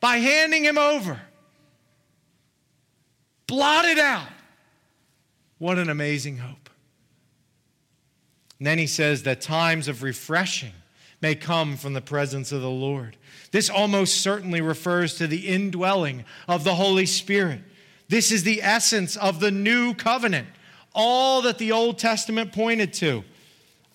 by 0.00 0.16
handing 0.16 0.64
him 0.64 0.78
over. 0.78 1.20
Blotted 3.46 3.98
out. 3.98 4.28
What 5.58 5.78
an 5.78 5.90
amazing 5.90 6.38
hope. 6.38 6.70
And 8.58 8.66
then 8.66 8.78
he 8.78 8.86
says 8.86 9.22
that 9.24 9.40
times 9.40 9.88
of 9.88 10.02
refreshing 10.02 10.72
may 11.20 11.34
come 11.34 11.76
from 11.76 11.92
the 11.92 12.00
presence 12.00 12.52
of 12.52 12.62
the 12.62 12.70
Lord. 12.70 13.16
This 13.50 13.68
almost 13.68 14.20
certainly 14.20 14.60
refers 14.60 15.16
to 15.16 15.26
the 15.26 15.48
indwelling 15.48 16.24
of 16.48 16.64
the 16.64 16.74
Holy 16.74 17.06
Spirit. 17.06 17.60
This 18.08 18.32
is 18.32 18.42
the 18.42 18.62
essence 18.62 19.16
of 19.16 19.40
the 19.40 19.50
new 19.50 19.94
covenant, 19.94 20.48
all 20.94 21.42
that 21.42 21.58
the 21.58 21.72
Old 21.72 21.98
Testament 21.98 22.52
pointed 22.52 22.92
to. 22.94 23.24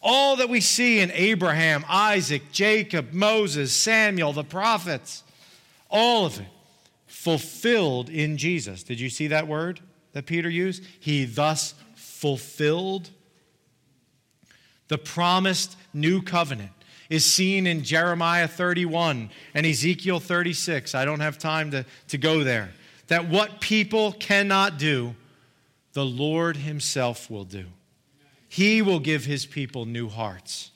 All 0.02 0.36
that 0.36 0.50
we 0.50 0.62
see 0.62 1.00
in 1.00 1.12
Abraham, 1.12 1.84
Isaac, 1.90 2.52
Jacob, 2.52 3.12
Moses, 3.12 3.76
Samuel, 3.76 4.34
the 4.34 4.44
prophets. 4.44 5.24
All 5.98 6.26
of 6.26 6.42
it 6.42 6.48
fulfilled 7.08 8.10
in 8.10 8.36
Jesus. 8.36 8.84
Did 8.84 9.00
you 9.00 9.10
see 9.10 9.28
that 9.28 9.48
word 9.48 9.80
that 10.12 10.26
Peter 10.26 10.50
used? 10.50 10.84
He 11.00 11.24
thus 11.24 11.74
fulfilled 11.96 13.12
the 14.90 14.98
promised 14.98 15.78
new 15.94 16.22
covenant 16.22 16.72
is 17.10 17.24
seen 17.24 17.66
in 17.66 17.86
Jeremiah 17.86 18.48
31 18.50 19.30
and 19.54 19.66
Ezekiel 19.66 20.20
36. 20.20 20.94
I 20.94 21.06
don't 21.06 21.22
have 21.22 21.38
time 21.38 21.72
to, 21.72 21.86
to 22.10 22.18
go 22.18 22.44
there. 22.44 22.72
That 23.08 23.30
what 23.30 23.62
people 23.62 24.12
cannot 24.12 24.78
do, 24.78 25.16
the 25.94 26.06
Lord 26.06 26.58
Himself 26.58 27.32
will 27.32 27.46
do. 27.46 27.68
He 28.50 28.82
will 28.82 29.00
give 29.00 29.24
His 29.24 29.46
people 29.46 29.86
new 29.86 30.10
hearts. 30.10 30.72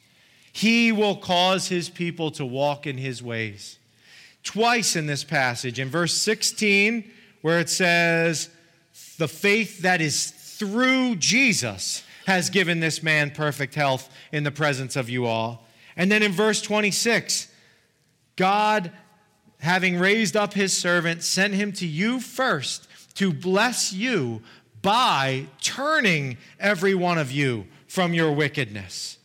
He 0.53 0.93
will 0.93 1.17
cause 1.17 1.67
His 1.67 1.89
people 1.89 2.31
to 2.31 2.45
walk 2.45 2.87
in 2.87 2.97
His 2.97 3.21
ways. 3.21 3.78
Twice 4.43 4.95
in 4.95 5.05
this 5.05 5.23
passage, 5.23 5.79
in 5.79 5.89
verse 5.89 6.13
16, 6.13 7.09
where 7.41 7.59
it 7.59 7.69
says, 7.69 8.49
The 9.17 9.27
faith 9.27 9.81
that 9.81 10.01
is 10.01 10.31
through 10.31 11.15
Jesus 11.17 12.03
has 12.25 12.49
given 12.49 12.79
this 12.79 13.01
man 13.01 13.31
perfect 13.31 13.75
health 13.75 14.09
in 14.31 14.43
the 14.43 14.51
presence 14.51 14.95
of 14.95 15.09
you 15.09 15.25
all. 15.25 15.65
And 15.95 16.11
then 16.11 16.23
in 16.23 16.31
verse 16.31 16.61
26, 16.61 17.51
God, 18.35 18.91
having 19.59 19.99
raised 19.99 20.37
up 20.37 20.53
his 20.53 20.75
servant, 20.75 21.23
sent 21.23 21.53
him 21.53 21.73
to 21.73 21.87
you 21.87 22.19
first 22.19 22.87
to 23.15 23.33
bless 23.33 23.91
you 23.91 24.41
by 24.81 25.47
turning 25.61 26.37
every 26.59 26.95
one 26.95 27.17
of 27.17 27.31
you 27.31 27.67
from 27.87 28.13
your 28.13 28.31
wickedness. 28.31 29.18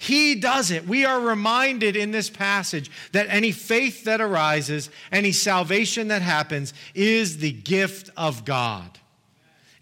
He 0.00 0.34
does 0.34 0.70
it. 0.70 0.88
We 0.88 1.04
are 1.04 1.20
reminded 1.20 1.94
in 1.94 2.10
this 2.10 2.30
passage 2.30 2.90
that 3.12 3.26
any 3.28 3.52
faith 3.52 4.04
that 4.04 4.18
arises, 4.18 4.88
any 5.12 5.30
salvation 5.30 6.08
that 6.08 6.22
happens, 6.22 6.72
is 6.94 7.36
the 7.36 7.52
gift 7.52 8.08
of 8.16 8.46
God. 8.46 8.98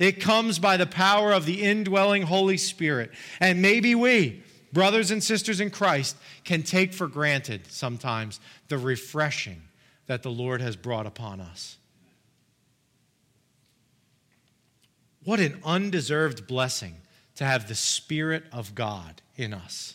It 0.00 0.20
comes 0.20 0.58
by 0.58 0.76
the 0.76 0.86
power 0.86 1.32
of 1.32 1.46
the 1.46 1.62
indwelling 1.62 2.22
Holy 2.22 2.56
Spirit. 2.56 3.12
And 3.38 3.62
maybe 3.62 3.94
we, 3.94 4.42
brothers 4.72 5.12
and 5.12 5.22
sisters 5.22 5.60
in 5.60 5.70
Christ, 5.70 6.16
can 6.42 6.64
take 6.64 6.92
for 6.92 7.06
granted 7.06 7.68
sometimes 7.68 8.40
the 8.66 8.76
refreshing 8.76 9.62
that 10.06 10.24
the 10.24 10.32
Lord 10.32 10.60
has 10.60 10.74
brought 10.74 11.06
upon 11.06 11.40
us. 11.40 11.78
What 15.22 15.38
an 15.38 15.60
undeserved 15.64 16.48
blessing 16.48 16.96
to 17.36 17.44
have 17.44 17.68
the 17.68 17.76
Spirit 17.76 18.42
of 18.50 18.74
God 18.74 19.22
in 19.36 19.54
us. 19.54 19.94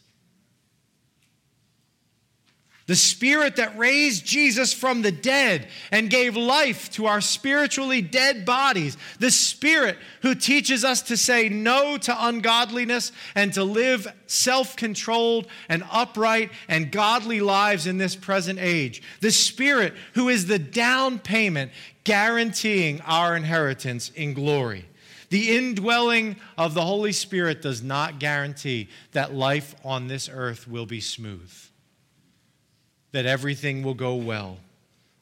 The 2.85 2.95
Spirit 2.95 3.55
that 3.55 3.77
raised 3.77 4.25
Jesus 4.25 4.73
from 4.73 5.01
the 5.01 5.11
dead 5.11 5.69
and 5.89 6.09
gave 6.09 6.35
life 6.35 6.91
to 6.91 7.05
our 7.05 7.21
spiritually 7.21 8.01
dead 8.01 8.43
bodies. 8.43 8.97
The 9.19 9.31
Spirit 9.31 9.97
who 10.21 10.35
teaches 10.35 10.83
us 10.83 11.01
to 11.03 11.15
say 11.15 11.47
no 11.47 11.97
to 11.99 12.25
ungodliness 12.27 13.13
and 13.35 13.53
to 13.53 13.63
live 13.63 14.11
self 14.27 14.75
controlled 14.75 15.47
and 15.69 15.85
upright 15.91 16.51
and 16.67 16.91
godly 16.91 17.39
lives 17.39 17.87
in 17.87 17.99
this 17.99 18.17
present 18.17 18.59
age. 18.59 19.01
The 19.21 19.31
Spirit 19.31 19.93
who 20.15 20.27
is 20.27 20.47
the 20.47 20.59
down 20.59 21.19
payment 21.19 21.71
guaranteeing 22.03 22.99
our 23.01 23.37
inheritance 23.37 24.09
in 24.09 24.33
glory. 24.33 24.83
The 25.29 25.55
indwelling 25.55 26.35
of 26.57 26.73
the 26.73 26.83
Holy 26.83 27.13
Spirit 27.13 27.61
does 27.61 27.81
not 27.81 28.19
guarantee 28.19 28.89
that 29.13 29.33
life 29.33 29.73
on 29.85 30.09
this 30.09 30.29
earth 30.29 30.67
will 30.67 30.85
be 30.85 30.99
smooth 30.99 31.49
that 33.13 33.25
everything 33.25 33.83
will 33.83 33.93
go 33.93 34.15
well. 34.15 34.57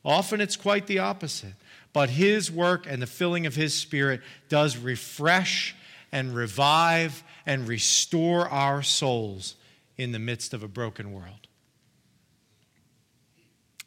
Often 0.04 0.42
it's 0.42 0.56
quite 0.56 0.88
the 0.88 1.00
opposite. 1.00 1.54
But 1.94 2.10
His 2.10 2.50
work 2.52 2.88
and 2.90 3.02
the 3.02 3.08
filling 3.08 3.46
of 3.46 3.56
His 3.56 3.76
Spirit 3.76 4.22
does 4.50 4.78
refresh 4.78 5.76
and 6.12 6.34
revive 6.34 7.24
and 7.46 7.68
restore 7.68 8.50
our 8.50 8.82
souls 8.82 9.56
in 9.98 10.12
the 10.12 10.20
midst 10.20 10.54
of 10.54 10.64
a 10.64 10.68
broken 10.68 11.14
world. 11.14 11.48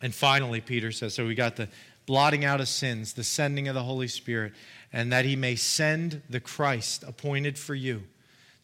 And 0.00 0.14
finally, 0.14 0.60
Peter 0.60 0.92
says 0.92 1.14
so 1.14 1.26
we 1.26 1.34
got 1.34 1.56
the 1.56 1.68
blotting 2.06 2.44
out 2.44 2.60
of 2.60 2.68
sins, 2.68 3.14
the 3.14 3.24
sending 3.24 3.68
of 3.68 3.74
the 3.74 3.82
Holy 3.82 4.08
Spirit, 4.08 4.52
and 4.92 5.10
that 5.12 5.24
He 5.24 5.34
may 5.34 5.56
send 5.56 6.20
the 6.28 6.40
Christ 6.40 7.02
appointed 7.04 7.58
for 7.58 7.74
you 7.74 8.02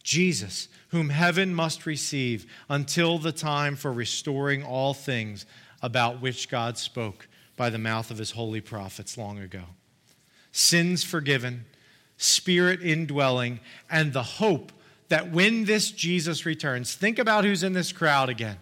Jesus, 0.03 0.67
whom 0.89 1.09
heaven 1.09 1.53
must 1.53 1.85
receive 1.85 2.45
until 2.69 3.17
the 3.17 3.31
time 3.31 3.75
for 3.75 3.91
restoring 3.91 4.63
all 4.63 4.93
things 4.93 5.45
about 5.81 6.21
which 6.21 6.49
God 6.49 6.77
spoke 6.77 7.27
by 7.55 7.69
the 7.69 7.77
mouth 7.77 8.11
of 8.11 8.17
his 8.17 8.31
holy 8.31 8.61
prophets 8.61 9.17
long 9.17 9.39
ago. 9.39 9.63
Sins 10.51 11.03
forgiven, 11.03 11.65
spirit 12.17 12.81
indwelling, 12.81 13.59
and 13.89 14.13
the 14.13 14.23
hope 14.23 14.71
that 15.09 15.31
when 15.31 15.65
this 15.65 15.91
Jesus 15.91 16.45
returns, 16.45 16.95
think 16.95 17.19
about 17.19 17.43
who's 17.43 17.63
in 17.63 17.73
this 17.73 17.91
crowd 17.91 18.29
again. 18.29 18.57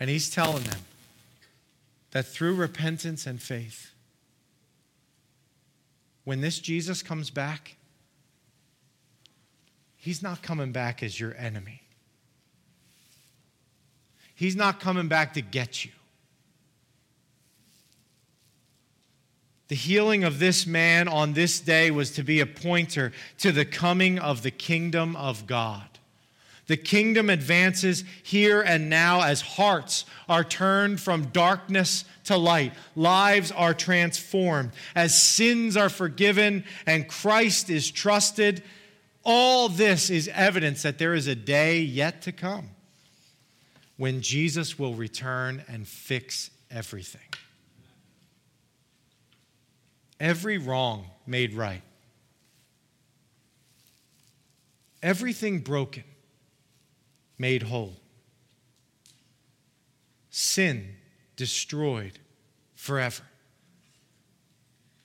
And 0.00 0.10
he's 0.10 0.30
telling 0.30 0.64
them 0.64 0.80
that 2.10 2.26
through 2.26 2.56
repentance 2.56 3.26
and 3.26 3.40
faith, 3.40 3.92
when 6.24 6.40
this 6.40 6.58
Jesus 6.58 7.02
comes 7.02 7.30
back, 7.30 7.76
He's 10.02 10.20
not 10.20 10.42
coming 10.42 10.72
back 10.72 11.00
as 11.04 11.20
your 11.20 11.32
enemy. 11.36 11.80
He's 14.34 14.56
not 14.56 14.80
coming 14.80 15.06
back 15.06 15.34
to 15.34 15.40
get 15.40 15.84
you. 15.84 15.92
The 19.68 19.76
healing 19.76 20.24
of 20.24 20.40
this 20.40 20.66
man 20.66 21.06
on 21.06 21.34
this 21.34 21.60
day 21.60 21.92
was 21.92 22.10
to 22.16 22.24
be 22.24 22.40
a 22.40 22.46
pointer 22.46 23.12
to 23.38 23.52
the 23.52 23.64
coming 23.64 24.18
of 24.18 24.42
the 24.42 24.50
kingdom 24.50 25.14
of 25.14 25.46
God. 25.46 25.86
The 26.66 26.76
kingdom 26.76 27.30
advances 27.30 28.02
here 28.24 28.60
and 28.60 28.90
now 28.90 29.22
as 29.22 29.40
hearts 29.40 30.04
are 30.28 30.42
turned 30.42 31.00
from 31.00 31.26
darkness 31.26 32.04
to 32.24 32.36
light, 32.36 32.72
lives 32.96 33.52
are 33.52 33.72
transformed, 33.72 34.72
as 34.96 35.14
sins 35.14 35.76
are 35.76 35.88
forgiven 35.88 36.64
and 36.86 37.06
Christ 37.06 37.70
is 37.70 37.88
trusted 37.88 38.64
all 39.24 39.68
this 39.68 40.10
is 40.10 40.28
evidence 40.28 40.82
that 40.82 40.98
there 40.98 41.14
is 41.14 41.26
a 41.26 41.34
day 41.34 41.80
yet 41.80 42.22
to 42.22 42.32
come 42.32 42.70
when 43.96 44.20
Jesus 44.20 44.78
will 44.78 44.94
return 44.94 45.64
and 45.68 45.86
fix 45.86 46.50
everything. 46.70 47.20
Every 50.18 50.58
wrong 50.58 51.06
made 51.26 51.54
right, 51.54 51.82
everything 55.02 55.60
broken 55.60 56.04
made 57.38 57.64
whole, 57.64 57.96
sin 60.30 60.96
destroyed 61.36 62.18
forever, 62.74 63.24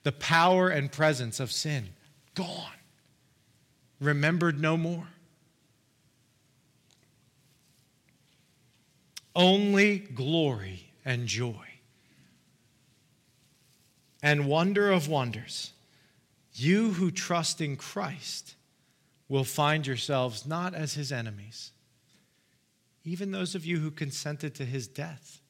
the 0.04 0.12
power 0.12 0.68
and 0.68 0.90
presence 0.90 1.40
of 1.40 1.50
sin 1.50 1.88
gone 2.34 2.77
remembered 4.00 4.60
no 4.60 4.76
more. 4.76 5.08
Only 9.34 9.98
glory 9.98 10.92
and 11.04 11.26
joy 11.26 11.68
and 14.22 14.46
wonder 14.46 14.90
of 14.90 15.08
wonders. 15.08 15.72
You 16.52 16.92
who 16.94 17.10
trust 17.10 17.60
in 17.60 17.76
Christ 17.76 18.56
will 19.28 19.44
find 19.44 19.86
yourselves 19.86 20.46
not 20.46 20.74
as 20.74 20.94
his 20.94 21.12
enemies, 21.12 21.70
even 23.04 23.30
those 23.30 23.54
of 23.54 23.64
you 23.64 23.78
who 23.78 23.90
consented 23.90 24.54
to 24.56 24.64
his 24.64 24.88
death. 24.88 25.40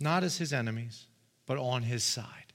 Not 0.00 0.24
as 0.24 0.38
his 0.38 0.52
enemies, 0.52 1.06
but 1.46 1.58
on 1.58 1.82
his 1.82 2.02
side. 2.02 2.54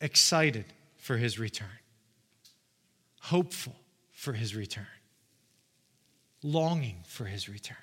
Excited 0.00 0.66
for 1.06 1.16
his 1.16 1.38
return, 1.38 1.68
hopeful 3.20 3.76
for 4.10 4.32
his 4.32 4.56
return, 4.56 4.88
longing 6.42 7.04
for 7.06 7.26
his 7.26 7.48
return. 7.48 7.76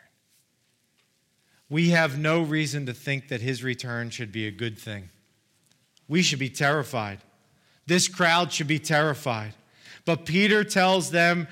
We 1.70 1.92
have 1.92 2.20
no 2.20 2.42
reason 2.42 2.86
to 2.88 2.94
think 2.94 3.30
that 3.30 3.40
his 3.40 3.64
return 3.64 4.10
should 4.10 4.34
be 4.34 4.46
a 4.46 4.52
good 4.52 4.78
thing. 4.78 5.08
We 6.10 6.22
should 6.22 6.38
be 6.38 6.50
terrified. 6.50 7.20
This 7.88 8.10
crowd 8.10 8.52
should 8.52 8.68
be 8.68 8.78
terrified. 8.78 9.54
But 10.04 10.26
Peter 10.26 10.66
tells 10.66 11.10
them 11.10 11.48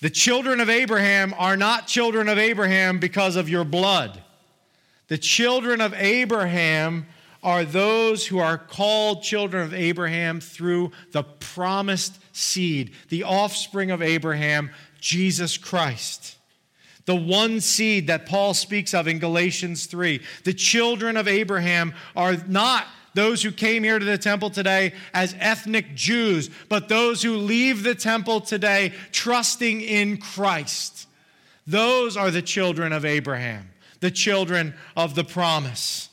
the 0.00 0.10
children 0.10 0.60
of 0.60 0.70
Abraham 0.70 1.34
are 1.38 1.56
not 1.56 1.88
children 1.88 2.28
of 2.28 2.38
Abraham 2.38 3.00
because 3.00 3.34
of 3.34 3.48
your 3.48 3.64
blood. 3.64 4.22
The 5.08 5.18
children 5.18 5.80
of 5.80 5.92
Abraham 5.94 7.06
are 7.42 7.64
those 7.64 8.26
who 8.26 8.38
are 8.38 8.56
called 8.56 9.22
children 9.22 9.64
of 9.64 9.74
Abraham 9.74 10.40
through 10.40 10.92
the 11.10 11.24
promised 11.24 12.18
seed, 12.32 12.92
the 13.08 13.24
offspring 13.24 13.90
of 13.90 14.00
Abraham, 14.00 14.70
Jesus 15.00 15.56
Christ. 15.56 16.36
The 17.04 17.16
one 17.16 17.60
seed 17.60 18.06
that 18.06 18.26
Paul 18.26 18.54
speaks 18.54 18.94
of 18.94 19.08
in 19.08 19.18
Galatians 19.18 19.86
3. 19.86 20.20
The 20.44 20.54
children 20.54 21.16
of 21.16 21.26
Abraham 21.26 21.94
are 22.14 22.36
not 22.46 22.86
those 23.14 23.42
who 23.42 23.50
came 23.50 23.82
here 23.82 23.98
to 23.98 24.04
the 24.04 24.16
temple 24.16 24.50
today 24.50 24.94
as 25.12 25.34
ethnic 25.38 25.94
Jews, 25.94 26.48
but 26.68 26.88
those 26.88 27.22
who 27.22 27.36
leave 27.36 27.82
the 27.82 27.94
temple 27.94 28.40
today 28.40 28.92
trusting 29.10 29.80
in 29.80 30.18
Christ. 30.18 31.08
Those 31.66 32.16
are 32.16 32.30
the 32.30 32.42
children 32.42 32.92
of 32.92 33.04
Abraham, 33.04 33.68
the 34.00 34.10
children 34.10 34.74
of 34.96 35.14
the 35.14 35.24
promise. 35.24 36.08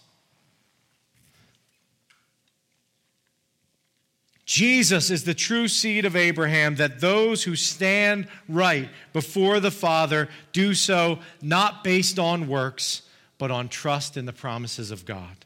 Jesus 4.50 5.12
is 5.12 5.26
the 5.26 5.36
true 5.36 5.68
seed 5.68 6.06
of 6.06 6.16
Abraham, 6.16 6.74
that 6.78 7.02
those 7.02 7.44
who 7.44 7.56
stand 7.56 8.28
right 8.48 8.90
before 9.14 9.60
the 9.60 9.70
Father 9.70 10.28
do 10.54 10.74
so 10.74 11.20
not 11.40 11.84
based 11.84 12.18
on 12.18 12.48
works, 12.48 13.04
but 13.38 13.52
on 13.52 13.70
trust 13.70 14.18
in 14.18 14.26
the 14.26 14.34
promises 14.34 14.90
of 14.90 15.06
God. 15.06 15.46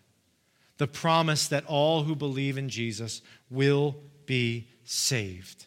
The 0.78 0.88
promise 0.88 1.50
that 1.50 1.66
all 1.66 2.04
who 2.04 2.16
believe 2.16 2.58
in 2.58 2.70
Jesus 2.70 3.22
will 3.50 3.98
be 4.26 4.70
saved. 4.86 5.66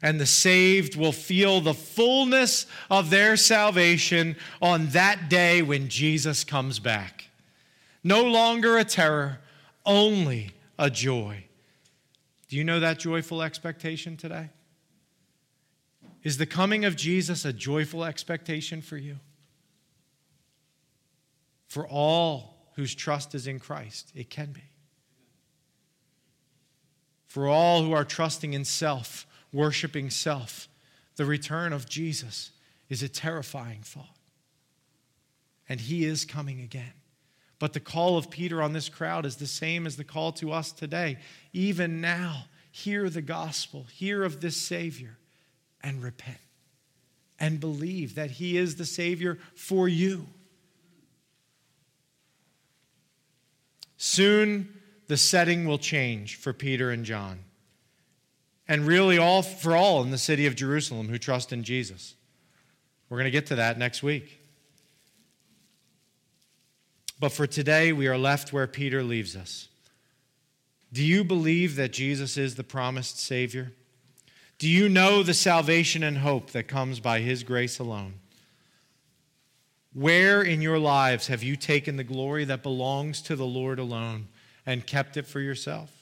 And 0.00 0.20
the 0.20 0.24
saved 0.24 0.94
will 0.94 1.10
feel 1.10 1.60
the 1.60 1.74
fullness 1.74 2.66
of 2.88 3.10
their 3.10 3.36
salvation 3.36 4.36
on 4.60 4.86
that 4.90 5.28
day 5.28 5.62
when 5.62 5.88
Jesus 5.88 6.44
comes 6.44 6.78
back. 6.78 7.28
No 8.04 8.22
longer 8.22 8.78
a 8.78 8.84
terror, 8.84 9.40
only 9.84 10.50
a 10.78 10.90
joy. 10.90 11.46
Do 12.52 12.58
you 12.58 12.64
know 12.64 12.80
that 12.80 12.98
joyful 12.98 13.40
expectation 13.40 14.18
today? 14.18 14.50
Is 16.22 16.36
the 16.36 16.44
coming 16.44 16.84
of 16.84 16.96
Jesus 16.96 17.46
a 17.46 17.52
joyful 17.54 18.04
expectation 18.04 18.82
for 18.82 18.98
you? 18.98 19.20
For 21.66 21.88
all 21.88 22.68
whose 22.74 22.94
trust 22.94 23.34
is 23.34 23.46
in 23.46 23.58
Christ, 23.58 24.12
it 24.14 24.28
can 24.28 24.52
be. 24.52 24.64
For 27.26 27.48
all 27.48 27.84
who 27.84 27.92
are 27.92 28.04
trusting 28.04 28.52
in 28.52 28.66
self, 28.66 29.26
worshiping 29.50 30.10
self, 30.10 30.68
the 31.16 31.24
return 31.24 31.72
of 31.72 31.88
Jesus 31.88 32.50
is 32.90 33.02
a 33.02 33.08
terrifying 33.08 33.80
thought. 33.80 34.18
And 35.70 35.80
he 35.80 36.04
is 36.04 36.26
coming 36.26 36.60
again. 36.60 36.92
But 37.62 37.74
the 37.74 37.78
call 37.78 38.18
of 38.18 38.28
Peter 38.28 38.60
on 38.60 38.72
this 38.72 38.88
crowd 38.88 39.24
is 39.24 39.36
the 39.36 39.46
same 39.46 39.86
as 39.86 39.96
the 39.96 40.02
call 40.02 40.32
to 40.32 40.50
us 40.50 40.72
today. 40.72 41.18
Even 41.52 42.00
now, 42.00 42.46
hear 42.72 43.08
the 43.08 43.22
gospel, 43.22 43.84
hear 43.84 44.24
of 44.24 44.40
this 44.40 44.56
Savior, 44.56 45.16
and 45.80 46.02
repent. 46.02 46.40
And 47.38 47.60
believe 47.60 48.16
that 48.16 48.32
He 48.32 48.56
is 48.56 48.74
the 48.74 48.84
Savior 48.84 49.38
for 49.54 49.86
you. 49.86 50.26
Soon, 53.96 54.80
the 55.06 55.16
setting 55.16 55.64
will 55.64 55.78
change 55.78 56.34
for 56.34 56.52
Peter 56.52 56.90
and 56.90 57.04
John. 57.04 57.44
And 58.66 58.88
really, 58.88 59.18
all 59.18 59.42
for 59.42 59.76
all 59.76 60.02
in 60.02 60.10
the 60.10 60.18
city 60.18 60.46
of 60.46 60.56
Jerusalem 60.56 61.08
who 61.08 61.16
trust 61.16 61.52
in 61.52 61.62
Jesus. 61.62 62.16
We're 63.08 63.18
going 63.18 63.26
to 63.26 63.30
get 63.30 63.46
to 63.46 63.54
that 63.54 63.78
next 63.78 64.02
week. 64.02 64.41
But 67.22 67.30
for 67.30 67.46
today, 67.46 67.92
we 67.92 68.08
are 68.08 68.18
left 68.18 68.52
where 68.52 68.66
Peter 68.66 69.00
leaves 69.00 69.36
us. 69.36 69.68
Do 70.92 71.04
you 71.04 71.22
believe 71.22 71.76
that 71.76 71.92
Jesus 71.92 72.36
is 72.36 72.56
the 72.56 72.64
promised 72.64 73.20
Savior? 73.20 73.70
Do 74.58 74.68
you 74.68 74.88
know 74.88 75.22
the 75.22 75.32
salvation 75.32 76.02
and 76.02 76.18
hope 76.18 76.50
that 76.50 76.66
comes 76.66 76.98
by 76.98 77.20
His 77.20 77.44
grace 77.44 77.78
alone? 77.78 78.14
Where 79.92 80.42
in 80.42 80.62
your 80.62 80.80
lives 80.80 81.28
have 81.28 81.44
you 81.44 81.54
taken 81.54 81.94
the 81.94 82.02
glory 82.02 82.44
that 82.44 82.64
belongs 82.64 83.22
to 83.22 83.36
the 83.36 83.46
Lord 83.46 83.78
alone 83.78 84.26
and 84.66 84.84
kept 84.84 85.16
it 85.16 85.28
for 85.28 85.38
yourself? 85.38 85.92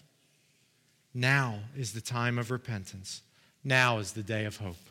Now 1.12 1.58
is 1.76 1.92
the 1.92 2.00
time 2.00 2.38
of 2.38 2.50
repentance. 2.50 3.20
Now 3.62 3.98
is 3.98 4.12
the 4.12 4.22
day 4.22 4.46
of 4.46 4.56
hope. 4.56 4.88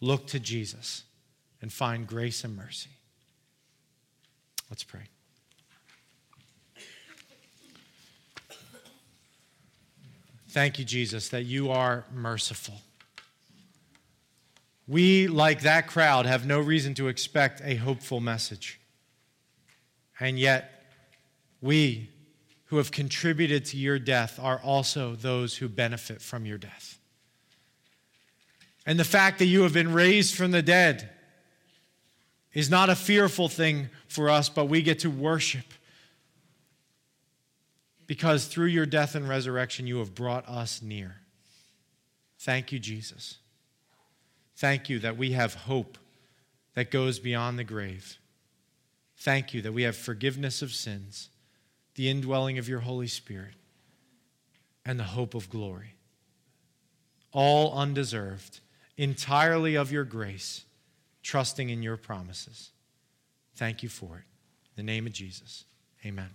Look 0.00 0.28
to 0.28 0.38
Jesus 0.38 1.02
and 1.60 1.72
find 1.72 2.06
grace 2.06 2.44
and 2.44 2.56
mercy. 2.56 2.90
Let's 4.70 4.84
pray. 4.84 5.08
Thank 10.54 10.78
you, 10.78 10.84
Jesus, 10.84 11.30
that 11.30 11.46
you 11.46 11.72
are 11.72 12.04
merciful. 12.14 12.76
We, 14.86 15.26
like 15.26 15.62
that 15.62 15.88
crowd, 15.88 16.26
have 16.26 16.46
no 16.46 16.60
reason 16.60 16.94
to 16.94 17.08
expect 17.08 17.60
a 17.64 17.74
hopeful 17.74 18.20
message. 18.20 18.78
And 20.20 20.38
yet, 20.38 20.84
we 21.60 22.08
who 22.66 22.76
have 22.76 22.92
contributed 22.92 23.64
to 23.64 23.76
your 23.76 23.98
death 23.98 24.38
are 24.40 24.60
also 24.60 25.16
those 25.16 25.56
who 25.56 25.68
benefit 25.68 26.22
from 26.22 26.46
your 26.46 26.58
death. 26.58 27.00
And 28.86 28.96
the 28.96 29.02
fact 29.02 29.40
that 29.40 29.46
you 29.46 29.62
have 29.62 29.72
been 29.72 29.92
raised 29.92 30.36
from 30.36 30.52
the 30.52 30.62
dead 30.62 31.10
is 32.52 32.70
not 32.70 32.88
a 32.88 32.94
fearful 32.94 33.48
thing 33.48 33.88
for 34.06 34.30
us, 34.30 34.48
but 34.48 34.66
we 34.66 34.82
get 34.82 35.00
to 35.00 35.10
worship 35.10 35.66
because 38.14 38.46
through 38.46 38.66
your 38.66 38.86
death 38.86 39.16
and 39.16 39.28
resurrection, 39.28 39.88
you 39.88 39.98
have 39.98 40.14
brought 40.14 40.48
us 40.48 40.80
near. 40.80 41.16
Thank 42.38 42.70
you, 42.70 42.78
Jesus. 42.78 43.38
Thank 44.54 44.88
you 44.88 45.00
that 45.00 45.16
we 45.16 45.32
have 45.32 45.54
hope 45.54 45.98
that 46.74 46.92
goes 46.92 47.18
beyond 47.18 47.58
the 47.58 47.64
grave. 47.64 48.18
Thank 49.16 49.52
you 49.52 49.62
that 49.62 49.72
we 49.72 49.82
have 49.82 49.96
forgiveness 49.96 50.62
of 50.62 50.72
sins, 50.72 51.28
the 51.96 52.08
indwelling 52.08 52.56
of 52.56 52.68
your 52.68 52.78
Holy 52.78 53.08
Spirit, 53.08 53.54
and 54.86 54.96
the 54.96 55.02
hope 55.02 55.34
of 55.34 55.50
glory. 55.50 55.94
All 57.32 57.76
undeserved, 57.76 58.60
entirely 58.96 59.74
of 59.74 59.90
your 59.90 60.04
grace, 60.04 60.62
trusting 61.24 61.68
in 61.68 61.82
your 61.82 61.96
promises. 61.96 62.70
Thank 63.56 63.82
you 63.82 63.88
for 63.88 64.18
it. 64.18 64.24
In 64.76 64.86
the 64.86 64.92
name 64.92 65.04
of 65.04 65.12
Jesus, 65.12 65.64
amen. 66.06 66.30